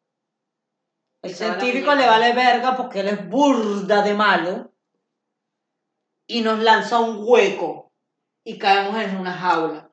El 1.26 1.34
científico 1.34 1.96
le 1.96 2.06
vale 2.06 2.34
verga 2.34 2.78
porque 2.78 3.00
él 3.00 3.08
es 3.08 3.28
burda 3.28 4.04
de 4.04 4.14
malo 4.14 4.72
y 6.28 6.42
nos 6.42 6.60
lanza 6.60 7.00
un 7.00 7.18
hueco 7.20 7.92
y 8.44 8.60
caemos 8.60 8.96
en 9.02 9.18
una 9.18 9.34
jaula. 9.34 9.92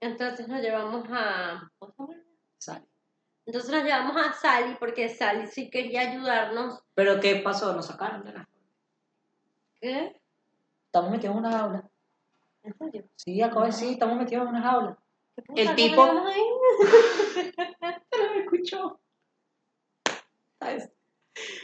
Entonces 0.00 0.46
nos 0.48 0.60
llevamos 0.60 1.06
a... 1.10 1.66
¿cómo 1.78 1.94
se 2.08 2.18
llama? 2.18 2.24
Sale. 2.58 2.86
Entonces 3.46 3.70
nos 3.70 3.84
llevamos 3.84 4.16
a 4.18 4.34
Sally 4.34 4.76
porque 4.78 5.08
Sally 5.08 5.46
sí 5.46 5.70
quería 5.70 6.10
ayudarnos. 6.10 6.82
Pero 6.94 7.18
¿qué 7.18 7.36
pasó? 7.36 7.72
Nos 7.72 7.86
sacaron 7.86 8.22
de 8.22 8.34
la 8.34 8.46
¿Qué? 9.80 10.20
Estamos 10.84 11.10
metidos 11.10 11.36
en 11.36 11.38
una 11.38 11.58
jaula. 11.58 11.90
¿En 12.64 12.76
serio? 12.76 13.08
Sí, 13.16 13.40
acabo 13.40 13.62
de 13.62 13.68
decir, 13.68 13.92
estamos 13.92 14.18
metidos 14.18 14.42
en 14.42 14.48
una 14.50 14.62
jaula. 14.62 14.98
El 15.54 15.66
¿Cómo 15.66 15.76
tipo- 15.76 16.26
ahí? 16.26 16.42
Pero 18.10 18.30
me 18.34 18.40
escuchó. 18.40 19.00
¿Sabes? 20.60 20.90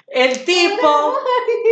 El 0.07 0.45
tipo, 0.45 1.14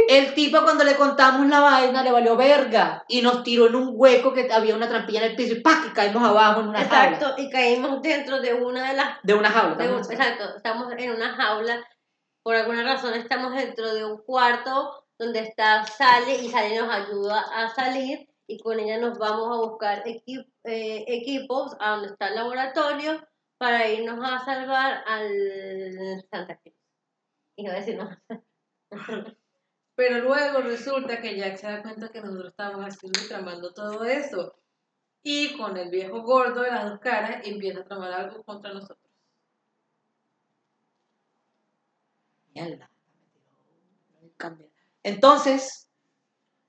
el 0.08 0.32
tipo 0.32 0.62
cuando 0.62 0.84
le 0.84 0.96
contamos 0.96 1.46
la 1.48 1.60
vaina 1.60 2.02
le 2.02 2.10
valió 2.10 2.34
verga 2.34 3.04
y 3.08 3.20
nos 3.20 3.42
tiró 3.42 3.66
en 3.66 3.74
un 3.74 3.90
hueco 3.92 4.32
que 4.32 4.50
había 4.50 4.74
una 4.74 4.88
trampilla 4.88 5.22
en 5.22 5.32
el 5.32 5.36
piso 5.36 5.52
y 5.52 5.60
¡pah! 5.60 5.82
que 5.82 5.92
caímos 5.92 6.26
abajo 6.26 6.60
en 6.60 6.68
una 6.68 6.78
jaula. 6.82 7.10
Exacto, 7.10 7.34
y 7.42 7.50
caímos 7.50 8.00
dentro 8.00 8.40
de 8.40 8.54
una 8.54 8.88
de 8.90 8.96
las... 8.96 9.18
De 9.22 9.34
una 9.34 9.50
jaula. 9.50 9.76
de 9.76 9.92
un- 9.92 9.98
exacto, 9.98 10.56
estamos 10.56 10.90
en 10.96 11.10
una 11.10 11.34
jaula. 11.34 11.86
Por 12.42 12.56
alguna 12.56 12.82
razón 12.84 13.12
estamos 13.12 13.54
dentro 13.54 13.92
de 13.92 14.02
un 14.06 14.22
cuarto 14.22 15.04
donde 15.18 15.40
está 15.40 15.84
Sally 15.84 16.36
y 16.46 16.48
Sally 16.48 16.76
nos 16.76 16.88
ayuda 16.88 17.42
a 17.54 17.68
salir 17.74 18.26
y 18.46 18.58
con 18.60 18.80
ella 18.80 18.96
nos 18.96 19.18
vamos 19.18 19.48
a 19.54 19.60
buscar 19.60 20.02
eh, 20.06 21.04
equipos 21.06 21.76
a 21.78 21.90
donde 21.90 22.08
está 22.08 22.28
el 22.28 22.36
laboratorio 22.36 23.22
para 23.58 23.86
irnos 23.86 24.18
a 24.26 24.42
salvar 24.42 25.04
al 25.06 26.24
Santa 26.30 26.56
Cruz. 26.56 26.74
Iba 27.60 27.72
a 27.72 27.76
decir 27.76 27.98
no. 27.98 28.08
Pero 29.94 30.20
luego 30.20 30.60
resulta 30.62 31.20
que 31.20 31.36
Jack 31.36 31.58
se 31.58 31.66
da 31.66 31.82
cuenta 31.82 32.08
que 32.08 32.22
nosotros 32.22 32.48
estábamos 32.50 32.86
haciendo 32.86 33.20
y 33.22 33.28
tramando 33.28 33.74
todo 33.74 34.04
eso. 34.04 34.54
Y 35.22 35.56
con 35.58 35.76
el 35.76 35.90
viejo 35.90 36.22
gordo 36.22 36.62
de 36.62 36.70
las 36.70 36.88
dos 36.88 37.00
caras 37.00 37.42
empieza 37.44 37.80
a 37.80 37.84
tramar 37.84 38.12
algo 38.12 38.42
contra 38.42 38.72
nosotros. 38.72 38.98
Mierda. 42.54 42.90
Entonces, 45.02 45.90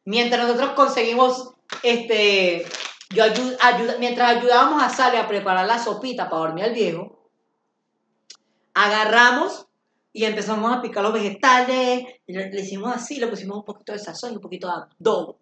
mientras 0.03 0.45
nosotros 0.45 0.71
conseguimos, 0.71 1.53
este, 1.83 2.65
yo 3.11 3.23
mientras 3.99 4.37
ayudábamos 4.37 4.83
a 4.83 4.89
Sally 4.89 5.17
a 5.17 5.29
preparar 5.29 5.65
la 5.65 5.79
sopita 5.79 6.29
para 6.29 6.41
dormir 6.41 6.65
al 6.65 6.73
viejo, 6.73 7.29
agarramos 8.73 9.67
y 10.13 10.25
empezamos 10.25 10.71
a 10.75 10.81
picar 10.81 11.03
los 11.03 11.13
vegetales, 11.13 12.05
y 12.25 12.33
le, 12.33 12.51
le 12.51 12.61
hicimos 12.61 12.93
así, 12.93 13.19
le 13.19 13.27
pusimos 13.27 13.57
un 13.57 13.65
poquito 13.65 13.93
de 13.93 13.99
sazón 13.99 14.33
y 14.33 14.35
un 14.35 14.41
poquito 14.41 14.67
de 14.67 14.73
adobo, 14.73 15.39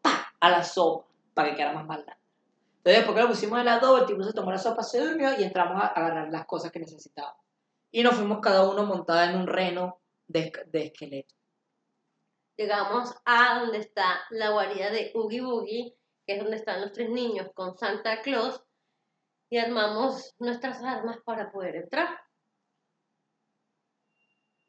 ¡pa! 0.00 0.32
a 0.38 0.50
la 0.50 0.62
sopa, 0.62 1.06
para 1.34 1.50
que 1.50 1.56
quedara 1.56 1.74
más 1.74 1.86
mala. 1.86 2.18
Entonces, 2.78 2.98
después 2.98 3.16
que 3.16 3.22
le 3.22 3.28
pusimos 3.28 3.60
el 3.60 3.68
adobo, 3.68 3.98
el 3.98 4.06
tipo 4.06 4.22
se 4.22 4.32
tomó 4.32 4.52
la 4.52 4.58
sopa, 4.58 4.82
se 4.82 5.00
durmió 5.00 5.38
y 5.38 5.42
entramos 5.42 5.82
a 5.82 5.88
agarrar 5.88 6.28
las 6.30 6.46
cosas 6.46 6.70
que 6.70 6.78
necesitábamos. 6.78 7.44
Y 7.90 8.02
nos 8.02 8.14
fuimos 8.14 8.38
cada 8.40 8.68
uno 8.68 8.84
montada 8.84 9.28
en 9.28 9.36
un 9.36 9.46
reno 9.48 9.98
de, 10.28 10.52
de 10.68 10.84
esqueleto. 10.84 11.34
Llegamos 12.56 13.12
a 13.24 13.60
donde 13.60 13.78
está 13.78 14.20
la 14.30 14.50
guarida 14.50 14.90
de 14.90 15.10
Oogie 15.14 15.42
Boogie, 15.42 15.94
que 16.26 16.34
es 16.36 16.42
donde 16.42 16.56
están 16.56 16.80
los 16.80 16.92
tres 16.92 17.10
niños 17.10 17.48
con 17.54 17.76
Santa 17.76 18.22
Claus, 18.22 18.62
y 19.50 19.58
armamos 19.58 20.34
nuestras 20.38 20.82
armas 20.82 21.18
para 21.24 21.50
poder 21.50 21.76
entrar. 21.76 22.25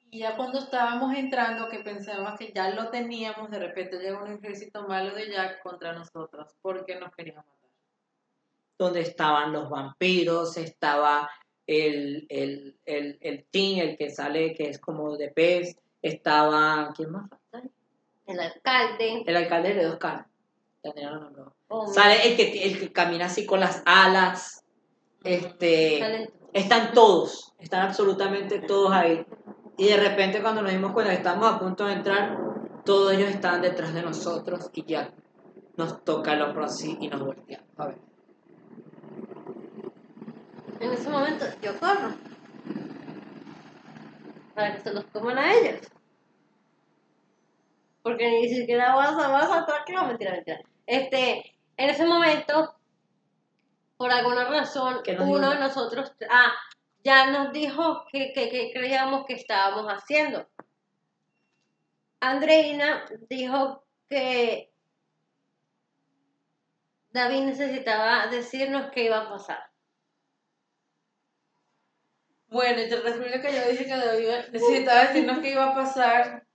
Y 0.09 0.19
ya 0.19 0.35
cuando 0.37 0.59
estábamos 0.59 1.13
entrando, 1.15 1.67
que 1.67 1.79
pensábamos 1.79 2.39
que 2.39 2.51
ya 2.53 2.69
lo 2.71 2.89
teníamos, 2.89 3.51
de 3.51 3.59
repente 3.59 3.97
llega 3.99 4.23
un 4.23 4.31
ejército 4.31 4.87
malo 4.87 5.13
de 5.13 5.29
Jack 5.31 5.61
contra 5.61 5.93
nosotros, 5.93 6.55
porque 6.61 6.95
nos 6.95 7.11
querían 7.13 7.37
matar. 7.37 7.53
Donde 8.77 9.01
estaban 9.01 9.51
los 9.51 9.69
vampiros, 9.69 10.55
estaba 10.57 11.29
el, 11.65 12.25
el, 12.29 12.77
el, 12.85 13.17
el 13.21 13.45
Tim, 13.51 13.79
el 13.79 13.97
que 13.97 14.09
sale, 14.09 14.53
que 14.53 14.69
es 14.69 14.79
como 14.79 15.17
de 15.17 15.29
pez, 15.29 15.77
estaba, 16.01 16.93
¿quién 16.95 17.11
más 17.11 17.29
falta? 17.29 17.67
El 18.27 18.39
alcalde, 18.39 19.23
El 19.25 19.35
alcalde 19.35 19.73
de 19.73 19.83
dos 19.83 19.97
caras. 19.97 20.27
Ya 20.83 20.93
tenía 20.93 21.11
los 21.11 21.21
nombres. 21.23 21.45
Hombre, 21.69 21.93
Sale 21.93 22.27
el 22.29 22.37
que, 22.37 22.63
el 22.63 22.79
que 22.79 22.93
camina 22.93 23.25
así 23.25 23.45
con 23.45 23.59
las 23.59 23.81
alas. 23.85 24.63
Este, 25.23 25.99
salen- 25.99 26.31
están 26.53 26.93
todos, 26.93 27.53
están 27.59 27.87
absolutamente 27.87 28.59
todos 28.59 28.91
ahí. 28.93 29.25
Y 29.77 29.87
de 29.87 29.97
repente 29.97 30.41
cuando 30.41 30.61
nos 30.63 30.71
dimos 30.71 30.91
cuenta 30.91 31.11
que 31.11 31.17
estábamos 31.17 31.53
a 31.53 31.59
punto 31.59 31.85
de 31.85 31.93
entrar, 31.93 32.37
todos 32.83 33.13
ellos 33.13 33.29
estaban 33.29 33.61
detrás 33.61 33.93
de 33.93 34.01
nosotros 34.01 34.69
y 34.73 34.83
ya 34.85 35.11
nos 35.75 36.03
toca 36.03 36.33
el 36.33 36.41
hombro 36.41 36.65
así 36.65 36.97
y 36.99 37.07
nos 37.07 37.21
volteamos. 37.21 37.67
A 37.77 37.85
ver. 37.87 37.97
En 40.79 40.91
ese 40.91 41.09
momento 41.09 41.45
yo 41.61 41.79
corro. 41.79 42.15
Para 44.55 44.73
que 44.73 44.81
se 44.81 44.93
los 44.93 45.05
coman 45.05 45.37
a 45.37 45.53
ellos. 45.53 45.81
Porque 48.01 48.29
ni 48.31 48.49
siquiera 48.49 48.95
vas 48.95 49.11
a 49.11 49.27
vas 49.27 49.49
a 49.49 49.59
atrás, 49.59 49.81
no, 49.93 50.07
mentira, 50.07 50.31
mentira. 50.31 50.59
Este, 50.87 51.57
en 51.75 51.89
ese 51.89 52.05
momento, 52.05 52.73
por 53.97 54.11
alguna 54.11 54.45
razón, 54.45 55.01
¿Qué 55.03 55.13
nos 55.13 55.27
uno 55.27 55.39
dijo? 55.39 55.51
de 55.51 55.59
nosotros, 55.59 56.13
ah, 56.29 56.53
ya 57.07 57.31
nos 57.31 57.53
dijo 57.53 58.05
que, 58.11 58.33
que, 58.33 58.69
creíamos 58.73 59.25
que 59.25 59.35
estábamos 59.35 59.85
haciendo. 59.87 60.45
Andreina 62.19 63.05
dijo 63.29 63.85
que 64.09 64.73
David 67.11 67.45
necesitaba 67.45 68.27
decirnos 68.27 68.91
qué 68.91 69.05
iba 69.05 69.19
a 69.19 69.29
pasar. 69.29 69.71
Bueno, 72.49 72.81
y 72.81 72.89
resulta 72.89 73.41
que 73.41 73.55
yo 73.55 73.69
dije 73.69 73.85
que 73.85 73.95
David 73.95 74.51
necesitaba 74.51 75.05
decirnos 75.05 75.39
qué 75.39 75.51
iba 75.51 75.71
a 75.71 75.75
pasar. 75.75 76.45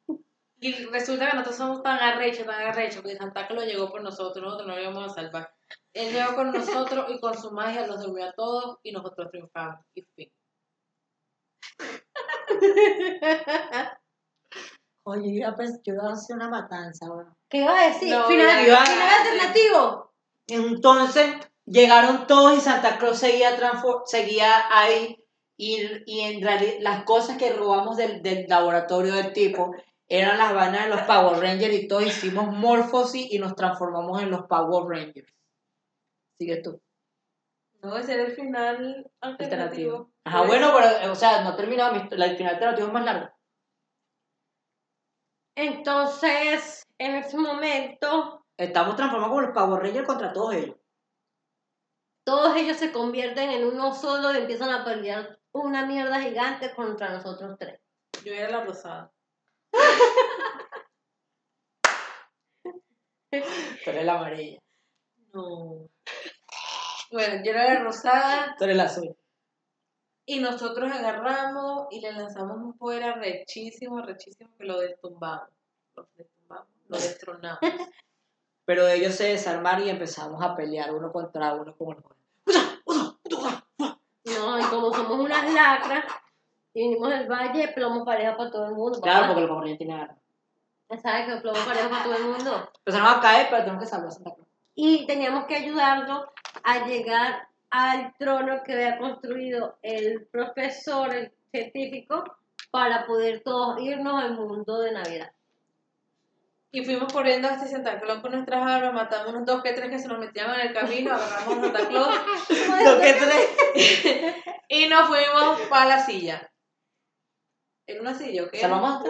Y 0.60 0.84
resulta 0.84 1.30
que 1.30 1.36
nosotros 1.36 1.56
somos 1.56 1.82
tan 1.82 1.98
arrechos, 1.98 2.44
tan 2.44 2.60
arrechos, 2.60 3.02
que 3.02 3.16
Santa 3.16 3.48
Claus 3.48 3.64
llegó 3.64 3.90
por 3.90 4.02
nosotros, 4.02 4.44
nosotros 4.44 4.68
no 4.68 4.76
lo 4.76 4.82
íbamos 4.82 5.10
a 5.10 5.14
salvar. 5.14 5.50
Él 5.94 6.12
llegó 6.12 6.34
con 6.34 6.52
nosotros 6.52 7.06
y 7.08 7.18
con 7.20 7.38
su 7.40 7.52
magia 7.52 7.86
los 7.86 8.02
durmió 8.02 8.26
a 8.26 8.32
todos 8.32 8.78
y 8.82 8.92
nosotros 8.92 9.30
triunfamos. 9.30 9.82
Y 9.94 10.06
fin. 10.14 10.30
Oye, 15.04 15.34
yo 15.34 15.48
iba 15.84 16.08
a 16.08 16.12
hacer 16.12 16.36
una 16.36 16.48
matanza, 16.48 17.08
bueno. 17.08 17.36
¿Qué 17.48 17.58
iba 17.58 17.76
a 17.78 17.88
decir? 17.88 18.10
No, 18.14 18.24
final, 18.24 18.66
iba 18.66 18.82
a- 18.82 18.86
final 18.86 19.08
alternativo. 19.08 20.12
Entonces 20.46 21.34
llegaron 21.66 22.26
todos 22.26 22.56
y 22.56 22.60
Santa 22.60 22.98
Claus 22.98 23.18
seguía, 23.18 23.50
seguía 24.06 24.64
ahí 24.70 25.24
y, 25.56 25.80
y 26.06 26.20
en 26.20 26.42
realidad 26.42 26.74
las 26.80 27.04
cosas 27.04 27.36
que 27.38 27.52
robamos 27.52 27.96
del, 27.96 28.22
del 28.22 28.46
laboratorio 28.48 29.14
del 29.14 29.32
tipo 29.32 29.74
eran 30.08 30.38
las 30.38 30.54
vainas 30.54 30.84
de 30.84 30.90
los 30.90 31.02
Power 31.02 31.40
Rangers 31.40 31.74
y 31.74 31.88
todos 31.88 32.06
hicimos 32.06 32.48
morfosis 32.54 33.26
y 33.30 33.38
nos 33.38 33.54
transformamos 33.56 34.22
en 34.22 34.30
los 34.30 34.42
Power 34.46 34.84
Rangers. 34.88 35.32
Sigue 36.38 36.60
tú. 36.62 36.80
No, 37.82 37.96
ese 37.96 38.14
era 38.14 38.22
el 38.24 38.32
final 38.34 39.10
alternativo. 39.20 39.32
Alternativo. 39.54 40.12
Ajá, 40.24 40.38
Pues, 40.38 40.48
bueno, 40.48 40.72
pero, 40.74 41.12
o 41.12 41.14
sea, 41.16 41.42
no 41.42 41.56
la- 42.16 42.26
el 42.26 42.36
final 42.36 42.54
alternativo 42.54 42.86
es 42.86 42.92
más 42.92 43.04
largo. 43.04 43.28
Entonces, 45.56 46.86
en 46.98 47.16
ese 47.16 47.36
momento, 47.36 48.38
Estamos 48.56 48.94
transformados 48.96 49.30
como 49.34 49.40
los 49.42 49.50
Power 49.54 49.82
Rangers 49.82 50.06
contra 50.06 50.32
todos 50.32 50.54
ellos. 50.54 50.76
Todos 52.24 52.54
ellos 52.56 52.76
se 52.76 52.92
convierten 52.92 53.50
en 53.50 53.66
uno 53.66 53.92
solo 53.94 54.32
y 54.32 54.36
empiezan 54.36 54.70
a 54.70 54.84
pelear 54.84 55.40
una 55.52 55.84
mierda 55.86 56.20
gigante 56.20 56.72
contra 56.74 57.10
nosotros 57.10 57.56
tres. 57.58 57.80
Yo 58.24 58.32
era 58.32 58.50
la 58.50 58.64
rosada. 58.64 59.12
Tú 62.62 63.90
eres 63.90 64.04
la 64.04 64.14
amarilla. 64.14 64.60
No. 65.32 65.88
Bueno, 67.12 67.44
yo 67.44 67.50
era 67.52 67.74
la 67.74 67.80
rosada 67.80 68.54
Tú 68.58 68.64
eres 68.64 68.76
la 68.76 68.84
azul. 68.84 69.14
y 70.26 70.40
nosotros 70.40 70.90
agarramos 70.90 71.88
y 71.90 72.00
le 72.00 72.12
lanzamos 72.12 72.56
un 72.56 72.74
fuera 72.74 73.12
rechísimo, 73.14 74.00
rechísimo 74.02 74.50
que 74.58 74.64
lo 74.64 74.78
destumbamos. 74.80 75.48
Lo 75.94 76.06
destumbamos, 76.16 76.68
lo 76.88 76.96
destronamos. 76.96 77.60
Pero 78.64 78.86
ellos 78.88 79.14
se 79.14 79.24
desarmaron 79.24 79.86
y 79.86 79.90
empezamos 79.90 80.40
a 80.42 80.54
pelear 80.56 80.94
uno 80.94 81.12
contra 81.12 81.52
uno 81.54 81.76
como 81.76 81.94
los 81.94 82.04
No, 84.24 84.58
y 84.58 84.62
como 84.64 84.92
somos 84.94 85.18
unas 85.20 85.52
lacras, 85.52 86.04
y 86.72 86.82
vinimos 86.82 87.10
del 87.10 87.28
valle, 87.28 87.68
plomo 87.74 88.04
pareja 88.04 88.36
para 88.36 88.50
todo 88.50 88.66
el 88.66 88.74
mundo. 88.74 89.00
Claro, 89.00 89.22
papá. 89.22 89.26
porque 89.34 89.40
los 89.42 89.48
Power 89.50 89.60
Rangers 89.62 89.78
tienen 89.78 90.00
armas. 90.00 90.18
¿Sabes 91.02 91.26
que 91.26 91.40
plomo 91.40 91.58
pareja 91.66 91.88
para 91.90 92.04
todo 92.04 92.16
el 92.16 92.24
mundo? 92.24 92.70
Empezaron 92.78 93.08
a 93.08 93.20
caer, 93.20 93.46
pero 93.50 93.64
tenemos 93.64 93.82
que 93.82 93.90
salvar 93.90 94.08
a 94.08 94.10
Santa 94.12 94.34
Claus. 94.34 94.48
Y 94.74 95.06
teníamos 95.06 95.44
que 95.46 95.56
ayudarlo 95.56 96.31
a 96.62 96.86
llegar 96.86 97.48
al 97.70 98.14
trono 98.18 98.62
que 98.62 98.72
había 98.74 98.98
construido 98.98 99.78
el 99.82 100.26
profesor, 100.26 101.14
el 101.14 101.32
científico, 101.50 102.24
para 102.70 103.06
poder 103.06 103.42
todos 103.42 103.80
irnos 103.80 104.22
al 104.22 104.34
mundo 104.34 104.80
de 104.80 104.92
Navidad. 104.92 105.32
Y 106.74 106.84
fuimos 106.84 107.12
corriendo 107.12 107.48
hasta 107.48 107.66
Santa 107.66 108.00
Claus 108.00 108.20
con 108.20 108.32
nuestras 108.32 108.66
armas, 108.66 108.94
matamos 108.94 109.34
unos 109.34 109.44
dos 109.44 109.62
que 109.62 109.74
tres 109.74 109.90
que 109.90 109.98
se 109.98 110.08
nos 110.08 110.18
metían 110.18 110.54
en 110.54 110.68
el 110.68 110.74
camino, 110.74 111.12
agarramos 111.12 111.58
a 111.58 111.60
Santa 111.60 111.88
Claus 111.88 112.08
Lo 112.84 113.00
que 113.00 113.12
tres. 113.12 114.36
y 114.68 114.88
nos 114.88 115.06
fuimos 115.06 115.60
para 115.68 115.84
la 115.84 115.98
silla. 115.98 116.50
¿En 117.86 118.00
una 118.00 118.14
silla 118.14 118.44
o 118.44 118.48
qué? 118.48 118.64
A 118.64 119.02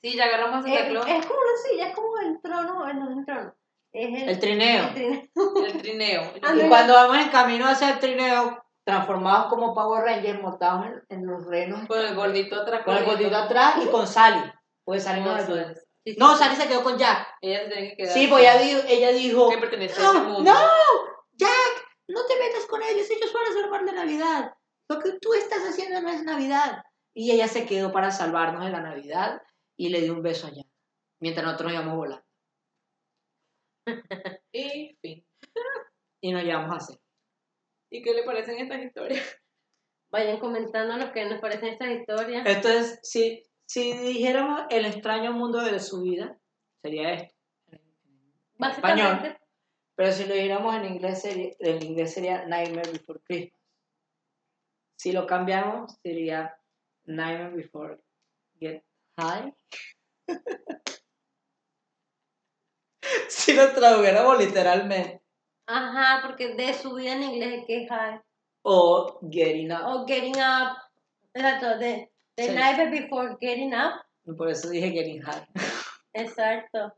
Sí, 0.00 0.16
ya 0.16 0.26
agarramos 0.26 0.64
a 0.64 0.68
Es, 0.68 0.74
Santa 0.74 0.88
Claus. 0.88 1.06
es 1.08 1.26
como 1.26 1.40
una 1.40 1.56
silla, 1.68 1.88
es 1.88 1.94
como 1.96 2.18
el 2.18 2.40
trono, 2.40 2.92
no 2.92 3.10
es 3.10 3.18
el 3.18 3.24
trono. 3.24 3.54
Es 3.92 4.22
el, 4.22 4.28
el 4.28 4.38
trineo. 4.38 4.84
el 4.88 4.94
trineo. 4.94 5.64
El 5.66 5.78
trineo. 5.82 6.32
Ah, 6.42 6.52
Y 6.54 6.62
no. 6.62 6.68
cuando 6.68 6.94
vamos 6.94 7.18
en 7.18 7.28
camino 7.30 7.66
hacia 7.66 7.90
el 7.94 7.98
trineo, 7.98 8.62
transformados 8.84 9.46
como 9.48 9.74
Power 9.74 10.04
Rangers, 10.04 10.40
montados 10.40 10.86
en, 10.86 11.02
en 11.08 11.26
los 11.26 11.44
renos, 11.46 11.86
Con 11.88 12.00
el 12.00 12.14
gordito 12.14 12.60
atrás. 12.60 12.84
con 12.84 12.96
el 12.96 13.04
gordito 13.04 13.36
atrás 13.36 13.76
y 13.82 13.86
con 13.88 14.06
Sally. 14.06 14.42
Pues 14.84 15.04
Sally 15.04 15.20
no 15.20 15.36
No. 15.36 15.44
Sí, 15.46 16.12
sí. 16.12 16.16
No, 16.18 16.36
Sally 16.36 16.56
se 16.56 16.68
quedó 16.68 16.82
con 16.82 16.96
Jack. 16.96 17.26
Ella 17.40 17.60
se 17.64 17.68
tiene 17.68 17.88
que 17.90 17.96
quedar. 17.98 18.14
Sí, 18.14 18.26
pues 18.28 18.42
ella 18.42 18.58
dijo, 18.58 18.80
ella 18.88 19.10
dijo 19.12 19.50
Que 19.50 19.58
pertenece 19.58 20.00
a 20.00 20.04
ese 20.04 20.14
no, 20.14 20.24
mundo. 20.24 20.50
no, 20.52 20.58
Jack, 21.32 21.86
no 22.08 22.24
te 22.26 22.38
metas 22.38 22.64
con 22.66 22.82
ellos, 22.82 23.10
ellos 23.10 23.32
van 23.32 23.46
a 23.46 23.60
salvar 23.60 23.82
la 23.82 23.92
Navidad. 23.92 24.52
Lo 24.88 24.98
que 25.00 25.12
tú 25.20 25.34
estás 25.34 25.60
haciendo 25.68 26.00
no 26.00 26.08
es 26.08 26.22
Navidad. 26.22 26.82
Y 27.14 27.32
ella 27.32 27.48
se 27.48 27.66
quedó 27.66 27.92
para 27.92 28.10
salvarnos 28.10 28.64
de 28.64 28.70
la 28.70 28.80
Navidad 28.80 29.42
y 29.76 29.90
le 29.90 30.00
dio 30.00 30.14
un 30.14 30.22
beso 30.22 30.46
a 30.46 30.50
Jack, 30.50 30.66
mientras 31.20 31.44
nosotros 31.44 31.72
íbamos 31.72 31.94
volando. 31.96 32.24
Y 34.52 34.96
fin. 35.00 35.24
Y 36.20 36.32
nos 36.32 36.42
llevamos 36.42 36.72
a 36.72 36.76
hacer. 36.76 36.98
¿Y 37.90 38.02
qué 38.02 38.12
le 38.12 38.24
parecen 38.24 38.58
estas 38.58 38.82
historias? 38.82 39.24
Vayan 40.10 40.40
comentando 40.40 40.96
lo 40.96 41.12
que 41.12 41.24
nos 41.26 41.40
parecen 41.40 41.68
estas 41.68 41.90
historias. 41.90 42.44
Esto 42.46 42.68
es, 42.68 42.98
si, 43.02 43.44
si 43.66 43.92
dijéramos 43.92 44.62
el 44.70 44.86
extraño 44.86 45.32
mundo 45.32 45.60
de 45.60 45.78
su 45.78 46.02
vida, 46.02 46.36
sería 46.82 47.12
esto. 47.12 47.36
En 47.70 47.80
Básicamente, 48.56 49.28
español. 49.28 49.38
Pero 49.94 50.12
si 50.12 50.26
lo 50.26 50.34
dijéramos 50.34 50.74
en 50.76 50.84
inglés, 50.86 51.22
sería, 51.22 51.52
en 51.58 51.82
inglés 51.82 52.14
sería 52.14 52.46
Nightmare 52.46 52.90
Before 52.90 53.20
Christmas. 53.24 53.60
Si 54.96 55.12
lo 55.12 55.26
cambiamos, 55.26 55.92
sería 56.02 56.56
Nightmare 57.04 57.54
Before 57.54 57.98
Get 58.58 58.82
High. 59.16 59.54
si 63.30 63.52
lo 63.54 63.72
tradujéramos 63.72 64.38
literalmente. 64.38 65.22
ajá, 65.66 66.20
porque 66.26 66.54
de 66.54 66.74
su 66.74 66.94
vida 66.94 67.12
en 67.12 67.22
inglés 67.22 67.60
es 67.60 67.66
que 67.66 67.86
high. 67.88 68.20
O 68.62 69.18
Getting 69.30 69.72
Up. 69.72 69.80
O 69.86 70.06
getting 70.06 70.36
up, 70.36 70.76
exacto, 71.34 71.78
de, 71.78 72.10
the 72.36 72.44
Sí. 72.48 72.54
night 72.54 72.90
before 72.90 73.36
getting 73.40 73.72
up, 73.74 74.04
Por 74.36 74.48
eso 74.50 74.68
dije 74.68 74.90
Getting 74.90 75.22
High. 75.22 75.46
exacto. 76.12 76.92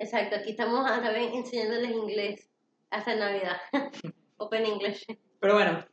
Exacto, 0.00 0.36
aquí 0.36 0.50
estamos 0.50 0.88
ah, 0.88 1.00
también 1.02 1.34
enseñándoles 1.34 1.90
inglés 1.90 2.48
hasta 2.90 3.14
Navidad. 3.16 3.56
Open 4.38 4.64
English. 4.64 5.04
Pero 5.40 5.54
bueno, 5.54 5.84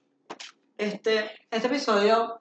este, 0.77 1.31
este 1.49 1.67
episodio 1.67 2.39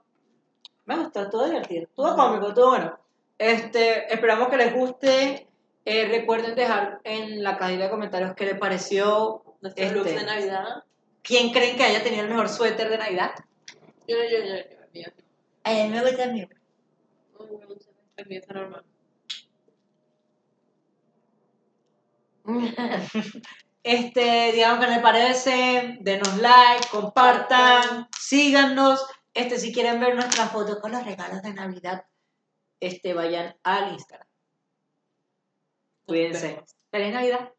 me 0.84 0.96
gustó, 0.98 1.22
estuvo 1.22 1.44
divertido, 1.46 1.84
estuvo 1.84 2.14
cómico, 2.14 2.48
estuvo 2.48 2.68
bueno. 2.68 2.98
Este, 3.38 4.12
esperamos 4.12 4.48
que 4.48 4.56
les 4.56 4.74
guste. 4.74 5.48
Eh, 5.84 6.08
recuerden 6.08 6.54
dejar 6.54 7.00
en 7.04 7.42
la 7.42 7.58
cajita 7.58 7.84
de 7.84 7.90
comentarios 7.90 8.34
qué 8.34 8.46
les 8.46 8.58
pareció. 8.58 9.42
Nuestros 9.60 9.86
Este. 9.86 9.98
looks 9.98 10.14
de 10.14 10.24
Navidad. 10.24 10.84
¿Quién 11.22 11.52
creen 11.52 11.76
que 11.76 11.84
haya 11.84 12.02
tenido 12.02 12.24
el 12.24 12.30
mejor 12.30 12.48
suéter 12.48 12.88
de 12.88 12.98
Navidad? 12.98 13.32
Yo, 14.06 14.16
yo, 14.16 14.38
yo, 14.38 14.54
yo, 14.56 14.86
mío. 14.92 15.12
A 15.64 15.70
mí 15.70 15.88
me 15.88 16.00
gusta 16.02 16.24
el 16.24 16.32
mío. 16.34 16.48
El 18.16 18.26
mío 18.26 18.40
está 18.40 18.54
normal. 18.54 18.84
Este, 23.82 24.52
digamos 24.52 24.82
que 24.82 24.90
les 24.90 25.00
parece, 25.00 25.98
denos 26.00 26.38
like, 26.38 26.88
compartan, 26.90 28.08
síganos. 28.18 29.06
Este, 29.34 29.58
si 29.58 29.74
quieren 29.74 30.00
ver 30.00 30.14
nuestras 30.14 30.50
fotos 30.50 30.78
con 30.78 30.92
los 30.92 31.04
regalos 31.04 31.42
de 31.42 31.52
Navidad, 31.52 32.06
este, 32.80 33.14
vayan 33.14 33.56
al 33.62 33.92
Instagram. 33.92 34.28
Cuídense. 36.06 36.62
Feliz 36.90 37.12
Navidad. 37.12 37.52